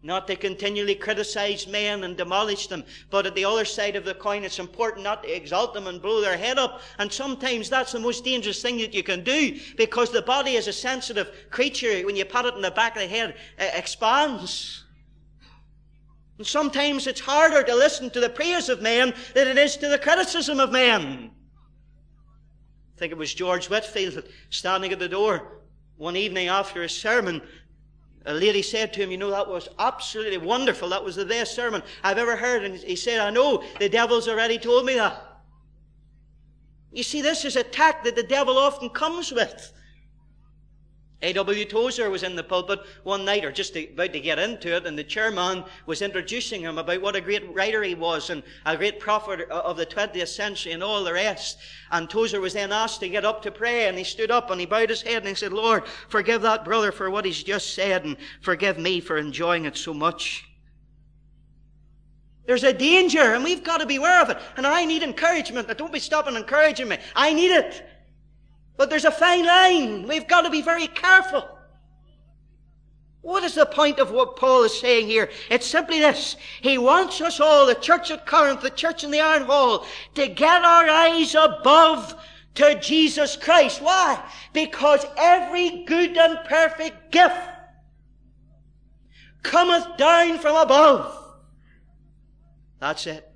not 0.01 0.27
to 0.27 0.35
continually 0.35 0.95
criticize 0.95 1.67
men 1.67 2.05
and 2.05 2.15
demolish 2.15 2.67
them, 2.67 2.85
but 3.09 3.25
at 3.25 3.35
the 3.35 3.43
other 3.43 3.65
side 3.65 3.97
of 3.97 4.05
the 4.05 4.13
coin, 4.13 4.43
it's 4.43 4.59
important 4.59 5.03
not 5.03 5.23
to 5.23 5.35
exalt 5.35 5.73
them 5.73 5.87
and 5.87 6.01
blow 6.01 6.21
their 6.21 6.37
head 6.37 6.57
up. 6.57 6.81
And 6.99 7.11
sometimes 7.11 7.69
that's 7.69 7.91
the 7.91 7.99
most 7.99 8.23
dangerous 8.23 8.61
thing 8.61 8.77
that 8.77 8.93
you 8.93 9.03
can 9.03 9.23
do, 9.23 9.59
because 9.75 10.11
the 10.11 10.21
body 10.21 10.55
is 10.55 10.67
a 10.67 10.73
sensitive 10.73 11.29
creature. 11.49 12.01
When 12.05 12.15
you 12.15 12.23
pat 12.23 12.45
it 12.45 12.55
in 12.55 12.61
the 12.61 12.71
back 12.71 12.95
of 12.95 13.01
the 13.01 13.07
head, 13.09 13.35
it 13.57 13.71
expands. 13.75 14.85
And 16.37 16.47
sometimes 16.47 17.05
it's 17.05 17.19
harder 17.19 17.61
to 17.63 17.75
listen 17.75 18.09
to 18.11 18.21
the 18.21 18.29
praise 18.29 18.69
of 18.69 18.81
men 18.81 19.13
than 19.33 19.49
it 19.49 19.57
is 19.57 19.75
to 19.77 19.89
the 19.89 19.99
criticism 19.99 20.61
of 20.61 20.71
men. 20.71 21.31
I 22.95 22.99
think 22.99 23.11
it 23.11 23.17
was 23.17 23.33
George 23.33 23.69
Whitefield 23.69 24.23
standing 24.49 24.93
at 24.93 24.99
the 24.99 25.09
door 25.09 25.59
one 25.97 26.15
evening 26.15 26.47
after 26.47 26.81
his 26.81 26.97
sermon, 26.97 27.41
Uh, 28.25 28.31
a 28.31 28.33
lady 28.33 28.61
said 28.61 28.93
to 28.93 29.01
him, 29.01 29.11
You 29.11 29.17
know, 29.17 29.31
that 29.31 29.47
was 29.47 29.69
absolutely 29.79 30.37
wonderful. 30.37 30.89
That 30.89 31.03
was 31.03 31.15
the 31.15 31.25
best 31.25 31.55
sermon 31.55 31.83
I've 32.03 32.17
ever 32.17 32.35
heard. 32.35 32.63
And 32.63 32.75
he 32.75 32.95
said, 32.95 33.19
I 33.19 33.29
know, 33.29 33.63
the 33.79 33.89
devil's 33.89 34.27
already 34.27 34.57
told 34.57 34.85
me 34.85 34.95
that. 34.95 35.25
You 36.91 37.03
see, 37.03 37.21
this 37.21 37.45
is 37.45 37.55
a 37.55 37.63
tact 37.63 38.03
that 38.05 38.15
the 38.15 38.23
devil 38.23 38.57
often 38.57 38.89
comes 38.89 39.31
with. 39.31 39.73
A.W. 41.21 41.65
Tozer 41.65 42.09
was 42.09 42.23
in 42.23 42.37
the 42.37 42.43
pulpit 42.43 42.79
one 43.03 43.25
night, 43.25 43.43
or 43.43 43.51
just 43.51 43.75
about 43.75 44.13
to 44.13 44.21
get 44.21 44.39
into 44.39 44.73
it, 44.73 44.85
and 44.85 44.97
the 44.97 45.03
chairman 45.03 45.65
was 45.85 46.01
introducing 46.01 46.61
him 46.61 46.77
about 46.77 47.01
what 47.01 47.17
a 47.17 47.21
great 47.21 47.53
writer 47.53 47.83
he 47.83 47.93
was 47.93 48.29
and 48.29 48.41
a 48.65 48.77
great 48.77 49.01
prophet 49.01 49.41
of 49.49 49.75
the 49.75 49.85
20th 49.85 50.29
century 50.29 50.71
and 50.71 50.81
all 50.81 51.03
the 51.03 51.11
rest. 51.11 51.57
And 51.91 52.09
Tozer 52.09 52.39
was 52.39 52.53
then 52.53 52.71
asked 52.71 53.01
to 53.01 53.09
get 53.09 53.25
up 53.25 53.41
to 53.41 53.51
pray, 53.51 53.87
and 53.87 53.97
he 53.97 54.05
stood 54.05 54.31
up 54.31 54.49
and 54.49 54.61
he 54.61 54.65
bowed 54.65 54.89
his 54.89 55.01
head 55.01 55.17
and 55.17 55.27
he 55.27 55.35
said, 55.35 55.51
Lord, 55.51 55.85
forgive 56.07 56.41
that 56.43 56.63
brother 56.63 56.93
for 56.93 57.09
what 57.09 57.25
he's 57.25 57.43
just 57.43 57.73
said, 57.73 58.05
and 58.05 58.15
forgive 58.41 58.77
me 58.77 59.01
for 59.01 59.17
enjoying 59.17 59.65
it 59.65 59.75
so 59.75 59.93
much. 59.93 60.45
There's 62.45 62.63
a 62.63 62.73
danger, 62.73 63.35
and 63.35 63.43
we've 63.43 63.63
got 63.63 63.79
to 63.79 63.85
be 63.85 63.97
aware 63.97 64.21
of 64.21 64.29
it. 64.29 64.37
And 64.57 64.65
I 64.65 64.85
need 64.85 65.03
encouragement. 65.03 65.67
Don't 65.77 65.93
be 65.93 65.99
stopping 65.99 66.35
encouraging 66.35 66.87
me. 66.87 66.97
I 67.15 67.33
need 67.33 67.51
it. 67.51 67.88
But 68.79 68.89
there's 68.89 69.03
a 69.03 69.11
fine 69.11 69.45
line. 69.45 70.07
We've 70.07 70.25
got 70.25 70.43
to 70.43 70.49
be 70.49 70.61
very 70.61 70.87
careful. 70.87 71.45
What 73.19 73.43
is 73.43 73.55
the 73.55 73.65
point 73.65 73.99
of 73.99 74.11
what 74.11 74.37
Paul 74.37 74.63
is 74.63 74.79
saying 74.79 75.07
here? 75.07 75.29
It's 75.49 75.67
simply 75.67 75.99
this. 75.99 76.37
He 76.61 76.77
wants 76.77 77.19
us 77.19 77.41
all, 77.41 77.65
the 77.65 77.75
church 77.75 78.09
at 78.09 78.25
Corinth, 78.25 78.61
the 78.61 78.69
church 78.69 79.03
in 79.03 79.11
the 79.11 79.19
Iron 79.19 79.43
Hall, 79.43 79.85
to 80.15 80.29
get 80.29 80.63
our 80.63 80.87
eyes 80.87 81.35
above 81.35 82.15
to 82.55 82.79
Jesus 82.79 83.35
Christ. 83.35 83.81
Why? 83.81 84.23
Because 84.53 85.05
every 85.17 85.83
good 85.83 86.15
and 86.15 86.39
perfect 86.47 87.11
gift 87.11 87.35
cometh 89.43 89.97
down 89.97 90.39
from 90.39 90.55
above. 90.55 91.13
That's 92.79 93.05
it. 93.07 93.28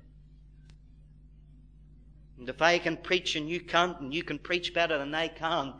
And 2.44 2.50
if 2.50 2.60
I 2.60 2.78
can 2.78 2.98
preach 2.98 3.36
and 3.36 3.48
you 3.48 3.58
can't, 3.58 3.98
and 4.00 4.12
you 4.12 4.22
can 4.22 4.38
preach 4.38 4.74
better 4.74 4.98
than 4.98 5.14
I 5.14 5.28
can, 5.28 5.72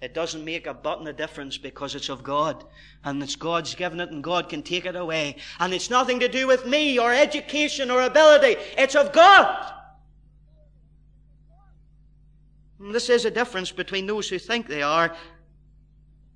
it 0.00 0.14
doesn't 0.14 0.44
make 0.44 0.68
a 0.68 0.72
button 0.72 1.08
of 1.08 1.16
difference 1.16 1.58
because 1.58 1.96
it's 1.96 2.10
of 2.10 2.22
God. 2.22 2.64
And 3.02 3.20
it's 3.20 3.34
God's 3.34 3.74
given 3.74 3.98
it 3.98 4.12
and 4.12 4.22
God 4.22 4.48
can 4.48 4.62
take 4.62 4.86
it 4.86 4.94
away. 4.94 5.34
And 5.58 5.74
it's 5.74 5.90
nothing 5.90 6.20
to 6.20 6.28
do 6.28 6.46
with 6.46 6.64
me 6.64 6.96
or 6.96 7.12
education 7.12 7.90
or 7.90 8.02
ability. 8.02 8.54
It's 8.78 8.94
of 8.94 9.12
God. 9.12 9.72
And 12.78 12.94
this 12.94 13.10
is 13.10 13.24
a 13.24 13.30
difference 13.32 13.72
between 13.72 14.06
those 14.06 14.28
who 14.28 14.38
think 14.38 14.68
they 14.68 14.82
are 14.82 15.16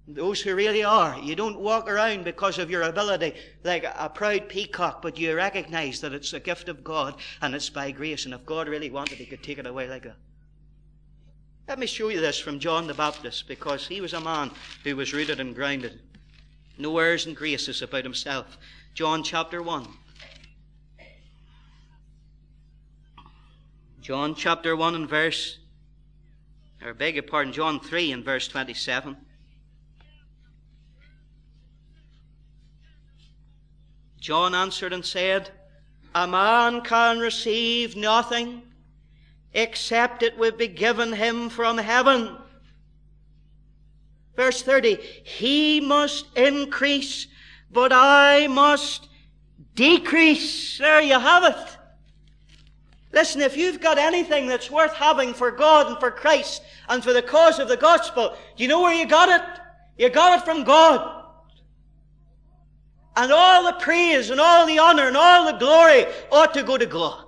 those 0.09 0.41
who 0.41 0.55
really 0.55 0.85
are. 0.85 1.19
You 1.19 1.35
don't 1.35 1.61
walk 1.61 1.91
around 1.91 2.25
because 2.25 2.59
of 2.59 2.71
your 2.71 2.83
ability 2.83 3.35
like 3.65 3.85
a 3.85 4.09
proud 4.09 4.49
peacock, 4.49 5.03
but 5.03 5.19
you 5.19 5.35
recognize 5.35 6.01
that 6.01 6.13
it's 6.13 6.33
a 6.33 6.41
gift 6.41 6.69
of 6.69 6.85
God 6.85 7.17
and 7.43 7.55
it's 7.55 7.71
by 7.71 7.91
grace. 7.91 8.25
And 8.25 8.35
if 8.35 8.47
God 8.47 8.69
really 8.69 8.91
wanted, 8.91 9.19
He 9.19 9.27
could 9.27 9.43
take 9.43 9.59
it 9.59 9.67
away 9.67 9.89
like 9.89 10.05
that. 10.05 10.17
Let 11.69 11.81
me 11.81 11.87
show 11.87 12.09
you 12.09 12.21
this 12.21 12.39
from 12.39 12.61
John 12.61 12.87
the 12.87 12.95
Baptist 12.95 13.49
because 13.49 13.89
he 13.89 14.01
was 14.01 14.13
a 14.13 14.21
man 14.21 14.53
who 14.85 14.95
was 14.95 15.13
rooted 15.13 15.41
and 15.41 15.53
grounded. 15.53 16.01
No 16.79 16.97
airs 16.99 17.27
and 17.27 17.35
graces 17.35 17.83
about 17.83 18.05
himself. 18.05 18.57
John 18.95 19.25
chapter 19.25 19.61
1. 19.61 19.89
John 24.01 24.37
chapter 24.37 24.77
1 24.77 24.95
and 24.95 25.09
verse, 25.09 25.59
or 26.81 26.95
beg 26.95 27.17
your 27.17 27.25
pardon, 27.25 27.53
John 27.53 27.81
3 27.81 28.13
and 28.13 28.25
verse 28.25 28.47
27. 28.47 29.17
John 34.27 34.57
answered 34.57 34.93
and 34.93 35.07
said, 35.07 35.51
A 36.13 36.27
man 36.27 36.81
can 36.81 37.21
receive 37.21 37.95
nothing 37.95 38.61
except 39.55 40.25
it 40.25 40.37
would 40.37 40.59
be 40.59 40.67
given 40.67 41.13
him 41.13 41.49
from 41.49 41.79
heaven. 41.79 42.37
Verse 44.35 44.63
30, 44.63 44.97
He 45.23 45.81
must 45.81 46.27
increase, 46.37 47.29
but 47.71 47.93
I 47.95 48.49
must 48.49 49.09
decrease. 49.77 50.77
There 50.79 51.01
you 51.01 51.21
have 51.21 51.45
it. 51.45 51.77
Listen, 53.13 53.43
if 53.43 53.57
you've 53.57 53.81
got 53.81 53.97
anything 53.97 54.49
that's 54.49 54.73
worth 54.73 54.95
having 54.95 55.35
for 55.35 55.53
God 55.53 55.87
and 55.87 56.01
for 56.01 56.11
Christ 56.11 56.63
and 56.89 57.01
for 57.01 57.13
the 57.13 57.23
cause 57.23 57.61
of 57.61 57.69
the 57.69 57.77
gospel, 57.77 58.37
do 58.57 58.65
you 58.65 58.69
know 58.69 58.81
where 58.81 58.93
you 58.93 59.07
got 59.07 59.29
it? 59.29 59.61
You 59.97 60.11
got 60.11 60.37
it 60.37 60.45
from 60.45 60.65
God. 60.65 61.16
And 63.17 63.33
all 63.33 63.65
the 63.65 63.73
praise 63.73 64.29
and 64.31 64.41
all 64.41 64.67
the 64.67 64.79
honor 64.79 65.09
and 65.09 65.17
all 65.17 65.51
the 65.51 65.59
glory 65.59 66.05
ought 66.31 66.53
to 66.55 66.63
go 66.63 66.77
to 66.77 66.87
God. 66.87 67.25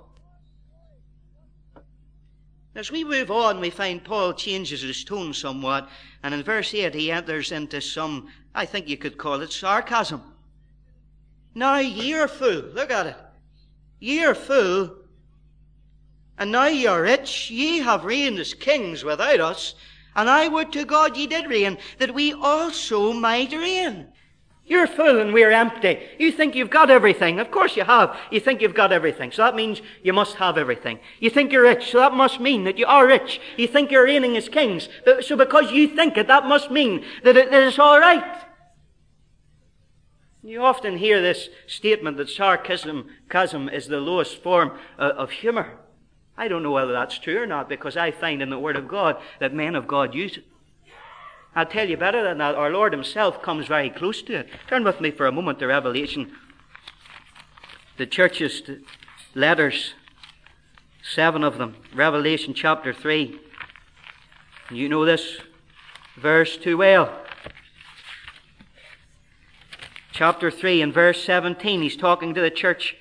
As 2.75 2.91
we 2.91 3.03
move 3.03 3.31
on, 3.31 3.59
we 3.59 3.71
find 3.71 4.03
Paul 4.03 4.33
changes 4.33 4.83
his 4.83 5.03
tone 5.03 5.33
somewhat, 5.33 5.89
and 6.21 6.33
in 6.33 6.43
verse 6.43 6.73
8 6.73 6.93
he 6.93 7.11
enters 7.11 7.51
into 7.51 7.81
some, 7.81 8.29
I 8.53 8.65
think 8.65 8.87
you 8.87 8.97
could 8.97 9.17
call 9.17 9.41
it 9.41 9.51
sarcasm. 9.51 10.21
Now 11.55 11.79
ye 11.79 12.13
are 12.13 12.27
full. 12.27 12.61
Look 12.73 12.91
at 12.91 13.07
it. 13.07 13.17
Ye 13.99 14.23
are 14.23 14.35
full, 14.35 14.95
and 16.37 16.51
now 16.51 16.67
ye 16.67 16.85
are 16.85 17.01
rich. 17.01 17.49
Ye 17.49 17.79
have 17.79 18.05
reigned 18.05 18.39
as 18.39 18.53
kings 18.53 19.03
without 19.03 19.41
us, 19.41 19.73
and 20.15 20.29
I 20.29 20.47
would 20.47 20.71
to 20.73 20.85
God 20.85 21.17
ye 21.17 21.27
did 21.27 21.49
reign, 21.49 21.79
that 21.97 22.13
we 22.13 22.31
also 22.31 23.11
might 23.11 23.51
reign. 23.51 24.13
You're 24.69 24.85
full 24.85 25.19
and 25.19 25.33
we're 25.33 25.51
empty. 25.51 25.99
You 26.19 26.31
think 26.31 26.53
you've 26.53 26.69
got 26.69 26.91
everything. 26.91 27.39
Of 27.39 27.49
course 27.49 27.75
you 27.75 27.83
have. 27.83 28.15
You 28.29 28.39
think 28.39 28.61
you've 28.61 28.75
got 28.75 28.91
everything. 28.91 29.31
So 29.31 29.41
that 29.41 29.55
means 29.55 29.81
you 30.03 30.13
must 30.13 30.35
have 30.35 30.59
everything. 30.59 30.99
You 31.19 31.31
think 31.31 31.51
you're 31.51 31.63
rich. 31.63 31.89
So 31.89 31.97
that 31.97 32.13
must 32.13 32.39
mean 32.39 32.65
that 32.65 32.77
you 32.77 32.85
are 32.85 33.07
rich. 33.07 33.41
You 33.57 33.67
think 33.67 33.89
you're 33.89 34.05
reigning 34.05 34.37
as 34.37 34.47
kings. 34.47 34.87
So 35.21 35.35
because 35.35 35.71
you 35.71 35.87
think 35.87 36.17
it, 36.17 36.27
that 36.27 36.45
must 36.45 36.69
mean 36.69 37.03
that, 37.23 37.35
it, 37.35 37.49
that 37.49 37.63
it's 37.63 37.79
all 37.79 37.99
right. 37.99 38.45
You 40.43 40.61
often 40.61 40.97
hear 40.97 41.19
this 41.19 41.49
statement 41.65 42.17
that 42.17 42.29
sarcasm 42.29 43.09
is 43.69 43.87
the 43.87 43.99
lowest 43.99 44.43
form 44.43 44.77
uh, 44.99 45.13
of 45.17 45.31
humor. 45.31 45.79
I 46.37 46.47
don't 46.47 46.63
know 46.63 46.71
whether 46.71 46.93
that's 46.93 47.17
true 47.17 47.41
or 47.41 47.47
not 47.47 47.69
because 47.69 47.97
I 47.97 48.11
find 48.11 48.41
in 48.43 48.51
the 48.51 48.59
Word 48.59 48.77
of 48.77 48.87
God 48.87 49.17
that 49.39 49.51
men 49.51 49.75
of 49.75 49.87
God 49.87 50.13
use 50.13 50.37
it. 50.37 50.45
I'll 51.59 51.65
tell 51.65 51.89
you 51.89 51.97
better 51.97 52.23
than 52.23 52.37
that. 52.37 52.55
Our 52.55 52.69
Lord 52.69 52.93
Himself 52.93 53.41
comes 53.41 53.67
very 53.67 53.89
close 53.89 54.21
to 54.21 54.33
it. 54.33 54.49
Turn 54.69 54.85
with 54.85 55.01
me 55.01 55.11
for 55.11 55.27
a 55.27 55.31
moment 55.33 55.59
to 55.59 55.67
Revelation. 55.67 56.31
The 57.97 58.05
church's 58.05 58.61
letters, 59.35 59.93
seven 61.03 61.43
of 61.43 61.57
them. 61.57 61.75
Revelation 61.93 62.53
chapter 62.53 62.93
3. 62.93 63.37
You 64.71 64.87
know 64.87 65.03
this 65.03 65.39
verse 66.15 66.55
too 66.55 66.77
well 66.77 67.13
chapter 70.13 70.49
3 70.49 70.81
and 70.81 70.93
verse 70.93 71.21
17. 71.25 71.81
He's 71.81 71.97
talking 71.97 72.33
to 72.33 72.41
the 72.41 72.49
church 72.49 72.95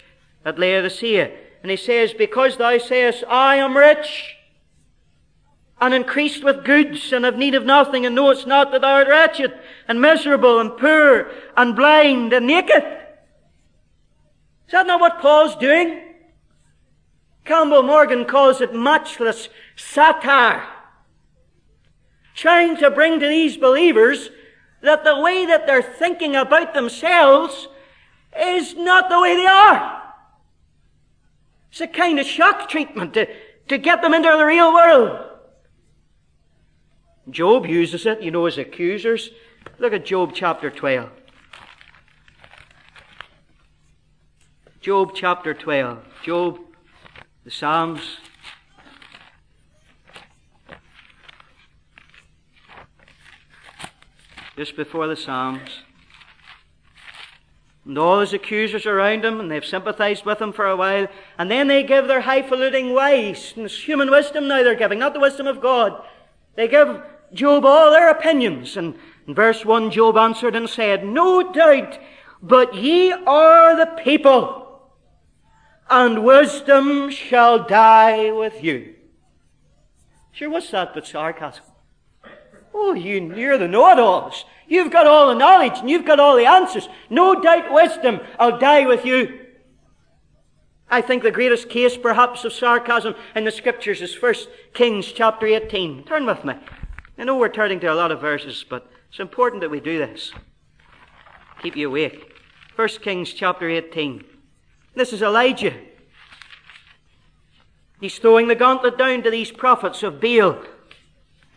at 0.44 0.58
Laodicea. 0.58 1.30
And 1.62 1.70
he 1.70 1.76
says, 1.76 2.12
Because 2.12 2.56
thou 2.56 2.76
sayest, 2.78 3.22
I 3.28 3.56
am 3.56 3.76
rich, 3.76 4.34
and 5.80 5.94
increased 5.94 6.42
with 6.42 6.64
goods, 6.64 7.12
and 7.12 7.24
have 7.24 7.36
need 7.36 7.54
of 7.54 7.64
nothing, 7.64 8.04
and 8.04 8.14
knowest 8.14 8.46
not 8.46 8.72
that 8.72 8.80
thou 8.80 8.94
art 8.94 9.08
wretched, 9.08 9.52
and 9.86 10.00
miserable, 10.00 10.58
and 10.58 10.76
poor, 10.76 11.30
and 11.56 11.76
blind, 11.76 12.32
and 12.32 12.46
naked. 12.46 12.82
Is 14.66 14.72
that 14.72 14.86
not 14.86 15.00
what 15.00 15.20
Paul's 15.20 15.56
doing? 15.56 16.02
Campbell 17.44 17.82
Morgan 17.82 18.26
calls 18.26 18.60
it 18.60 18.74
matchless 18.74 19.48
satire. 19.76 20.68
Trying 22.34 22.76
to 22.76 22.90
bring 22.90 23.18
to 23.20 23.26
these 23.26 23.56
believers 23.56 24.30
that 24.82 25.04
the 25.04 25.18
way 25.18 25.46
that 25.46 25.66
they're 25.66 25.82
thinking 25.82 26.36
about 26.36 26.74
themselves 26.74 27.68
is 28.38 28.74
not 28.76 29.08
the 29.08 29.20
way 29.20 29.36
they 29.36 29.46
are. 29.46 30.02
It's 31.70 31.80
a 31.80 31.86
kind 31.86 32.18
of 32.18 32.26
shock 32.26 32.68
treatment 32.68 33.14
to, 33.14 33.26
to 33.68 33.78
get 33.78 34.02
them 34.02 34.14
into 34.14 34.28
the 34.28 34.44
real 34.44 34.72
world. 34.72 35.27
Job 37.30 37.66
uses 37.66 38.06
it, 38.06 38.22
you 38.22 38.30
know, 38.30 38.46
his 38.46 38.58
accusers. 38.58 39.30
Look 39.78 39.92
at 39.92 40.04
Job 40.04 40.32
chapter 40.34 40.70
12. 40.70 41.10
Job 44.80 45.12
chapter 45.14 45.52
12. 45.52 46.04
Job, 46.22 46.58
the 47.44 47.50
Psalms, 47.50 48.18
just 54.56 54.76
before 54.76 55.06
the 55.06 55.16
Psalms. 55.16 55.82
And 57.84 57.98
all 57.98 58.20
his 58.20 58.32
accusers 58.32 58.86
around 58.86 59.24
him, 59.24 59.40
and 59.40 59.50
they've 59.50 59.64
sympathized 59.64 60.24
with 60.24 60.40
him 60.40 60.52
for 60.52 60.66
a 60.66 60.76
while, 60.76 61.08
and 61.38 61.50
then 61.50 61.68
they 61.68 61.82
give 61.82 62.06
their 62.06 62.22
highfalutin 62.22 62.94
it's 63.56 63.78
human 63.78 64.10
wisdom 64.10 64.48
now 64.48 64.62
they're 64.62 64.74
giving, 64.74 64.98
not 64.98 65.14
the 65.14 65.20
wisdom 65.20 65.46
of 65.46 65.60
God. 65.60 66.02
They 66.54 66.68
give 66.68 67.02
Job 67.32 67.64
all 67.64 67.90
their 67.90 68.10
opinions. 68.10 68.76
And 68.76 68.94
in 69.26 69.34
verse 69.34 69.64
1, 69.64 69.90
Job 69.90 70.16
answered 70.16 70.56
and 70.56 70.68
said, 70.68 71.04
No 71.04 71.52
doubt, 71.52 71.98
but 72.42 72.74
ye 72.74 73.12
are 73.12 73.76
the 73.76 74.00
people, 74.02 74.90
and 75.90 76.24
wisdom 76.24 77.10
shall 77.10 77.64
die 77.66 78.30
with 78.30 78.62
you. 78.62 78.94
Sure, 80.32 80.50
what's 80.50 80.70
that 80.70 80.94
but 80.94 81.06
sarcasm? 81.06 81.64
Oh, 82.72 82.92
you, 82.92 83.34
you're 83.34 83.58
the 83.58 83.66
know-it-alls. 83.66 84.44
You've 84.68 84.92
got 84.92 85.06
all 85.06 85.28
the 85.28 85.34
knowledge 85.34 85.78
and 85.78 85.90
you've 85.90 86.04
got 86.04 86.20
all 86.20 86.36
the 86.36 86.46
answers. 86.46 86.88
No 87.10 87.40
doubt 87.40 87.72
wisdom. 87.72 88.20
I'll 88.38 88.58
die 88.58 88.86
with 88.86 89.04
you. 89.04 89.46
I 90.90 91.00
think 91.00 91.22
the 91.22 91.30
greatest 91.30 91.68
case 91.68 91.96
perhaps 91.96 92.44
of 92.44 92.52
sarcasm 92.52 93.14
in 93.34 93.44
the 93.44 93.50
scriptures 93.50 94.00
is 94.00 94.22
1 94.22 94.34
Kings 94.74 95.10
chapter 95.10 95.46
18. 95.46 96.04
Turn 96.04 96.24
with 96.24 96.44
me. 96.44 96.54
I 97.18 97.24
know 97.24 97.36
we're 97.36 97.48
turning 97.48 97.80
to 97.80 97.92
a 97.92 97.94
lot 97.94 98.12
of 98.12 98.20
verses, 98.20 98.64
but 98.68 98.90
it's 99.08 99.20
important 99.20 99.60
that 99.62 99.70
we 99.70 99.80
do 99.80 99.98
this. 99.98 100.32
Keep 101.62 101.76
you 101.76 101.88
awake. 101.88 102.32
1 102.76 102.88
Kings 103.02 103.32
chapter 103.32 103.68
18. 103.68 104.24
This 104.94 105.12
is 105.12 105.22
Elijah. 105.22 105.74
He's 108.00 108.18
throwing 108.18 108.46
the 108.46 108.54
gauntlet 108.54 108.96
down 108.96 109.22
to 109.24 109.30
these 109.30 109.50
prophets 109.50 110.02
of 110.02 110.20
Baal 110.20 110.62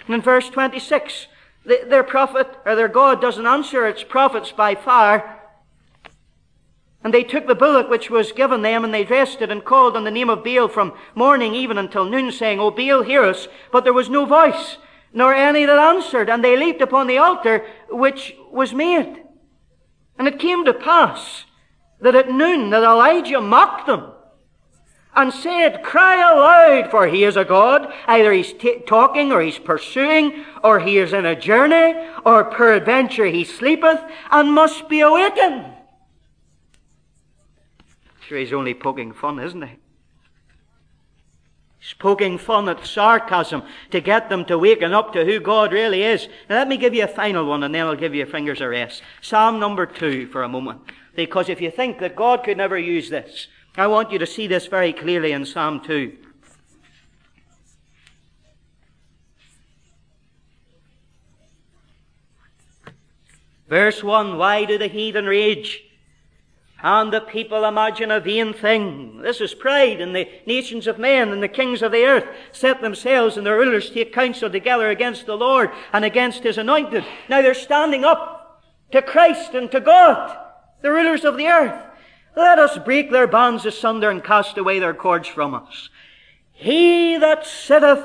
and 0.05 0.15
in 0.15 0.21
verse 0.21 0.49
26, 0.49 1.27
their 1.63 2.03
prophet 2.03 2.47
or 2.65 2.75
their 2.75 2.87
God 2.87 3.21
doesn't 3.21 3.45
answer 3.45 3.87
its 3.87 4.03
prophets 4.03 4.51
by 4.51 4.75
fire. 4.75 5.39
And 7.03 7.13
they 7.13 7.23
took 7.23 7.47
the 7.47 7.55
bullock 7.55 7.89
which 7.89 8.09
was 8.09 8.31
given 8.31 8.61
them, 8.61 8.83
and 8.83 8.93
they 8.93 9.03
dressed 9.03 9.41
it, 9.41 9.51
and 9.51 9.63
called 9.63 9.95
on 9.95 10.03
the 10.03 10.11
name 10.11 10.29
of 10.29 10.43
Baal 10.43 10.67
from 10.67 10.93
morning 11.15 11.55
even 11.55 11.77
until 11.77 12.05
noon, 12.05 12.31
saying, 12.31 12.59
O 12.59 12.71
Baal, 12.71 13.03
hear 13.03 13.23
us. 13.23 13.47
But 13.71 13.83
there 13.83 13.93
was 13.93 14.09
no 14.09 14.25
voice, 14.25 14.77
nor 15.13 15.33
any 15.33 15.65
that 15.65 15.77
answered, 15.77 16.29
and 16.29 16.43
they 16.43 16.57
leaped 16.57 16.81
upon 16.81 17.07
the 17.07 17.17
altar 17.17 17.65
which 17.89 18.35
was 18.51 18.73
made. 18.73 19.23
And 20.17 20.27
it 20.27 20.39
came 20.39 20.65
to 20.65 20.73
pass 20.73 21.45
that 21.99 22.15
at 22.15 22.31
noon 22.31 22.69
that 22.69 22.83
Elijah 22.83 23.41
mocked 23.41 23.87
them 23.87 24.11
and 25.15 25.33
said, 25.33 25.83
Cry 25.83 26.15
aloud, 26.15 26.89
for 26.89 27.07
he 27.07 27.23
is 27.23 27.35
a 27.35 27.43
God. 27.43 27.91
Either 28.07 28.31
he's 28.31 28.53
t- 28.53 28.79
talking, 28.87 29.31
or 29.31 29.41
he's 29.41 29.59
pursuing, 29.59 30.45
or 30.63 30.79
he 30.79 30.97
is 30.97 31.13
in 31.13 31.25
a 31.25 31.35
journey, 31.35 31.99
or 32.25 32.45
peradventure 32.45 33.25
he 33.25 33.43
sleepeth, 33.43 34.01
and 34.31 34.53
must 34.53 34.87
be 34.87 35.01
awakened. 35.01 35.65
Sure, 38.27 38.37
he's 38.37 38.53
only 38.53 38.73
poking 38.73 39.11
fun, 39.11 39.39
isn't 39.39 39.61
he? 39.61 39.75
He's 41.81 41.93
poking 41.93 42.37
fun 42.37 42.69
at 42.69 42.85
sarcasm 42.85 43.63
to 43.89 43.99
get 43.99 44.29
them 44.29 44.45
to 44.45 44.59
waken 44.59 44.93
up 44.93 45.13
to 45.13 45.25
who 45.25 45.39
God 45.39 45.73
really 45.73 46.03
is. 46.03 46.27
Now 46.47 46.57
let 46.57 46.67
me 46.67 46.77
give 46.77 46.93
you 46.93 47.03
a 47.03 47.07
final 47.07 47.47
one, 47.47 47.63
and 47.63 47.73
then 47.73 47.87
I'll 47.87 47.95
give 47.95 48.13
you 48.13 48.23
fingers 48.27 48.61
a 48.61 48.69
rest. 48.69 49.01
Psalm 49.19 49.59
number 49.59 49.87
two 49.87 50.27
for 50.27 50.43
a 50.43 50.47
moment. 50.47 50.81
Because 51.15 51.49
if 51.49 51.59
you 51.59 51.71
think 51.71 51.97
that 51.97 52.15
God 52.15 52.43
could 52.43 52.57
never 52.57 52.77
use 52.77 53.09
this, 53.09 53.47
I 53.75 53.87
want 53.87 54.11
you 54.11 54.19
to 54.19 54.27
see 54.27 54.45
this 54.45 54.67
very 54.67 54.93
clearly 54.93 55.31
in 55.31 55.43
Psalm 55.43 55.81
2. 55.81 56.17
Verse 63.67 64.03
1 64.03 64.37
Why 64.37 64.65
do 64.65 64.77
the 64.77 64.87
heathen 64.87 65.25
rage? 65.25 65.83
And 66.83 67.13
the 67.13 67.21
people 67.21 67.63
imagine 67.65 68.09
a 68.09 68.19
vain 68.19 68.53
thing. 68.53 69.21
This 69.21 69.39
is 69.39 69.53
pride, 69.53 70.01
and 70.01 70.15
the 70.15 70.27
nations 70.47 70.87
of 70.87 70.97
men 70.97 71.29
and 71.29 71.41
the 71.41 71.47
kings 71.47 71.81
of 71.83 71.91
the 71.91 72.05
earth 72.05 72.25
set 72.51 72.81
themselves 72.81 73.37
and 73.37 73.45
their 73.45 73.57
rulers 73.57 73.89
take 73.89 74.13
counsel 74.13 74.49
together 74.49 74.89
against 74.89 75.27
the 75.27 75.37
Lord 75.37 75.69
and 75.93 76.03
against 76.03 76.43
his 76.43 76.57
anointed. 76.57 77.05
Now 77.29 77.41
they're 77.41 77.53
standing 77.53 78.03
up 78.03 78.63
to 78.91 79.01
Christ 79.01 79.53
and 79.53 79.71
to 79.71 79.79
God, 79.79 80.37
the 80.81 80.91
rulers 80.91 81.23
of 81.23 81.37
the 81.37 81.47
earth. 81.47 81.85
Let 82.35 82.59
us 82.59 82.77
break 82.79 83.11
their 83.11 83.27
bonds 83.27 83.65
asunder 83.65 84.09
and 84.09 84.23
cast 84.23 84.57
away 84.57 84.79
their 84.79 84.93
cords 84.93 85.27
from 85.27 85.53
us. 85.53 85.89
He 86.51 87.17
that 87.17 87.45
sitteth 87.45 88.03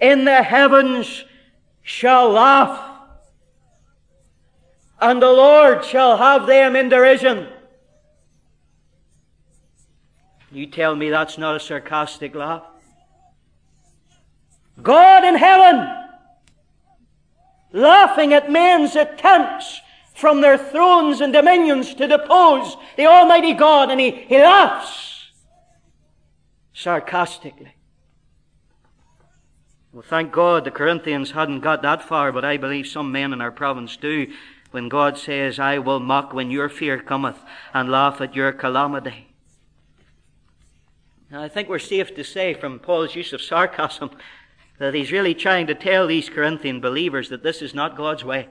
in 0.00 0.24
the 0.24 0.42
heavens 0.42 1.24
shall 1.82 2.30
laugh, 2.30 2.90
and 5.00 5.20
the 5.20 5.32
Lord 5.32 5.84
shall 5.84 6.16
have 6.18 6.46
them 6.46 6.76
in 6.76 6.88
derision. 6.88 7.48
You 10.52 10.66
tell 10.66 10.94
me 10.94 11.08
that's 11.08 11.38
not 11.38 11.56
a 11.56 11.60
sarcastic 11.60 12.34
laugh? 12.34 12.62
God 14.82 15.24
in 15.24 15.36
heaven, 15.36 15.88
laughing 17.72 18.34
at 18.34 18.50
men's 18.50 18.94
attempts 18.94 19.80
from 20.14 20.42
their 20.42 20.58
thrones 20.58 21.20
and 21.20 21.32
dominions 21.32 21.94
to 21.94 22.06
depose 22.06 22.76
the 22.96 23.06
Almighty 23.06 23.54
God, 23.54 23.90
and 23.90 23.98
he, 24.00 24.10
he 24.10 24.38
laughs 24.38 25.30
sarcastically. 26.74 27.74
Well, 29.92 30.04
thank 30.06 30.32
God 30.32 30.64
the 30.64 30.70
Corinthians 30.70 31.32
hadn't 31.32 31.60
got 31.60 31.82
that 31.82 32.02
far, 32.02 32.32
but 32.32 32.44
I 32.44 32.56
believe 32.56 32.86
some 32.86 33.12
men 33.12 33.32
in 33.32 33.40
our 33.40 33.52
province 33.52 33.96
do. 33.96 34.32
When 34.70 34.88
God 34.88 35.18
says, 35.18 35.58
I 35.58 35.78
will 35.78 36.00
mock 36.00 36.32
when 36.32 36.50
your 36.50 36.70
fear 36.70 36.98
cometh 36.98 37.38
and 37.74 37.90
laugh 37.90 38.22
at 38.22 38.34
your 38.34 38.52
calamity. 38.52 39.31
I 41.34 41.48
think 41.48 41.68
we're 41.68 41.78
safe 41.78 42.14
to 42.14 42.24
say 42.24 42.52
from 42.52 42.78
Paul's 42.78 43.14
use 43.14 43.32
of 43.32 43.40
sarcasm 43.40 44.10
that 44.78 44.94
he's 44.94 45.12
really 45.12 45.34
trying 45.34 45.66
to 45.68 45.74
tell 45.74 46.06
these 46.06 46.28
Corinthian 46.28 46.80
believers 46.80 47.28
that 47.30 47.42
this 47.42 47.62
is 47.62 47.74
not 47.74 47.96
God's 47.96 48.24
way. 48.24 48.48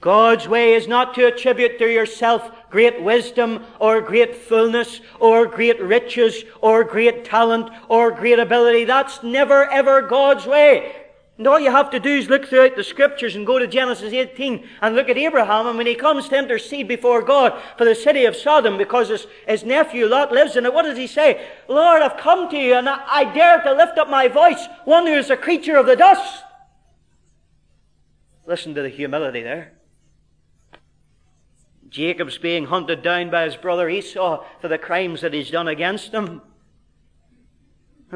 God's 0.00 0.46
way 0.46 0.74
is 0.74 0.86
not 0.86 1.14
to 1.14 1.26
attribute 1.26 1.78
to 1.78 1.90
yourself 1.90 2.50
great 2.70 3.02
wisdom 3.02 3.64
or 3.80 4.00
great 4.00 4.36
fullness 4.36 5.00
or 5.18 5.46
great 5.46 5.80
riches 5.80 6.44
or 6.60 6.84
great 6.84 7.24
talent 7.24 7.70
or 7.88 8.10
great 8.10 8.38
ability. 8.38 8.84
That's 8.84 9.22
never 9.22 9.64
ever 9.70 10.02
God's 10.02 10.46
way. 10.46 11.05
And 11.38 11.46
all 11.46 11.60
you 11.60 11.70
have 11.70 11.90
to 11.90 12.00
do 12.00 12.08
is 12.08 12.30
look 12.30 12.46
throughout 12.46 12.76
the 12.76 12.84
scriptures 12.84 13.36
and 13.36 13.46
go 13.46 13.58
to 13.58 13.66
Genesis 13.66 14.12
18 14.12 14.66
and 14.80 14.94
look 14.96 15.10
at 15.10 15.18
Abraham. 15.18 15.66
And 15.66 15.76
when 15.76 15.86
he 15.86 15.94
comes 15.94 16.28
to 16.30 16.38
intercede 16.38 16.88
before 16.88 17.20
God 17.20 17.60
for 17.76 17.84
the 17.84 17.94
city 17.94 18.24
of 18.24 18.34
Sodom 18.34 18.78
because 18.78 19.10
his, 19.10 19.26
his 19.46 19.62
nephew 19.62 20.06
Lot 20.06 20.32
lives 20.32 20.56
in 20.56 20.64
it, 20.64 20.72
what 20.72 20.84
does 20.84 20.96
he 20.96 21.06
say? 21.06 21.46
Lord, 21.68 22.00
I've 22.00 22.16
come 22.16 22.48
to 22.50 22.56
you 22.56 22.74
and 22.74 22.88
I, 22.88 23.02
I 23.06 23.34
dare 23.34 23.60
to 23.62 23.74
lift 23.74 23.98
up 23.98 24.08
my 24.08 24.28
voice, 24.28 24.66
one 24.86 25.06
who 25.06 25.12
is 25.12 25.28
a 25.28 25.36
creature 25.36 25.76
of 25.76 25.84
the 25.84 25.96
dust. 25.96 26.42
Listen 28.46 28.74
to 28.74 28.82
the 28.82 28.88
humility 28.88 29.42
there. 29.42 29.72
Jacob's 31.90 32.38
being 32.38 32.66
hunted 32.66 33.02
down 33.02 33.30
by 33.30 33.44
his 33.44 33.56
brother 33.56 33.88
Esau 33.88 34.44
for 34.60 34.68
the 34.68 34.78
crimes 34.78 35.20
that 35.20 35.34
he's 35.34 35.50
done 35.50 35.68
against 35.68 36.12
him. 36.12 36.40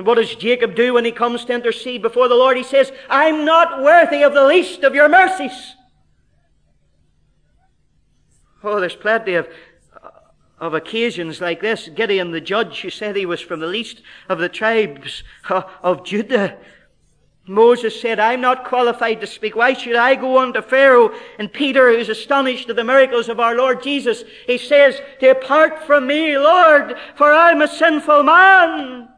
And 0.00 0.06
what 0.06 0.14
does 0.14 0.34
Jacob 0.34 0.74
do 0.76 0.94
when 0.94 1.04
he 1.04 1.12
comes 1.12 1.44
to 1.44 1.52
intercede 1.52 2.00
before 2.00 2.26
the 2.26 2.34
Lord? 2.34 2.56
He 2.56 2.62
says, 2.62 2.90
I'm 3.10 3.44
not 3.44 3.82
worthy 3.82 4.22
of 4.22 4.32
the 4.32 4.46
least 4.46 4.82
of 4.82 4.94
your 4.94 5.10
mercies. 5.10 5.74
Oh, 8.64 8.80
there's 8.80 8.96
plenty 8.96 9.34
of, 9.34 9.46
of 10.58 10.72
occasions 10.72 11.42
like 11.42 11.60
this. 11.60 11.90
Gideon 11.94 12.30
the 12.30 12.40
judge, 12.40 12.80
who 12.80 12.88
said 12.88 13.14
he 13.14 13.26
was 13.26 13.42
from 13.42 13.60
the 13.60 13.66
least 13.66 14.00
of 14.30 14.38
the 14.38 14.48
tribes 14.48 15.22
uh, 15.50 15.64
of 15.82 16.02
Judah, 16.06 16.56
Moses 17.46 18.00
said, 18.00 18.18
I'm 18.18 18.40
not 18.40 18.64
qualified 18.64 19.20
to 19.20 19.26
speak. 19.26 19.54
Why 19.54 19.74
should 19.74 19.96
I 19.96 20.14
go 20.14 20.38
on 20.38 20.54
to 20.54 20.62
Pharaoh? 20.62 21.12
And 21.38 21.52
Peter, 21.52 21.92
who's 21.92 22.08
astonished 22.08 22.70
at 22.70 22.76
the 22.76 22.84
miracles 22.84 23.28
of 23.28 23.38
our 23.38 23.54
Lord 23.54 23.82
Jesus, 23.82 24.24
he 24.46 24.56
says, 24.56 24.98
Depart 25.20 25.84
from 25.84 26.06
me, 26.06 26.38
Lord, 26.38 26.96
for 27.16 27.30
I'm 27.30 27.60
a 27.60 27.68
sinful 27.68 28.22
man. 28.22 29.09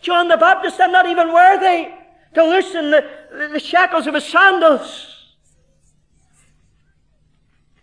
John 0.00 0.28
the 0.28 0.36
Baptist, 0.36 0.80
I'm 0.80 0.92
not 0.92 1.06
even 1.06 1.32
worthy 1.32 1.88
to 2.34 2.44
loosen 2.44 2.90
the, 2.90 3.48
the 3.52 3.60
shackles 3.60 4.06
of 4.06 4.14
his 4.14 4.26
sandals. 4.26 5.14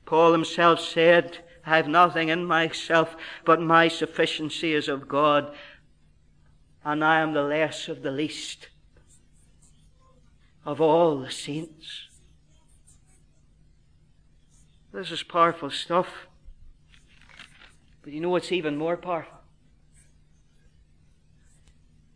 Paul 0.06 0.32
himself 0.32 0.80
said, 0.80 1.40
I 1.66 1.78
have 1.78 1.88
nothing 1.88 2.30
in 2.30 2.46
myself, 2.46 3.16
but 3.44 3.60
my 3.60 3.88
sufficiency 3.88 4.74
is 4.74 4.88
of 4.88 5.08
God, 5.08 5.54
and 6.84 7.04
I 7.04 7.22
am 7.22 7.34
the 7.34 7.42
less 7.42 7.88
of 7.88 8.04
the 8.04 8.12
least 8.12 8.70
of 10.64 10.80
all 10.80 11.18
the 11.20 11.32
saints. 11.32 12.08
This 14.94 15.12
is 15.12 15.24
powerful 15.24 15.70
stuff. 15.70 16.28
But 18.02 18.14
you 18.14 18.22
know 18.22 18.30
what's 18.30 18.52
even 18.52 18.78
more 18.78 18.96
powerful? 18.96 19.35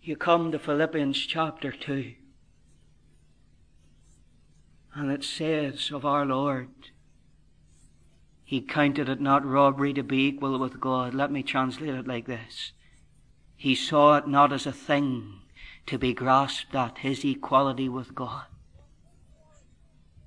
You 0.01 0.15
come 0.15 0.51
to 0.51 0.59
Philippians 0.59 1.17
chapter 1.25 1.71
2, 1.71 2.13
and 4.95 5.11
it 5.11 5.23
says 5.23 5.91
of 5.91 6.05
our 6.05 6.25
Lord, 6.25 6.69
He 8.43 8.61
counted 8.61 9.09
it 9.09 9.19
not 9.19 9.45
robbery 9.45 9.93
to 9.93 10.03
be 10.03 10.27
equal 10.27 10.57
with 10.57 10.79
God. 10.79 11.13
Let 11.13 11.31
me 11.31 11.43
translate 11.43 11.93
it 11.93 12.07
like 12.07 12.27
this 12.27 12.71
He 13.55 13.75
saw 13.75 14.17
it 14.17 14.27
not 14.27 14.53
as 14.53 14.65
a 14.65 14.71
thing 14.71 15.41
to 15.89 15.97
be 15.97 16.13
grasped 16.13 16.75
at 16.75 16.99
his 16.99 17.25
equality 17.25 17.89
with 17.89 18.13
God. 18.13 18.45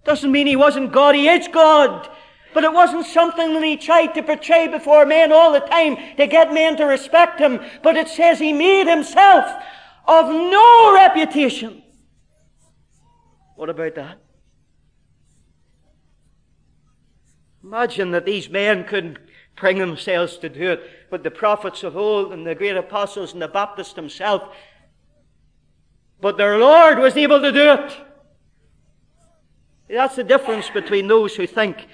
Doesn't 0.05 0.33
mean 0.33 0.49
he 0.49 0.57
wasn't 0.57 0.93
God, 0.93 1.15
he 1.15 1.29
is 1.29 1.47
God. 1.49 2.11
But 2.55 2.65
it 2.65 2.73
wasn't 2.73 3.07
something 3.07 3.55
that 3.55 3.63
he 3.63 3.77
tried 3.77 4.15
to 4.15 4.23
portray 4.23 4.69
before 4.69 5.07
men 5.07 5.33
all 5.33 5.53
the 5.53 5.61
time 5.61 5.97
to 6.17 6.27
get 6.27 6.53
men 6.53 6.77
to 6.77 6.85
respect 6.85 7.41
him. 7.41 7.61
But 7.83 7.97
it 7.97 8.09
says 8.09 8.39
he 8.39 8.53
made 8.53 8.87
himself 8.87 9.63
of 10.07 10.29
no 10.29 10.95
reputation. 10.95 11.83
What 13.57 13.71
about 13.71 13.95
that? 13.95 14.19
Imagine 17.63 18.11
that 18.11 18.27
these 18.27 18.51
men 18.51 18.85
couldn't 18.85 19.19
bring 19.57 19.79
themselves 19.79 20.37
to 20.39 20.49
do 20.49 20.73
it, 20.73 20.91
but 21.11 21.23
the 21.23 21.31
prophets 21.31 21.85
of 21.85 21.97
old 21.97 22.33
and 22.33 22.47
the 22.47 22.55
great 22.55 22.77
apostles 22.77 23.33
and 23.33 23.41
the 23.41 23.49
Baptist 23.49 23.95
himself 23.97 24.43
but 26.23 26.39
their 26.39 26.57
Lord 26.57 27.01
was 27.01 27.17
able 27.17 27.43
to 27.43 27.53
do 27.53 27.73
it. 27.73 27.97
That's 29.91 30.15
the 30.15 30.25
difference 30.25 30.71
between 30.71 31.09
those 31.09 31.35
who 31.35 31.47
think 31.47 31.89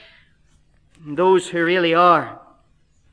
those 1.04 1.48
who 1.48 1.64
really 1.64 1.94
are. 1.94 2.40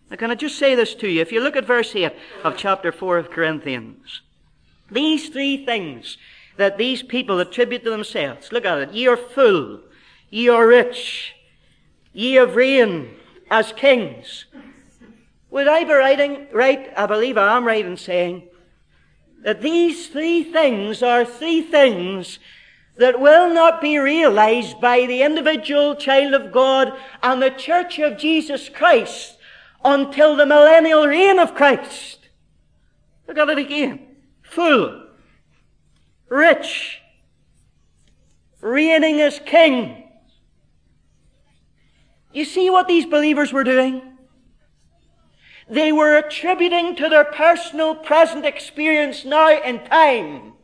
Now, 0.09 0.17
can 0.17 0.31
I 0.31 0.35
just 0.35 0.57
say 0.57 0.75
this 0.75 0.93
to 0.95 1.07
you? 1.07 1.21
If 1.21 1.31
you 1.31 1.41
look 1.41 1.55
at 1.55 1.65
verse 1.65 1.95
8 1.95 2.13
of 2.43 2.57
chapter 2.57 2.91
4 2.91 3.17
of 3.17 3.31
Corinthians, 3.31 4.21
these 4.91 5.29
three 5.29 5.65
things 5.65 6.17
that 6.57 6.77
these 6.77 7.03
people 7.03 7.39
attribute 7.39 7.83
to 7.83 7.89
themselves, 7.89 8.51
look 8.51 8.65
at 8.65 8.77
it. 8.77 8.91
Ye 8.91 9.07
are 9.07 9.17
full, 9.17 9.81
ye 10.29 10.47
are 10.47 10.67
rich, 10.67 11.33
ye 12.13 12.33
have 12.35 12.55
reigned 12.55 13.09
as 13.49 13.73
kings. 13.73 14.45
Would 15.49 15.67
I 15.67 15.83
be 15.83 15.93
writing, 15.93 16.47
right? 16.51 16.91
I 16.95 17.05
believe 17.05 17.37
I 17.37 17.55
am 17.55 17.65
right 17.65 17.85
in 17.85 17.97
saying 17.97 18.43
that 19.43 19.61
these 19.61 20.07
three 20.07 20.43
things 20.43 21.03
are 21.03 21.23
three 21.23 21.61
things 21.61 22.39
that 22.97 23.19
will 23.19 23.53
not 23.53 23.81
be 23.81 23.97
realized 23.97 24.79
by 24.79 25.05
the 25.05 25.21
individual 25.21 25.95
child 25.95 26.33
of 26.33 26.51
God 26.51 26.93
and 27.21 27.41
the 27.41 27.49
church 27.49 27.99
of 27.99 28.17
Jesus 28.17 28.69
Christ 28.69 29.37
until 29.83 30.35
the 30.35 30.45
millennial 30.45 31.05
reign 31.05 31.39
of 31.39 31.53
Christ. 31.53 32.29
Look 33.27 33.37
at 33.37 33.49
it 33.49 33.57
again. 33.57 33.99
Full, 34.43 35.07
rich, 36.29 37.01
reigning 38.61 39.19
as 39.19 39.39
king. 39.45 40.09
You 42.31 42.45
see 42.45 42.69
what 42.69 42.87
these 42.87 43.05
believers 43.05 43.51
were 43.51 43.63
doing? 43.63 44.01
They 45.69 45.91
were 45.91 46.17
attributing 46.17 46.95
to 46.97 47.09
their 47.09 47.25
personal 47.25 47.95
present 47.95 48.45
experience 48.45 49.25
now 49.25 49.49
in 49.49 49.83
time 49.85 50.54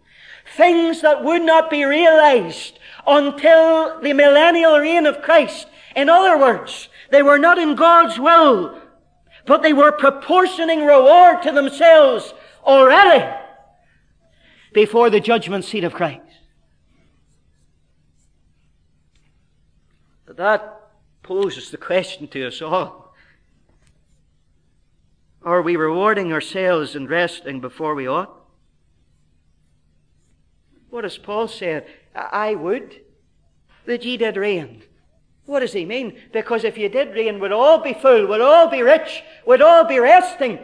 things 0.55 1.01
that 1.01 1.23
would 1.23 1.41
not 1.41 1.69
be 1.69 1.83
realized 1.83 2.79
until 3.07 3.99
the 4.01 4.13
millennial 4.13 4.77
reign 4.77 5.05
of 5.05 5.21
Christ. 5.21 5.67
In 5.95 6.09
other 6.09 6.37
words, 6.37 6.89
they 7.09 7.21
were 7.21 7.39
not 7.39 7.57
in 7.57 7.75
God's 7.75 8.19
will, 8.19 8.79
but 9.45 9.61
they 9.61 9.73
were 9.73 9.91
proportioning 9.91 10.85
reward 10.85 11.41
to 11.43 11.51
themselves 11.51 12.33
already 12.63 13.27
before 14.73 15.09
the 15.09 15.19
judgment 15.19 15.65
seat 15.65 15.83
of 15.83 15.93
Christ. 15.93 16.21
But 20.25 20.37
that 20.37 20.81
poses 21.23 21.71
the 21.71 21.77
question 21.77 22.27
to 22.29 22.47
us 22.47 22.61
all. 22.61 23.13
Are 25.43 25.61
we 25.61 25.75
rewarding 25.75 26.31
ourselves 26.31 26.95
and 26.95 27.09
resting 27.09 27.59
before 27.59 27.95
we 27.95 28.07
ought? 28.07 28.40
What 31.01 31.23
Paul 31.23 31.47
say? 31.47 31.83
I 32.13 32.53
would 32.53 33.01
that 33.85 34.05
ye 34.05 34.17
did 34.17 34.37
reign. 34.37 34.83
What 35.45 35.61
does 35.61 35.73
he 35.73 35.83
mean? 35.83 36.15
Because 36.31 36.63
if 36.63 36.77
you 36.77 36.89
did 36.89 37.15
reign, 37.15 37.39
we'd 37.39 37.51
all 37.51 37.79
be 37.79 37.93
full, 37.93 38.27
we'd 38.27 38.39
all 38.39 38.67
be 38.67 38.83
rich, 38.83 39.23
we'd 39.47 39.63
all 39.63 39.83
be 39.83 39.99
resting. 39.99 40.59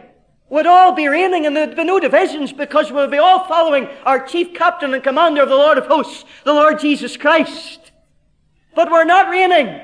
we'd 0.48 0.66
all 0.66 0.92
be 0.92 1.08
reigning 1.08 1.44
and 1.44 1.56
there'd 1.56 1.74
be 1.74 1.82
no 1.82 1.98
divisions 1.98 2.52
because 2.52 2.92
we'll 2.92 3.08
be 3.08 3.18
all 3.18 3.48
following 3.48 3.88
our 4.04 4.24
chief 4.24 4.54
captain 4.54 4.94
and 4.94 5.02
commander 5.02 5.42
of 5.42 5.48
the 5.48 5.56
Lord 5.56 5.76
of 5.76 5.86
hosts, 5.86 6.24
the 6.44 6.54
Lord 6.54 6.78
Jesus 6.78 7.16
Christ. 7.16 7.90
But 8.76 8.92
we're 8.92 9.04
not 9.04 9.28
reigning. 9.28 9.80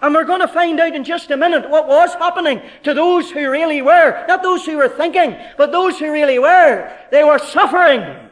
And 0.00 0.14
we're 0.14 0.24
going 0.24 0.40
to 0.40 0.48
find 0.48 0.80
out 0.80 0.94
in 0.94 1.04
just 1.04 1.30
a 1.30 1.36
minute 1.36 1.68
what 1.68 1.86
was 1.86 2.14
happening 2.14 2.62
to 2.84 2.94
those 2.94 3.30
who 3.30 3.50
really 3.50 3.82
were. 3.82 4.24
Not 4.26 4.42
those 4.42 4.64
who 4.64 4.78
were 4.78 4.88
thinking, 4.88 5.36
but 5.58 5.72
those 5.72 5.98
who 5.98 6.10
really 6.10 6.38
were. 6.38 6.90
They 7.10 7.22
were 7.22 7.38
suffering. 7.38 8.30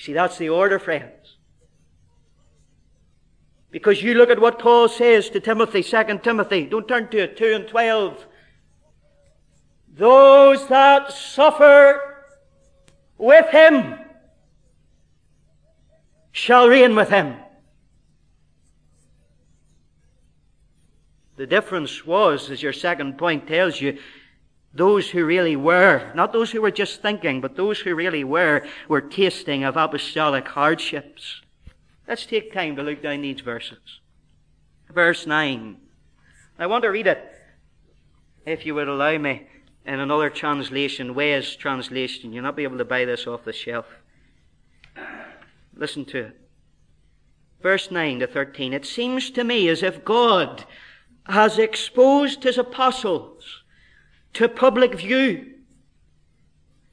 See, 0.00 0.14
that's 0.14 0.38
the 0.38 0.48
order, 0.48 0.78
friends. 0.78 1.36
Because 3.70 4.02
you 4.02 4.14
look 4.14 4.30
at 4.30 4.40
what 4.40 4.58
Paul 4.58 4.88
says 4.88 5.28
to 5.28 5.40
Timothy, 5.40 5.82
2 5.82 6.20
Timothy, 6.22 6.64
don't 6.64 6.88
turn 6.88 7.08
to 7.08 7.18
it, 7.18 7.36
2 7.36 7.52
and 7.54 7.68
12. 7.68 8.26
Those 9.94 10.66
that 10.68 11.12
suffer 11.12 12.00
with 13.18 13.46
him 13.50 13.98
shall 16.32 16.66
reign 16.66 16.96
with 16.96 17.10
him. 17.10 17.36
The 21.36 21.46
difference 21.46 22.06
was, 22.06 22.50
as 22.50 22.62
your 22.62 22.72
second 22.72 23.18
point 23.18 23.46
tells 23.46 23.78
you, 23.78 23.98
those 24.72 25.10
who 25.10 25.24
really 25.24 25.56
were, 25.56 26.12
not 26.14 26.32
those 26.32 26.52
who 26.52 26.62
were 26.62 26.70
just 26.70 27.02
thinking, 27.02 27.40
but 27.40 27.56
those 27.56 27.80
who 27.80 27.94
really 27.94 28.22
were, 28.22 28.64
were 28.88 29.00
tasting 29.00 29.64
of 29.64 29.76
apostolic 29.76 30.46
hardships. 30.48 31.42
Let's 32.06 32.26
take 32.26 32.52
time 32.52 32.76
to 32.76 32.82
look 32.82 33.02
down 33.02 33.22
these 33.22 33.40
verses. 33.40 34.00
Verse 34.88 35.26
9. 35.26 35.76
I 36.58 36.66
want 36.66 36.82
to 36.84 36.90
read 36.90 37.06
it, 37.06 37.32
if 38.44 38.64
you 38.66 38.74
would 38.74 38.88
allow 38.88 39.16
me, 39.18 39.48
in 39.86 39.98
another 39.98 40.30
translation, 40.30 41.14
Way's 41.14 41.56
translation. 41.56 42.32
You'll 42.32 42.44
not 42.44 42.56
be 42.56 42.64
able 42.64 42.78
to 42.78 42.84
buy 42.84 43.04
this 43.04 43.26
off 43.26 43.44
the 43.44 43.52
shelf. 43.52 43.86
Listen 45.74 46.04
to 46.06 46.26
it. 46.26 46.40
Verse 47.62 47.90
9 47.90 48.20
to 48.20 48.26
13. 48.26 48.72
It 48.72 48.86
seems 48.86 49.30
to 49.30 49.42
me 49.42 49.68
as 49.68 49.82
if 49.82 50.04
God 50.04 50.64
has 51.26 51.58
exposed 51.58 52.44
his 52.44 52.58
apostles 52.58 53.59
to 54.34 54.48
public 54.48 54.94
view, 54.94 55.54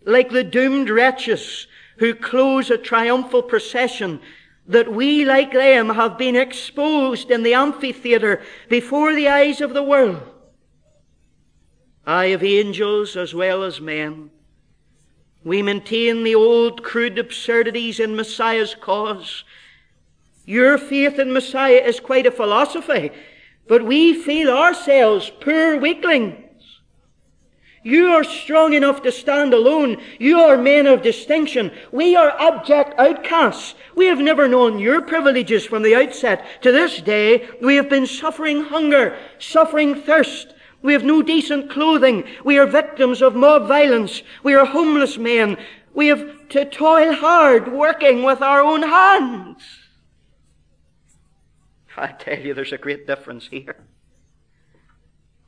like 0.06 0.30
the 0.30 0.44
doomed 0.44 0.90
wretches 0.90 1.68
who 1.98 2.14
close 2.14 2.70
a 2.70 2.78
triumphal 2.78 3.44
procession 3.44 4.22
that 4.68 4.92
we, 4.92 5.24
like 5.24 5.54
them, 5.54 5.90
have 5.90 6.18
been 6.18 6.36
exposed 6.36 7.32
in 7.32 7.44
the 7.44 7.54
amphitheatre 7.54 8.42
before 8.70 9.14
the 9.14 9.28
eyes 9.28 9.62
of 9.62 9.74
the 9.74 9.84
world. 9.84 10.22
I 12.06 12.26
of 12.26 12.44
angels 12.44 13.16
as 13.16 13.34
well 13.34 13.64
as 13.64 13.82
men. 13.82 14.30
We 15.44 15.62
maintain 15.62 16.24
the 16.24 16.36
old 16.36 16.84
crude 16.84 17.18
absurdities 17.18 18.00
in 18.00 18.16
Messiah's 18.16 18.76
cause. 18.76 19.44
Your 20.46 20.78
faith 20.78 21.20
in 21.20 21.32
Messiah 21.32 21.82
is 21.86 22.00
quite 22.00 22.26
a 22.26 22.32
philosophy, 22.32 23.12
but 23.68 23.84
we 23.84 24.14
feel 24.14 24.50
ourselves 24.50 25.32
poor 25.42 25.78
weaklings 25.78 26.47
you 27.88 28.08
are 28.10 28.24
strong 28.26 28.74
enough 28.74 29.02
to 29.04 29.14
stand 29.14 29.54
alone. 29.54 29.96
You 30.20 30.42
are 30.42 30.58
men 30.58 30.88
of 30.88 31.02
distinction. 31.02 31.72
We 31.94 32.18
are 32.18 32.38
abject 32.38 33.00
outcasts. 33.00 33.76
We 33.96 34.08
have 34.08 34.20
never 34.20 34.46
known 34.50 34.78
your 34.78 35.02
privileges 35.02 35.66
from 35.66 35.84
the 35.84 35.96
outset. 35.96 36.46
To 36.64 36.74
this 36.74 37.00
day, 37.00 37.48
we 37.62 37.78
have 37.78 37.88
been 37.88 38.06
suffering 38.06 38.66
hunger, 38.66 39.18
suffering 39.40 39.96
thirst. 39.96 40.54
We 40.82 40.92
have 40.92 41.06
no 41.06 41.22
decent 41.22 41.70
clothing. 41.70 42.26
We 42.44 42.58
are 42.58 42.66
victims 42.66 43.22
of 43.22 43.36
mob 43.36 43.70
violence. 43.70 44.22
We 44.44 44.54
are 44.54 44.66
homeless 44.66 45.18
men. 45.18 45.56
We 45.94 46.08
have 46.08 46.50
to 46.50 46.66
toil 46.66 47.14
hard, 47.14 47.72
working 47.72 48.24
with 48.24 48.42
our 48.42 48.62
own 48.62 48.84
hands. 48.84 49.64
I 51.98 52.08
tell 52.08 52.38
you, 52.38 52.54
there's 52.54 52.74
a 52.74 52.78
great 52.78 53.08
difference 53.08 53.48
here. 53.48 53.78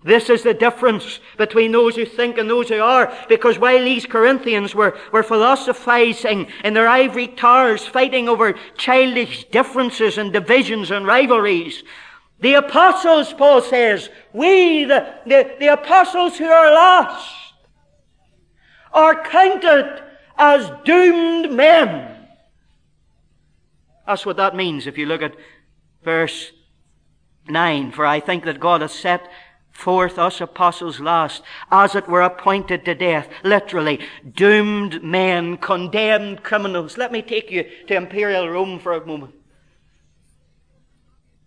This 0.01 0.29
is 0.29 0.43
the 0.43 0.53
difference 0.53 1.19
between 1.37 1.73
those 1.73 1.95
who 1.95 2.05
think 2.05 2.37
and 2.37 2.49
those 2.49 2.69
who 2.69 2.79
are. 2.79 3.13
Because 3.27 3.59
while 3.59 3.83
these 3.83 4.05
Corinthians 4.05 4.73
were, 4.73 4.97
were 5.11 5.23
philosophizing 5.23 6.47
in 6.63 6.73
their 6.73 6.87
ivory 6.87 7.27
towers, 7.27 7.85
fighting 7.85 8.29
over 8.29 8.53
childish 8.77 9.43
differences 9.45 10.17
and 10.17 10.31
divisions 10.31 10.89
and 10.89 11.05
rivalries, 11.05 11.83
the 12.39 12.53
apostles, 12.53 13.33
Paul 13.33 13.61
says, 13.61 14.09
we, 14.31 14.85
the, 14.85 15.15
the, 15.25 15.55
the 15.59 15.73
apostles 15.73 16.37
who 16.37 16.45
are 16.45 16.73
lost, 16.73 17.35
are 18.93 19.23
counted 19.23 20.01
as 20.37 20.71
doomed 20.85 21.51
men. 21.51 22.15
That's 24.07 24.25
what 24.25 24.37
that 24.37 24.55
means 24.55 24.87
if 24.87 24.97
you 24.97 25.05
look 25.05 25.21
at 25.21 25.35
verse 26.03 26.51
9. 27.49 27.91
For 27.91 28.05
I 28.05 28.21
think 28.21 28.45
that 28.45 28.61
God 28.61 28.79
has 28.81 28.93
set 28.93 29.29
forth 29.79 30.19
us 30.19 30.41
apostles 30.41 30.99
last, 30.99 31.41
as 31.71 31.95
it 31.95 32.07
were 32.07 32.21
appointed 32.21 32.83
to 32.83 32.93
death, 32.93 33.29
literally, 33.43 33.99
doomed 34.33 35.01
men, 35.01 35.55
condemned 35.57 36.43
criminals. 36.43 36.97
Let 36.97 37.13
me 37.13 37.21
take 37.21 37.49
you 37.49 37.63
to 37.87 37.95
imperial 37.95 38.49
Rome 38.49 38.79
for 38.79 38.93
a 38.93 39.05
moment. 39.05 39.35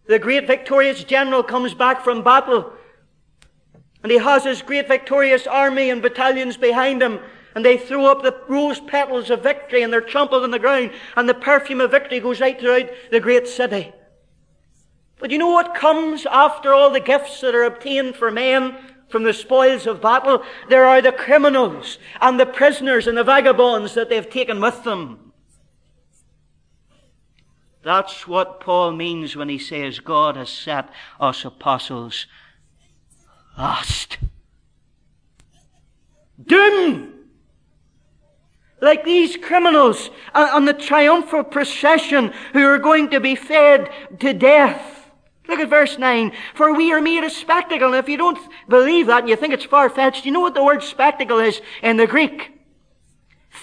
The 0.07 0.18
great 0.18 0.47
victorious 0.47 1.05
general 1.05 1.43
comes 1.43 1.74
back 1.74 2.03
from 2.03 2.22
battle, 2.22 2.72
and 4.03 4.11
he 4.11 4.18
has 4.18 4.45
his 4.45 4.62
great 4.62 4.89
victorious 4.89 5.47
army 5.47 5.91
and 5.91 6.01
battalions 6.01 6.57
behind 6.57 7.03
him, 7.03 7.20
and 7.55 7.62
they 7.62 7.76
throw 7.76 8.07
up 8.07 8.22
the 8.22 8.35
rose 8.49 8.80
petals 8.80 9.28
of 9.28 9.43
victory, 9.43 9.83
and 9.83 9.93
they're 9.93 10.01
trampled 10.01 10.43
on 10.43 10.51
the 10.51 10.59
ground, 10.59 10.91
and 11.16 11.28
the 11.28 11.35
perfume 11.35 11.83
of 11.83 11.91
victory 11.91 12.18
goes 12.18 12.41
right 12.41 12.59
throughout 12.59 12.89
the 13.11 13.20
great 13.20 13.47
city. 13.47 13.93
But 15.23 15.31
you 15.31 15.39
know 15.39 15.51
what 15.51 15.77
comes 15.77 16.27
after 16.27 16.75
all 16.75 16.91
the 16.91 16.99
gifts 16.99 17.41
that 17.43 17.55
are 17.55 17.62
obtained 17.62 18.16
for 18.16 18.33
men 18.33 18.77
from 19.09 19.23
the 19.23 19.33
spoils 19.33 19.87
of 19.87 20.01
battle? 20.03 20.43
There 20.68 20.85
are 20.85 21.01
the 21.01 21.12
criminals 21.12 21.99
and 22.20 22.41
the 22.41 22.45
prisoners 22.45 23.07
and 23.07 23.16
the 23.16 23.23
vagabonds 23.23 23.95
that 23.95 24.09
they've 24.09 24.29
taken 24.29 24.61
with 24.61 24.83
them. 24.83 25.33
That's 27.85 28.27
what 28.27 28.59
Paul 28.59 28.91
means 28.91 29.37
when 29.37 29.49
he 29.49 29.59
says 29.59 30.01
God 30.01 30.35
has 30.35 30.51
set 30.51 30.91
us 31.20 31.45
apostles 31.45 32.27
last. 33.57 34.18
Doom! 36.45 37.12
Like 38.81 39.05
these 39.05 39.37
criminals 39.37 40.11
uh, 40.35 40.51
on 40.53 40.64
the 40.64 40.75
triumphal 40.75 41.45
procession 41.45 42.33
who 42.55 42.66
are 42.66 42.79
going 42.79 43.11
to 43.11 43.20
be 43.20 43.37
fed 43.37 43.89
to 44.18 44.33
death. 44.33 45.01
Look 45.49 45.59
at 45.59 45.68
verse 45.68 45.99
9. 45.99 46.32
For 46.55 46.74
we 46.74 46.93
are 46.93 47.01
made 47.01 47.24
a 47.24 47.30
spectacle. 47.30 47.88
And 47.88 47.97
if 47.97 48.09
you 48.09 48.16
don't 48.16 48.38
believe 48.68 49.09
that 49.09 49.20
and 49.20 49.28
you 49.28 49.36
think 49.36 49.55
it's 49.55 49.64
far 49.64 49.90
fetched, 49.90 50.24
you 50.24 50.32
know 50.32 50.40
what 50.40 50.55
the 50.55 50.64
word 50.64 50.82
spectacle 50.82 51.38
is 51.38 51.61
in 51.82 51.97
the 51.97 52.07
Greek? 52.07 52.53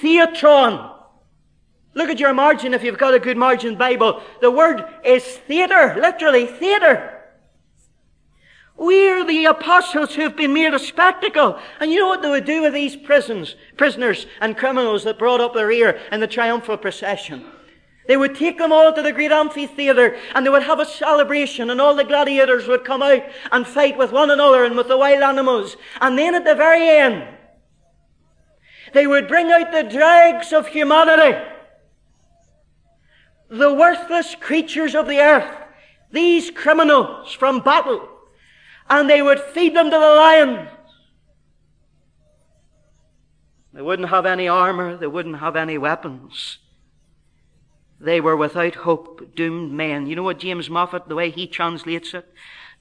Theatron. 0.01 0.95
Look 1.93 2.09
at 2.09 2.19
your 2.19 2.33
margin 2.33 2.73
if 2.73 2.83
you've 2.83 2.97
got 2.97 3.13
a 3.13 3.19
good 3.19 3.37
margin 3.37 3.75
Bible. 3.75 4.21
The 4.41 4.51
word 4.51 4.85
is 5.03 5.23
theater, 5.23 5.95
literally 5.99 6.45
theater. 6.45 7.15
We're 8.77 9.25
the 9.25 9.45
apostles 9.45 10.15
who've 10.15 10.35
been 10.35 10.53
made 10.53 10.73
a 10.73 10.79
spectacle. 10.79 11.59
And 11.79 11.91
you 11.91 11.99
know 11.99 12.07
what 12.07 12.21
they 12.21 12.29
would 12.29 12.45
do 12.45 12.61
with 12.61 12.73
these 12.73 12.95
prisons, 12.95 13.55
prisoners 13.75 14.25
and 14.39 14.55
criminals 14.55 15.03
that 15.03 15.19
brought 15.19 15.41
up 15.41 15.53
the 15.53 15.65
rear 15.65 15.99
in 16.11 16.21
the 16.21 16.27
triumphal 16.27 16.77
procession? 16.77 17.45
They 18.09 18.17
would 18.17 18.33
take 18.33 18.57
them 18.57 18.71
all 18.71 18.91
to 18.91 19.03
the 19.03 19.11
great 19.11 19.31
amphitheater 19.31 20.17
and 20.33 20.43
they 20.43 20.49
would 20.49 20.63
have 20.63 20.79
a 20.79 20.85
celebration 20.85 21.69
and 21.69 21.79
all 21.79 21.93
the 21.93 22.03
gladiators 22.03 22.67
would 22.67 22.83
come 22.83 23.03
out 23.03 23.21
and 23.51 23.67
fight 23.67 23.99
with 23.99 24.11
one 24.11 24.31
another 24.31 24.63
and 24.63 24.75
with 24.75 24.87
the 24.87 24.97
wild 24.97 25.21
animals. 25.21 25.77
And 26.01 26.17
then 26.17 26.33
at 26.33 26.43
the 26.43 26.55
very 26.55 26.89
end, 26.89 27.27
they 28.95 29.05
would 29.05 29.27
bring 29.27 29.51
out 29.51 29.71
the 29.71 29.83
dregs 29.83 30.51
of 30.51 30.69
humanity. 30.69 31.37
The 33.47 33.75
worthless 33.75 34.33
creatures 34.33 34.95
of 34.95 35.05
the 35.05 35.19
earth. 35.19 35.55
These 36.11 36.49
criminals 36.49 37.31
from 37.31 37.59
battle. 37.59 38.09
And 38.89 39.07
they 39.07 39.21
would 39.21 39.39
feed 39.39 39.75
them 39.75 39.91
to 39.91 39.95
the 39.95 39.99
lions. 39.99 40.69
They 43.71 43.83
wouldn't 43.83 44.09
have 44.09 44.25
any 44.25 44.47
armor. 44.47 44.97
They 44.97 45.05
wouldn't 45.05 45.37
have 45.37 45.55
any 45.55 45.77
weapons. 45.77 46.57
They 47.99 48.21
were 48.21 48.37
without 48.37 48.75
hope, 48.75 49.35
doomed 49.35 49.71
men. 49.71 50.07
You 50.07 50.15
know 50.15 50.23
what 50.23 50.39
James 50.39 50.69
Moffatt, 50.69 51.07
the 51.07 51.15
way 51.15 51.29
he 51.29 51.47
translates 51.47 52.13
it? 52.13 52.25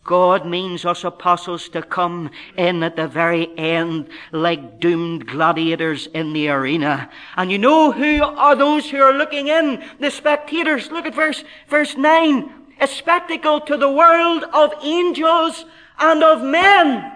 God 0.04 0.46
means 0.46 0.84
us 0.84 1.04
apostles 1.04 1.68
to 1.70 1.82
come 1.82 2.30
in 2.56 2.82
at 2.82 2.96
the 2.96 3.08
very 3.08 3.56
end 3.58 4.08
like 4.32 4.80
doomed 4.80 5.26
gladiators 5.26 6.06
in 6.06 6.32
the 6.32 6.48
arena. 6.48 7.10
And 7.36 7.50
you 7.50 7.58
know 7.58 7.92
who 7.92 8.22
are 8.22 8.56
those 8.56 8.88
who 8.88 9.02
are 9.02 9.12
looking 9.12 9.48
in? 9.48 9.84
The 10.00 10.10
spectators. 10.10 10.90
Look 10.90 11.04
at 11.04 11.14
verse, 11.14 11.44
verse 11.68 11.96
9. 11.96 12.50
A 12.80 12.86
spectacle 12.86 13.60
to 13.62 13.76
the 13.76 13.90
world 13.90 14.44
of 14.44 14.72
angels 14.82 15.64
and 15.98 16.22
of 16.22 16.42
men. 16.42 17.12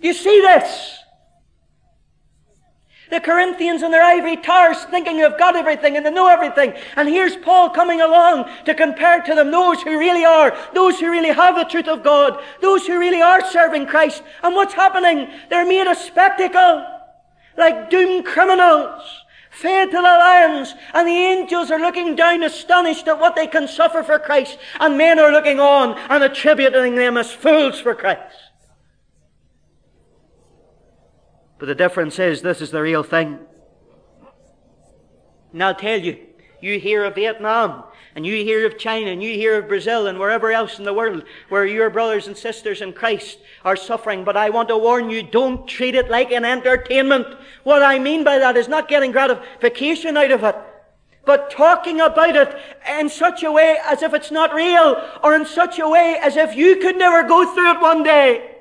You 0.00 0.12
see 0.12 0.40
this? 0.40 0.98
The 3.08 3.20
Corinthians 3.20 3.82
in 3.82 3.92
their 3.92 4.02
ivory 4.02 4.36
towers 4.36 4.82
thinking 4.84 5.18
they've 5.18 5.38
got 5.38 5.54
everything 5.54 5.96
and 5.96 6.04
they 6.04 6.10
know 6.10 6.26
everything. 6.26 6.74
And 6.96 7.08
here's 7.08 7.36
Paul 7.36 7.70
coming 7.70 8.00
along 8.00 8.50
to 8.64 8.74
compare 8.74 9.22
to 9.22 9.34
them 9.34 9.52
those 9.52 9.80
who 9.82 9.96
really 9.96 10.24
are, 10.24 10.56
those 10.74 10.98
who 10.98 11.10
really 11.10 11.32
have 11.32 11.54
the 11.54 11.64
truth 11.64 11.86
of 11.86 12.02
God, 12.02 12.42
those 12.60 12.86
who 12.86 12.98
really 12.98 13.22
are 13.22 13.46
serving 13.50 13.86
Christ. 13.86 14.22
And 14.42 14.56
what's 14.56 14.74
happening? 14.74 15.30
They're 15.50 15.66
made 15.66 15.86
a 15.86 15.94
spectacle, 15.94 16.84
like 17.56 17.90
doomed 17.90 18.26
criminals, 18.26 19.02
fed 19.50 19.92
to 19.92 19.96
the 19.96 20.02
lions, 20.02 20.74
and 20.92 21.06
the 21.06 21.12
angels 21.12 21.70
are 21.70 21.78
looking 21.78 22.16
down 22.16 22.42
astonished 22.42 23.06
at 23.06 23.20
what 23.20 23.36
they 23.36 23.46
can 23.46 23.68
suffer 23.68 24.02
for 24.02 24.18
Christ, 24.18 24.58
and 24.80 24.98
men 24.98 25.20
are 25.20 25.30
looking 25.30 25.60
on 25.60 25.96
and 26.10 26.24
attributing 26.24 26.96
them 26.96 27.16
as 27.16 27.30
fools 27.32 27.78
for 27.78 27.94
Christ. 27.94 28.45
But 31.58 31.66
the 31.66 31.74
difference 31.74 32.18
is 32.18 32.42
this 32.42 32.60
is 32.60 32.70
the 32.70 32.82
real 32.82 33.02
thing. 33.02 33.38
And 35.52 35.64
I'll 35.64 35.74
tell 35.74 35.98
you, 35.98 36.18
you 36.60 36.78
hear 36.78 37.04
of 37.04 37.14
Vietnam, 37.14 37.84
and 38.14 38.26
you 38.26 38.42
hear 38.44 38.66
of 38.66 38.78
China, 38.78 39.10
and 39.10 39.22
you 39.22 39.34
hear 39.34 39.58
of 39.58 39.68
Brazil, 39.68 40.06
and 40.06 40.18
wherever 40.18 40.50
else 40.50 40.78
in 40.78 40.84
the 40.84 40.92
world 40.92 41.24
where 41.48 41.66
your 41.66 41.90
brothers 41.90 42.26
and 42.26 42.36
sisters 42.36 42.80
in 42.80 42.92
Christ 42.92 43.38
are 43.64 43.76
suffering. 43.76 44.24
But 44.24 44.36
I 44.36 44.50
want 44.50 44.68
to 44.68 44.78
warn 44.78 45.10
you, 45.10 45.22
don't 45.22 45.66
treat 45.68 45.94
it 45.94 46.10
like 46.10 46.30
an 46.30 46.44
entertainment. 46.44 47.26
What 47.62 47.82
I 47.82 47.98
mean 47.98 48.24
by 48.24 48.38
that 48.38 48.56
is 48.56 48.68
not 48.68 48.88
getting 48.88 49.12
gratification 49.12 50.16
out 50.16 50.30
of 50.30 50.44
it, 50.44 50.56
but 51.24 51.50
talking 51.50 52.00
about 52.00 52.36
it 52.36 52.56
in 52.88 53.08
such 53.08 53.42
a 53.42 53.52
way 53.52 53.78
as 53.84 54.02
if 54.02 54.14
it's 54.14 54.30
not 54.30 54.54
real, 54.54 55.02
or 55.22 55.34
in 55.34 55.46
such 55.46 55.78
a 55.78 55.88
way 55.88 56.18
as 56.20 56.36
if 56.36 56.54
you 56.54 56.76
could 56.76 56.96
never 56.96 57.26
go 57.26 57.54
through 57.54 57.72
it 57.72 57.80
one 57.80 58.02
day. 58.02 58.55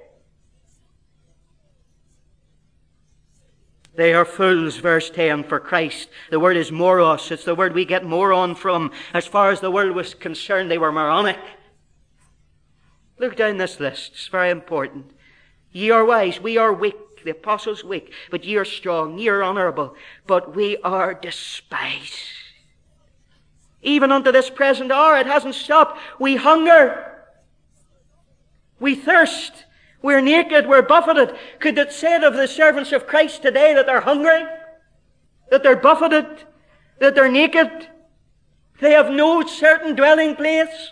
They 3.96 4.14
are 4.14 4.26
fools, 4.26 4.78
verse 4.78 5.10
10, 5.10 5.46
for 5.46 5.60
Christ. 5.60 6.10
The 6.30 6.40
word 6.40 6.58
is 6.58 6.72
moros. 6.72 7.32
It's 7.32 7.46
the 7.46 7.56
word 7.56 7.74
we 7.74 7.86
get 7.86 8.04
moron 8.04 8.56
from. 8.56 8.92
As 9.14 9.26
far 9.26 9.52
as 9.52 9.62
the 9.62 9.72
world 9.72 9.96
was 9.96 10.14
concerned, 10.14 10.70
they 10.70 10.78
were 10.78 10.92
moronic. 10.92 11.40
Look 13.18 13.38
down 13.38 13.58
this 13.58 13.80
list. 13.80 14.12
It's 14.14 14.28
very 14.28 14.50
important. 14.50 15.12
Ye 15.72 15.92
are 15.92 16.04
wise. 16.04 16.42
We 16.42 16.58
are 16.58 16.74
weak. 16.74 17.24
The 17.24 17.32
apostles 17.32 17.84
weak. 17.84 18.12
But 18.30 18.44
ye 18.44 18.58
are 18.58 18.66
strong. 18.66 19.18
Ye 19.18 19.30
are 19.30 19.42
honorable. 19.42 19.96
But 20.28 20.56
we 20.56 20.78
are 20.78 21.14
despised. 21.14 22.14
Even 23.82 24.12
unto 24.12 24.32
this 24.32 24.50
present 24.50 24.92
hour, 24.92 25.18
it 25.18 25.28
hasn't 25.28 25.56
stopped. 25.56 26.00
We 26.20 26.36
hunger. 26.36 27.14
We 28.80 28.96
thirst. 28.96 29.65
We're 30.06 30.22
naked, 30.22 30.68
we're 30.68 30.84
buffeted. 30.84 31.36
Could 31.60 31.80
it 31.80 31.92
say 31.92 32.16
of 32.22 32.36
the 32.36 32.48
servants 32.48 32.92
of 32.92 33.08
Christ 33.08 33.42
today 33.42 33.74
that 33.74 33.88
they're 33.88 34.02
hungry? 34.02 34.46
That 35.50 35.64
they're 35.64 35.76
buffeted? 35.76 36.28
That 37.00 37.16
they're 37.16 37.28
naked? 37.28 37.88
They 38.82 38.92
have 38.92 39.10
no 39.10 39.44
certain 39.48 39.96
dwelling 39.96 40.36
place? 40.36 40.92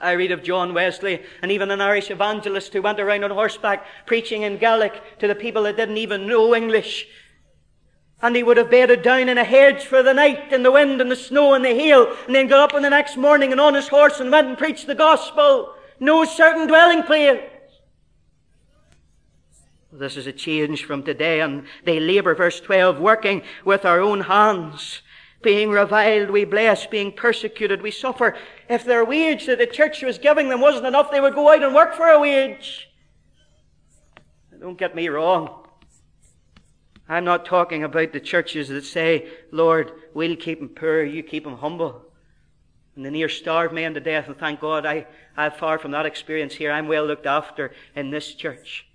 I 0.00 0.12
read 0.12 0.32
of 0.32 0.42
John 0.42 0.72
Wesley 0.72 1.22
and 1.42 1.52
even 1.52 1.70
an 1.70 1.82
Irish 1.82 2.10
evangelist 2.10 2.72
who 2.72 2.80
went 2.80 2.98
around 2.98 3.24
on 3.24 3.30
horseback 3.30 3.84
preaching 4.06 4.40
in 4.40 4.56
Gaelic 4.56 5.18
to 5.18 5.28
the 5.28 5.34
people 5.34 5.64
that 5.64 5.76
didn't 5.76 5.98
even 5.98 6.26
know 6.26 6.54
English. 6.54 7.06
And 8.22 8.34
he 8.34 8.42
would 8.42 8.56
have 8.56 8.70
bedded 8.70 9.02
down 9.02 9.28
in 9.28 9.36
a 9.36 9.44
hedge 9.44 9.84
for 9.84 10.02
the 10.02 10.14
night 10.14 10.50
in 10.50 10.62
the 10.62 10.72
wind 10.72 11.02
and 11.02 11.10
the 11.10 11.16
snow 11.16 11.52
and 11.52 11.62
the 11.62 11.74
hail 11.74 12.16
and 12.24 12.34
then 12.34 12.46
got 12.46 12.70
up 12.70 12.74
on 12.74 12.80
the 12.80 12.88
next 12.88 13.18
morning 13.18 13.52
and 13.52 13.60
on 13.60 13.74
his 13.74 13.88
horse 13.88 14.18
and 14.18 14.30
went 14.30 14.48
and 14.48 14.56
preached 14.56 14.86
the 14.86 14.94
gospel 14.94 15.74
no 16.00 16.24
certain 16.24 16.66
dwelling 16.66 17.02
place. 17.02 17.40
This 19.92 20.16
is 20.16 20.26
a 20.26 20.32
change 20.32 20.84
from 20.84 21.02
today, 21.02 21.40
and 21.40 21.64
they 21.84 22.00
labor, 22.00 22.34
verse 22.34 22.60
12, 22.60 22.98
working 22.98 23.42
with 23.64 23.84
our 23.84 24.00
own 24.00 24.22
hands. 24.22 25.00
Being 25.42 25.70
reviled, 25.70 26.30
we 26.30 26.44
bless. 26.44 26.86
Being 26.86 27.12
persecuted, 27.12 27.80
we 27.80 27.90
suffer. 27.90 28.36
If 28.68 28.84
their 28.84 29.04
wage 29.04 29.46
that 29.46 29.58
the 29.58 29.66
church 29.66 30.02
was 30.02 30.18
giving 30.18 30.48
them 30.48 30.60
wasn't 30.60 30.86
enough, 30.86 31.10
they 31.10 31.20
would 31.20 31.34
go 31.34 31.50
out 31.50 31.62
and 31.62 31.74
work 31.74 31.94
for 31.94 32.08
a 32.08 32.20
wage. 32.20 32.88
Don't 34.60 34.78
get 34.78 34.96
me 34.96 35.08
wrong. 35.08 35.66
I'm 37.08 37.24
not 37.24 37.46
talking 37.46 37.84
about 37.84 38.12
the 38.12 38.20
churches 38.20 38.68
that 38.68 38.84
say, 38.84 39.28
Lord, 39.52 39.92
we'll 40.12 40.36
keep 40.36 40.58
them 40.58 40.68
poor, 40.68 41.04
you 41.04 41.22
keep 41.22 41.44
them 41.44 41.58
humble. 41.58 42.05
And 42.96 43.04
the 43.04 43.10
near 43.10 43.28
starved 43.28 43.74
men 43.74 43.92
to 43.94 44.00
death, 44.00 44.26
and 44.26 44.38
thank 44.38 44.60
God 44.60 44.86
I, 44.86 45.06
I'm 45.36 45.52
far 45.52 45.78
from 45.78 45.90
that 45.90 46.06
experience 46.06 46.54
here. 46.54 46.72
I'm 46.72 46.88
well 46.88 47.04
looked 47.04 47.26
after 47.26 47.72
in 47.94 48.10
this 48.10 48.34
church. 48.34 48.86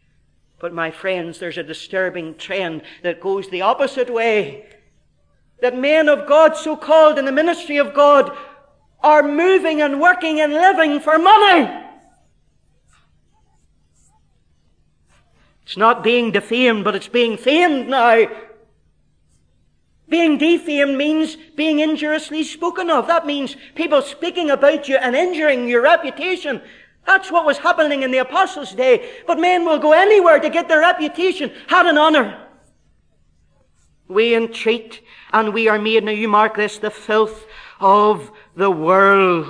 But 0.60 0.74
my 0.74 0.90
friends, 0.90 1.40
there's 1.40 1.60
a 1.60 1.64
disturbing 1.64 2.36
trend 2.36 2.82
that 3.04 3.22
goes 3.22 3.48
the 3.50 3.62
opposite 3.62 4.12
way. 4.12 4.66
That 5.62 5.78
men 5.78 6.10
of 6.10 6.28
God, 6.28 6.58
so 6.58 6.76
called 6.76 7.20
in 7.20 7.26
the 7.26 7.32
ministry 7.32 7.78
of 7.78 7.94
God, 7.94 8.36
are 9.02 9.24
moving 9.24 9.82
and 9.82 10.02
working 10.02 10.40
and 10.40 10.54
living 10.54 11.00
for 11.00 11.20
money. 11.20 11.88
It's 15.64 15.78
not 15.78 16.04
being 16.04 16.32
defamed, 16.32 16.84
but 16.84 16.96
it's 16.96 17.08
being 17.08 17.38
famed 17.38 17.88
now. 17.88 18.28
Being 20.12 20.38
defamed 20.38 20.98
means 20.98 21.38
being 21.56 21.80
injuriously 21.80 22.44
spoken 22.44 22.90
of. 22.90 23.08
That 23.08 23.26
means 23.26 23.56
people 23.76 24.02
speaking 24.02 24.52
about 24.52 24.90
you 24.90 24.98
and 24.98 25.16
injuring 25.16 25.70
your 25.70 25.82
reputation. 25.82 26.62
That's 27.08 27.32
what 27.32 27.46
was 27.46 27.60
happening 27.60 28.04
in 28.04 28.12
the 28.12 28.18
apostles' 28.18 28.74
day. 28.74 29.10
But 29.26 29.40
men 29.40 29.64
will 29.64 29.80
go 29.80 29.94
anywhere 29.94 30.38
to 30.38 30.50
get 30.50 30.68
their 30.68 30.82
reputation, 30.82 31.50
had 31.68 31.86
an 31.86 31.98
honor. 31.98 32.46
We 34.10 34.36
entreat 34.36 35.02
and 35.32 35.54
we 35.54 35.70
are 35.70 35.80
made, 35.80 36.04
now 36.04 36.12
you 36.12 36.28
mark 36.28 36.58
this, 36.58 36.78
the 36.78 36.92
filth 36.92 37.48
of 37.80 38.34
the 38.54 38.70
world. 38.70 39.48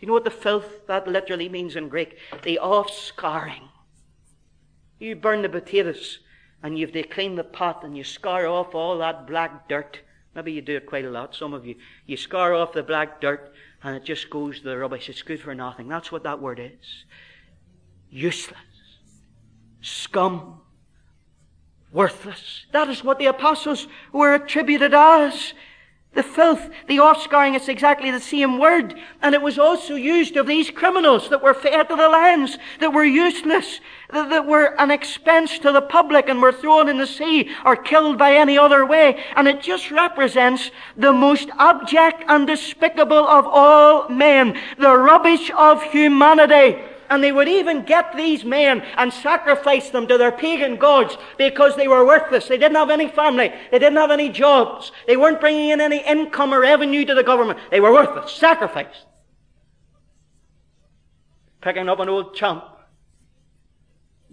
You 0.00 0.06
know 0.06 0.14
what 0.14 0.24
the 0.24 0.30
filth, 0.30 0.86
that 0.86 1.06
literally 1.06 1.50
means 1.50 1.76
in 1.76 1.90
Greek? 1.90 2.16
The 2.42 2.58
offscouring. 2.62 3.68
You 4.98 5.14
burn 5.14 5.42
the 5.42 5.50
potatoes 5.50 6.20
and 6.62 6.78
you've 6.78 6.92
to 6.92 7.02
clean 7.02 7.36
the 7.36 7.44
pot 7.44 7.84
and 7.84 7.96
you 7.96 8.04
scar 8.04 8.46
off 8.46 8.74
all 8.74 8.98
that 8.98 9.26
black 9.26 9.68
dirt. 9.68 10.00
Maybe 10.34 10.52
you 10.52 10.60
do 10.60 10.76
it 10.76 10.86
quite 10.86 11.04
a 11.04 11.10
lot, 11.10 11.34
some 11.34 11.54
of 11.54 11.66
you. 11.66 11.74
You 12.06 12.16
scar 12.16 12.54
off 12.54 12.72
the 12.72 12.82
black 12.82 13.20
dirt 13.20 13.52
and 13.82 13.96
it 13.96 14.04
just 14.04 14.30
goes 14.30 14.58
to 14.58 14.64
the 14.64 14.78
rubbish. 14.78 15.08
It's 15.08 15.22
good 15.22 15.40
for 15.40 15.54
nothing. 15.54 15.88
That's 15.88 16.12
what 16.12 16.22
that 16.24 16.40
word 16.40 16.60
is. 16.60 17.04
Useless. 18.10 18.58
Scum. 19.80 20.60
Worthless. 21.92 22.66
That 22.72 22.88
is 22.88 23.02
what 23.02 23.18
the 23.18 23.26
apostles 23.26 23.88
were 24.12 24.34
attributed 24.34 24.94
as. 24.94 25.54
The 26.12 26.24
filth, 26.24 26.68
the 26.88 26.96
offscouring, 26.96 27.54
it's 27.54 27.68
exactly 27.68 28.10
the 28.10 28.18
same 28.18 28.58
word. 28.58 28.96
And 29.22 29.32
it 29.32 29.42
was 29.42 29.60
also 29.60 29.94
used 29.94 30.36
of 30.36 30.48
these 30.48 30.68
criminals 30.68 31.30
that 31.30 31.42
were 31.42 31.54
fed 31.54 31.88
to 31.88 31.94
the 31.94 32.08
lions, 32.08 32.58
that 32.80 32.92
were 32.92 33.04
useless, 33.04 33.80
that, 34.12 34.28
that 34.30 34.44
were 34.44 34.74
an 34.80 34.90
expense 34.90 35.60
to 35.60 35.70
the 35.70 35.80
public 35.80 36.28
and 36.28 36.42
were 36.42 36.50
thrown 36.50 36.88
in 36.88 36.98
the 36.98 37.06
sea 37.06 37.50
or 37.64 37.76
killed 37.76 38.18
by 38.18 38.34
any 38.34 38.58
other 38.58 38.84
way. 38.84 39.22
And 39.36 39.46
it 39.46 39.62
just 39.62 39.92
represents 39.92 40.72
the 40.96 41.12
most 41.12 41.48
abject 41.58 42.24
and 42.26 42.44
despicable 42.44 43.28
of 43.28 43.46
all 43.46 44.08
men, 44.08 44.58
the 44.78 44.96
rubbish 44.96 45.52
of 45.56 45.80
humanity. 45.84 46.82
And 47.10 47.24
they 47.24 47.32
would 47.32 47.48
even 47.48 47.82
get 47.84 48.16
these 48.16 48.44
men 48.44 48.82
and 48.96 49.12
sacrifice 49.12 49.90
them 49.90 50.06
to 50.06 50.16
their 50.16 50.30
pagan 50.30 50.76
gods 50.76 51.18
because 51.36 51.74
they 51.74 51.88
were 51.88 52.06
worthless. 52.06 52.46
They 52.46 52.56
didn't 52.56 52.76
have 52.76 52.88
any 52.88 53.08
family. 53.08 53.52
They 53.72 53.80
didn't 53.80 53.98
have 53.98 54.12
any 54.12 54.28
jobs. 54.28 54.92
They 55.08 55.16
weren't 55.16 55.40
bringing 55.40 55.70
in 55.70 55.80
any 55.80 55.98
income 55.98 56.54
or 56.54 56.60
revenue 56.60 57.04
to 57.04 57.14
the 57.14 57.24
government. 57.24 57.58
They 57.72 57.80
were 57.80 57.92
worthless. 57.92 58.30
Sacrificed. 58.30 59.06
Picking 61.60 61.88
up 61.88 61.98
an 61.98 62.08
old 62.08 62.36
chump. 62.36 62.64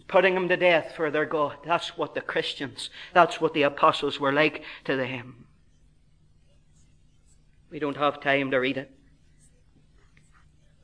Putting 0.08 0.36
him 0.36 0.48
to 0.48 0.56
death 0.56 0.94
for 0.96 1.10
their 1.10 1.26
God. 1.26 1.58
That's 1.66 1.98
what 1.98 2.14
the 2.14 2.22
Christians, 2.22 2.92
that's 3.14 3.42
what 3.42 3.54
the 3.54 3.64
apostles 3.64 4.20
were 4.20 4.32
like 4.32 4.64
to 4.86 4.96
them. 4.96 5.48
We 7.70 7.80
don't 7.80 7.98
have 7.98 8.22
time 8.22 8.52
to 8.52 8.58
read 8.58 8.78
it. 8.78 8.97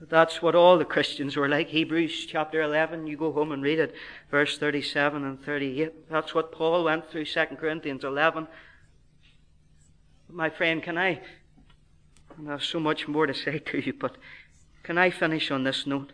That's 0.10 0.41
what 0.41 0.56
all 0.56 0.78
the 0.78 0.86
Christians 0.86 1.38
were 1.38 1.47
like. 1.47 1.70
Hebrews 1.70 2.26
chapter 2.26 2.62
11, 2.62 3.08
you 3.08 3.16
go 3.16 3.32
home 3.32 3.54
and 3.54 3.64
read 3.64 3.80
it, 3.80 3.95
verse 4.30 4.58
37 4.58 5.24
and 5.24 5.41
38. 5.41 6.10
That's 6.10 6.36
what 6.36 6.51
Paul 6.51 6.84
went 6.84 7.10
through, 7.10 7.26
2 7.26 7.45
Corinthians 7.58 8.04
11. 8.04 8.47
My 10.30 10.49
friend, 10.49 10.84
can 10.84 10.97
I, 10.97 11.22
and 12.38 12.49
I 12.49 12.51
have 12.51 12.64
so 12.64 12.80
much 12.80 13.08
more 13.08 13.28
to 13.28 13.34
say 13.34 13.60
to 13.66 13.80
you, 13.80 13.93
but 13.93 14.18
can 14.84 14.97
I 14.97 15.10
finish 15.10 15.51
on 15.51 15.64
this 15.64 15.88
note? 15.88 16.12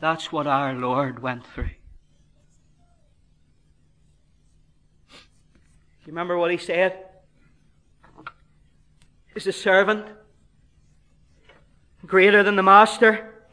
That's 0.00 0.32
what 0.32 0.46
our 0.46 0.72
Lord 0.74 1.22
went 1.22 1.46
through. 1.46 1.70
You 5.10 6.12
remember 6.12 6.38
what 6.38 6.50
he 6.50 6.56
said? 6.56 7.07
Is 9.38 9.44
the 9.44 9.52
servant 9.52 10.04
greater 12.04 12.42
than 12.42 12.56
the 12.56 12.62
master? 12.62 13.46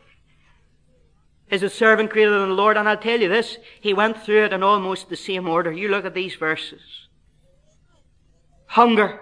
Is 1.52 1.62
a 1.62 1.70
servant 1.70 2.10
greater 2.10 2.32
than 2.32 2.50
the 2.50 2.56
Lord? 2.56 2.76
And 2.76 2.90
I'll 2.90 2.98
tell 2.98 3.22
you 3.22 3.30
this, 3.30 3.60
he 3.80 3.94
went 3.94 4.18
through 4.24 4.46
it 4.46 4.54
in 4.54 4.64
almost 4.64 5.10
the 5.10 5.16
same 5.16 5.48
order. 5.48 5.72
You 5.72 5.90
look 5.90 6.04
at 6.04 6.16
these 6.16 6.34
verses. 6.34 6.82
Hunger. 8.66 9.22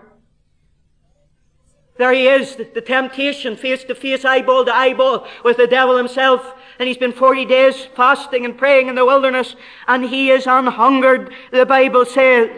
There 1.98 2.14
he 2.14 2.28
is, 2.30 2.56
the, 2.56 2.64
the 2.64 2.82
temptation, 2.82 3.58
face 3.58 3.84
to 3.84 3.94
face, 3.94 4.24
eyeball 4.24 4.64
to 4.64 4.74
eyeball 4.74 5.28
with 5.44 5.58
the 5.58 5.68
devil 5.68 5.98
himself. 5.98 6.54
And 6.80 6.88
he's 6.88 6.98
been 6.98 7.12
40 7.12 7.44
days 7.44 7.88
fasting 7.94 8.46
and 8.46 8.58
praying 8.58 8.88
in 8.88 8.96
the 8.96 9.06
wilderness, 9.06 9.58
and 9.86 10.06
he 10.06 10.32
is 10.32 10.46
unhungered, 10.46 11.34
the 11.52 11.66
Bible 11.66 12.06
says. 12.06 12.50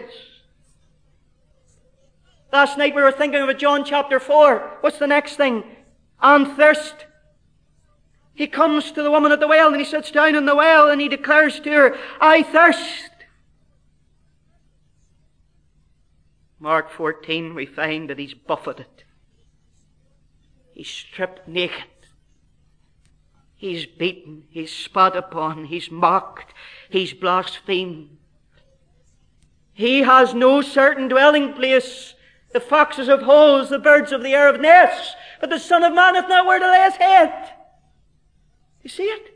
Last 2.56 2.78
night 2.78 2.96
we 2.96 3.02
were 3.02 3.12
thinking 3.12 3.42
of 3.42 3.58
John 3.58 3.84
chapter 3.84 4.18
4. 4.18 4.78
What's 4.80 4.98
the 4.98 5.08
next 5.08 5.36
thing? 5.36 5.62
And 6.22 6.56
thirst. 6.56 7.06
He 8.34 8.48
comes 8.48 8.94
to 8.94 9.04
the 9.04 9.12
woman 9.12 9.34
at 9.34 9.42
the 9.42 9.48
well 9.50 9.68
and 9.68 9.76
he 9.76 9.84
sits 9.84 10.10
down 10.10 10.36
in 10.36 10.46
the 10.46 10.56
well 10.56 10.90
and 10.90 11.02
he 11.02 11.10
declares 11.10 11.60
to 11.60 11.70
her, 11.70 11.98
I 12.22 12.44
thirst. 12.44 13.12
Mark 16.58 16.90
14, 16.92 17.56
we 17.56 17.66
find 17.66 18.10
that 18.10 18.20
he's 18.20 18.34
buffeted. 18.34 19.04
He's 20.72 20.88
stripped 20.88 21.50
naked. 21.50 21.84
He's 23.58 23.86
beaten. 23.86 24.46
He's 24.50 24.72
spat 24.72 25.18
upon. 25.18 25.66
He's 25.66 25.92
mocked. 25.92 26.54
He's 26.90 27.14
blasphemed. 27.14 28.16
He 29.74 30.04
has 30.04 30.34
no 30.34 30.62
certain 30.62 31.10
dwelling 31.10 31.52
place. 31.52 32.14
The 32.54 32.60
foxes 32.60 33.08
have 33.08 33.24
holes, 33.24 33.70
the 33.70 33.80
birds 33.80 34.12
of 34.12 34.24
the 34.24 34.34
air 34.34 34.52
have 34.52 34.62
nests, 34.62 35.16
but 35.42 35.50
the 35.50 35.60
Son 35.60 35.84
of 35.84 35.94
Man 35.94 36.16
hath 36.16 36.30
not 36.30 36.46
where 36.46 36.60
to 36.60 36.72
lay 36.72 36.84
his 36.84 36.96
head. 36.96 37.52
You 38.82 38.90
see 38.90 39.04
it? 39.04 39.36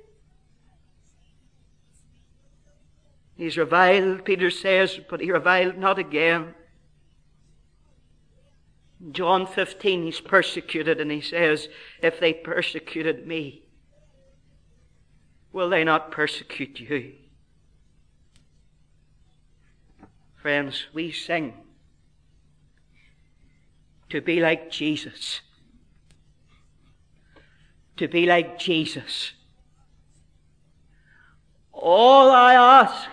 He's 3.36 3.58
reviled, 3.58 4.26
Peter 4.26 4.52
says, 4.52 5.00
but 5.10 5.22
he 5.22 5.32
reviled 5.32 5.78
not 5.78 5.98
again. 5.98 6.56
John 9.12 9.48
15, 9.48 10.04
he's 10.04 10.20
persecuted, 10.20 11.00
and 11.00 11.10
he 11.10 11.22
says, 11.22 11.70
If 12.02 12.20
they 12.20 12.34
persecuted 12.34 13.26
me, 13.26 13.64
will 15.54 15.70
they 15.70 15.86
not 15.86 16.12
persecute 16.12 16.80
you? 16.80 17.14
Friends, 20.36 20.88
we 20.94 21.12
sing 21.12 21.54
to 24.10 24.22
be 24.22 24.40
like 24.40 24.72
Jesus. 24.72 25.42
To 27.98 28.08
be 28.08 28.26
like 28.26 28.60
Jesus. 28.60 29.34
All 31.72 32.30
I 32.32 32.54
ask 32.54 33.10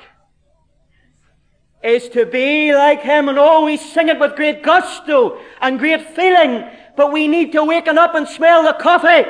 is 1.82 2.08
to 2.10 2.26
be 2.26 2.74
like 2.74 3.00
Him 3.00 3.28
and 3.28 3.38
oh, 3.38 3.42
always 3.42 3.80
sing 3.80 4.08
it 4.08 4.18
with 4.18 4.36
great 4.36 4.62
gusto 4.62 5.38
and 5.60 5.78
great 5.78 6.02
feeling, 6.16 6.68
but 6.96 7.12
we 7.12 7.28
need 7.28 7.52
to 7.52 7.64
waken 7.64 7.98
up 7.98 8.14
and 8.14 8.26
smell 8.26 8.62
the 8.62 8.72
coffee. 8.72 9.28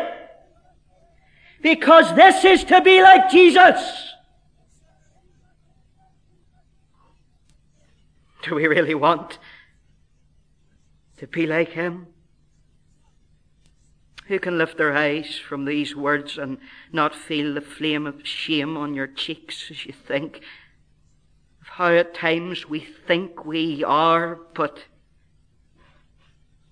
Because 1.62 2.14
this 2.14 2.44
is 2.44 2.64
to 2.64 2.80
be 2.80 3.02
like 3.02 3.30
Jesus. 3.30 4.14
Do 8.42 8.54
we 8.54 8.66
really 8.68 8.94
want 8.94 9.38
to 11.18 11.26
be 11.26 11.46
like 11.46 11.70
Him? 11.70 12.08
Who 14.28 14.38
can 14.38 14.58
lift 14.58 14.76
their 14.76 14.96
eyes 14.96 15.36
from 15.38 15.64
these 15.64 15.94
words 15.94 16.36
and 16.36 16.58
not 16.92 17.14
feel 17.14 17.54
the 17.54 17.60
flame 17.60 18.06
of 18.06 18.26
shame 18.26 18.76
on 18.76 18.94
your 18.94 19.06
cheeks 19.06 19.70
as 19.70 19.86
you 19.86 19.92
think 19.92 20.40
of 21.60 21.68
how 21.68 21.92
at 21.92 22.12
times 22.12 22.68
we 22.68 22.80
think 22.80 23.44
we 23.44 23.84
are, 23.84 24.40
but 24.54 24.84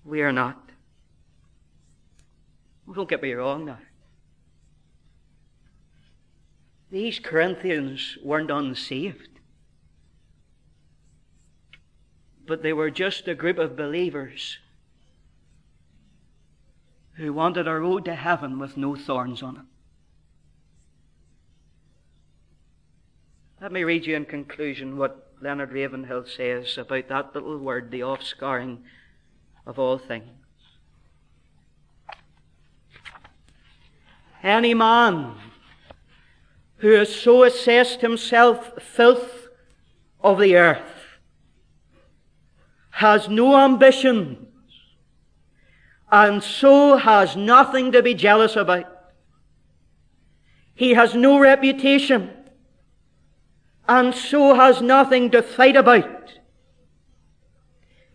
we 0.03 0.21
are 0.21 0.33
not? 0.33 0.69
Well, 2.85 2.95
don't 2.95 3.09
get 3.09 3.23
me 3.23 3.33
wrong 3.33 3.65
now. 3.65 3.79
These 6.91 7.19
Corinthians 7.19 8.17
weren't 8.23 8.51
unsaved. 8.51 9.34
But 12.45 12.61
they 12.61 12.73
were 12.73 12.91
just 12.91 13.27
a 13.27 13.35
group 13.35 13.57
of 13.57 13.75
believers 13.75 14.59
who 17.15 17.33
wanted 17.33 17.67
a 17.67 17.79
road 17.79 18.05
to 18.05 18.15
heaven 18.15 18.59
with 18.59 18.77
no 18.77 18.95
thorns 18.95 19.41
on 19.41 19.57
it. 19.57 19.63
Let 23.61 23.71
me 23.71 23.83
read 23.83 24.05
you 24.05 24.15
in 24.15 24.25
conclusion 24.25 24.97
what 24.97 25.31
Leonard 25.41 25.71
Ravenhill 25.71 26.25
says 26.25 26.77
about 26.77 27.07
that 27.07 27.33
little 27.33 27.57
word, 27.57 27.89
the 27.89 28.01
offscouring 28.01 28.79
of 29.65 29.79
all 29.79 29.97
things. 29.97 30.29
Any 34.43 34.73
man 34.73 35.35
who 36.77 36.91
has 36.91 37.15
so 37.15 37.43
assessed 37.43 38.01
himself 38.01 38.79
filth 38.81 39.47
of 40.21 40.39
the 40.39 40.55
earth 40.55 40.94
has 42.95 43.27
no 43.27 43.57
ambition 43.59 44.47
and 46.09 46.41
so 46.41 46.95
has 46.95 47.35
nothing 47.35 47.91
to 47.91 48.01
be 48.01 48.13
jealous 48.13 48.55
about. 48.55 48.85
He 50.73 50.93
has 50.93 51.13
no 51.13 51.37
reputation 51.37 52.31
and 53.85 54.15
so 54.15 54.53
has 54.53 54.81
nothing 54.81 55.29
to 55.31 55.41
fight 55.41 55.75
about. 55.75 56.39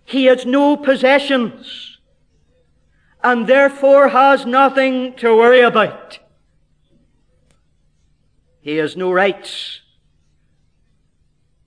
He 0.02 0.24
has 0.24 0.46
no 0.46 0.78
possessions 0.78 1.98
and 3.22 3.46
therefore 3.46 4.08
has 4.08 4.46
nothing 4.46 5.14
to 5.16 5.36
worry 5.36 5.60
about. 5.60 6.20
He 8.62 8.76
has 8.76 8.96
no 8.96 9.12
rights, 9.12 9.82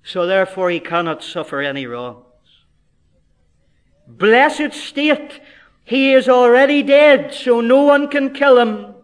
so 0.01 0.25
therefore 0.25 0.71
he 0.71 0.79
cannot 0.79 1.23
suffer 1.23 1.61
any 1.61 1.85
wrongs. 1.85 2.22
Blessed 4.07 4.73
state 4.73 5.39
he 5.85 6.13
is 6.13 6.29
already 6.29 6.81
dead, 6.81 7.33
so 7.33 7.59
no 7.59 7.83
one 7.83 8.07
can 8.07 8.33
kill 8.33 8.57
him. 8.57 8.95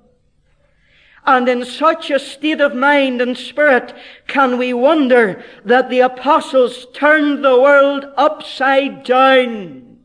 And 1.25 1.47
in 1.49 1.65
such 1.65 2.09
a 2.09 2.17
state 2.17 2.61
of 2.61 2.73
mind 2.73 3.21
and 3.21 3.37
spirit 3.37 3.93
can 4.27 4.57
we 4.57 4.73
wonder 4.73 5.43
that 5.65 5.89
the 5.89 5.99
apostles 5.99 6.87
turned 6.93 7.43
the 7.43 7.59
world 7.59 8.05
upside 8.17 9.03
down. 9.03 9.99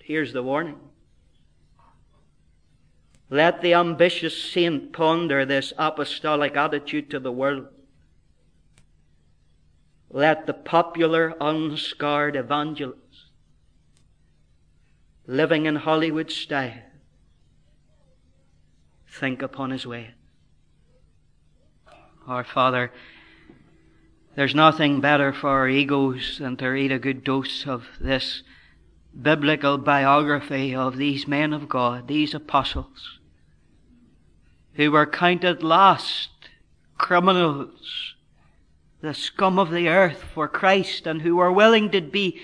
Here's 0.00 0.32
the 0.32 0.42
warning. 0.42 0.78
Let 3.28 3.60
the 3.60 3.74
ambitious 3.74 4.42
saint 4.42 4.92
ponder 4.92 5.44
this 5.44 5.74
apostolic 5.76 6.56
attitude 6.56 7.10
to 7.10 7.20
the 7.20 7.32
world. 7.32 7.66
Let 10.10 10.46
the 10.46 10.54
popular, 10.54 11.34
unscarred 11.38 12.36
evangelist 12.36 13.07
living 15.28 15.66
in 15.66 15.76
Hollywood 15.76 16.32
style, 16.32 16.82
think 19.06 19.42
upon 19.42 19.70
his 19.70 19.86
way. 19.86 20.14
Our 22.26 22.44
Father, 22.44 22.90
there's 24.34 24.54
nothing 24.54 25.02
better 25.02 25.34
for 25.34 25.50
our 25.50 25.68
egos 25.68 26.38
than 26.38 26.56
to 26.56 26.68
read 26.68 26.92
a 26.92 26.98
good 26.98 27.24
dose 27.24 27.66
of 27.66 27.86
this 28.00 28.42
biblical 29.20 29.76
biography 29.76 30.74
of 30.74 30.96
these 30.96 31.28
men 31.28 31.52
of 31.52 31.68
God, 31.68 32.08
these 32.08 32.32
apostles, 32.32 33.18
who 34.74 34.90
were 34.90 35.06
counted 35.06 35.62
last 35.62 36.30
criminals, 36.96 38.14
the 39.02 39.12
scum 39.12 39.58
of 39.58 39.70
the 39.70 39.88
earth 39.88 40.24
for 40.32 40.48
Christ, 40.48 41.06
and 41.06 41.20
who 41.20 41.36
were 41.36 41.52
willing 41.52 41.90
to 41.90 42.00
be 42.00 42.40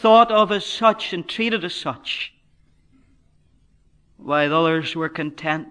thought 0.00 0.30
of 0.30 0.52
as 0.52 0.64
such 0.64 1.12
and 1.12 1.28
treated 1.28 1.64
as 1.64 1.74
such, 1.74 2.34
while 4.16 4.54
others 4.54 4.94
were 4.94 5.08
content 5.08 5.68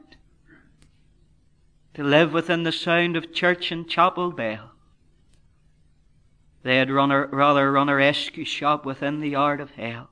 to 1.93 2.03
live 2.03 2.33
within 2.33 2.63
the 2.63 2.71
sound 2.71 3.15
of 3.15 3.33
church 3.33 3.71
and 3.71 3.87
chapel 3.87 4.31
bell. 4.31 4.71
They 6.63 6.77
had 6.77 6.89
run 6.89 7.11
a, 7.11 7.27
rather 7.27 7.71
run 7.71 7.89
a 7.89 7.95
rescue 7.95 8.45
shop 8.45 8.85
within 8.85 9.19
the 9.19 9.29
yard 9.29 9.59
of 9.59 9.71
hell. 9.71 10.09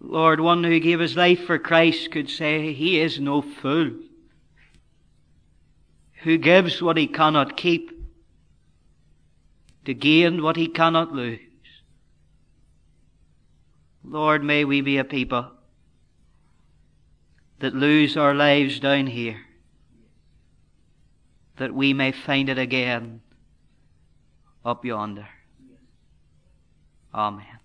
Lord, 0.00 0.40
one 0.40 0.62
who 0.62 0.78
gave 0.78 1.00
his 1.00 1.16
life 1.16 1.44
for 1.46 1.58
Christ 1.58 2.10
could 2.10 2.28
say, 2.28 2.72
He 2.72 3.00
is 3.00 3.18
no 3.18 3.40
fool. 3.40 3.92
Who 6.22 6.36
gives 6.36 6.82
what 6.82 6.96
he 6.96 7.06
cannot 7.06 7.56
keep 7.56 7.95
to 9.86 9.94
gain 9.94 10.42
what 10.42 10.56
he 10.56 10.66
cannot 10.68 11.12
lose. 11.12 11.40
Lord, 14.04 14.42
may 14.44 14.64
we 14.64 14.80
be 14.80 14.98
a 14.98 15.04
people 15.04 15.50
that 17.60 17.74
lose 17.74 18.16
our 18.16 18.34
lives 18.34 18.78
down 18.80 19.06
here, 19.06 19.40
that 21.56 21.72
we 21.72 21.92
may 21.92 22.12
find 22.12 22.48
it 22.48 22.58
again 22.58 23.22
up 24.64 24.84
yonder. 24.84 25.28
Amen. 27.14 27.55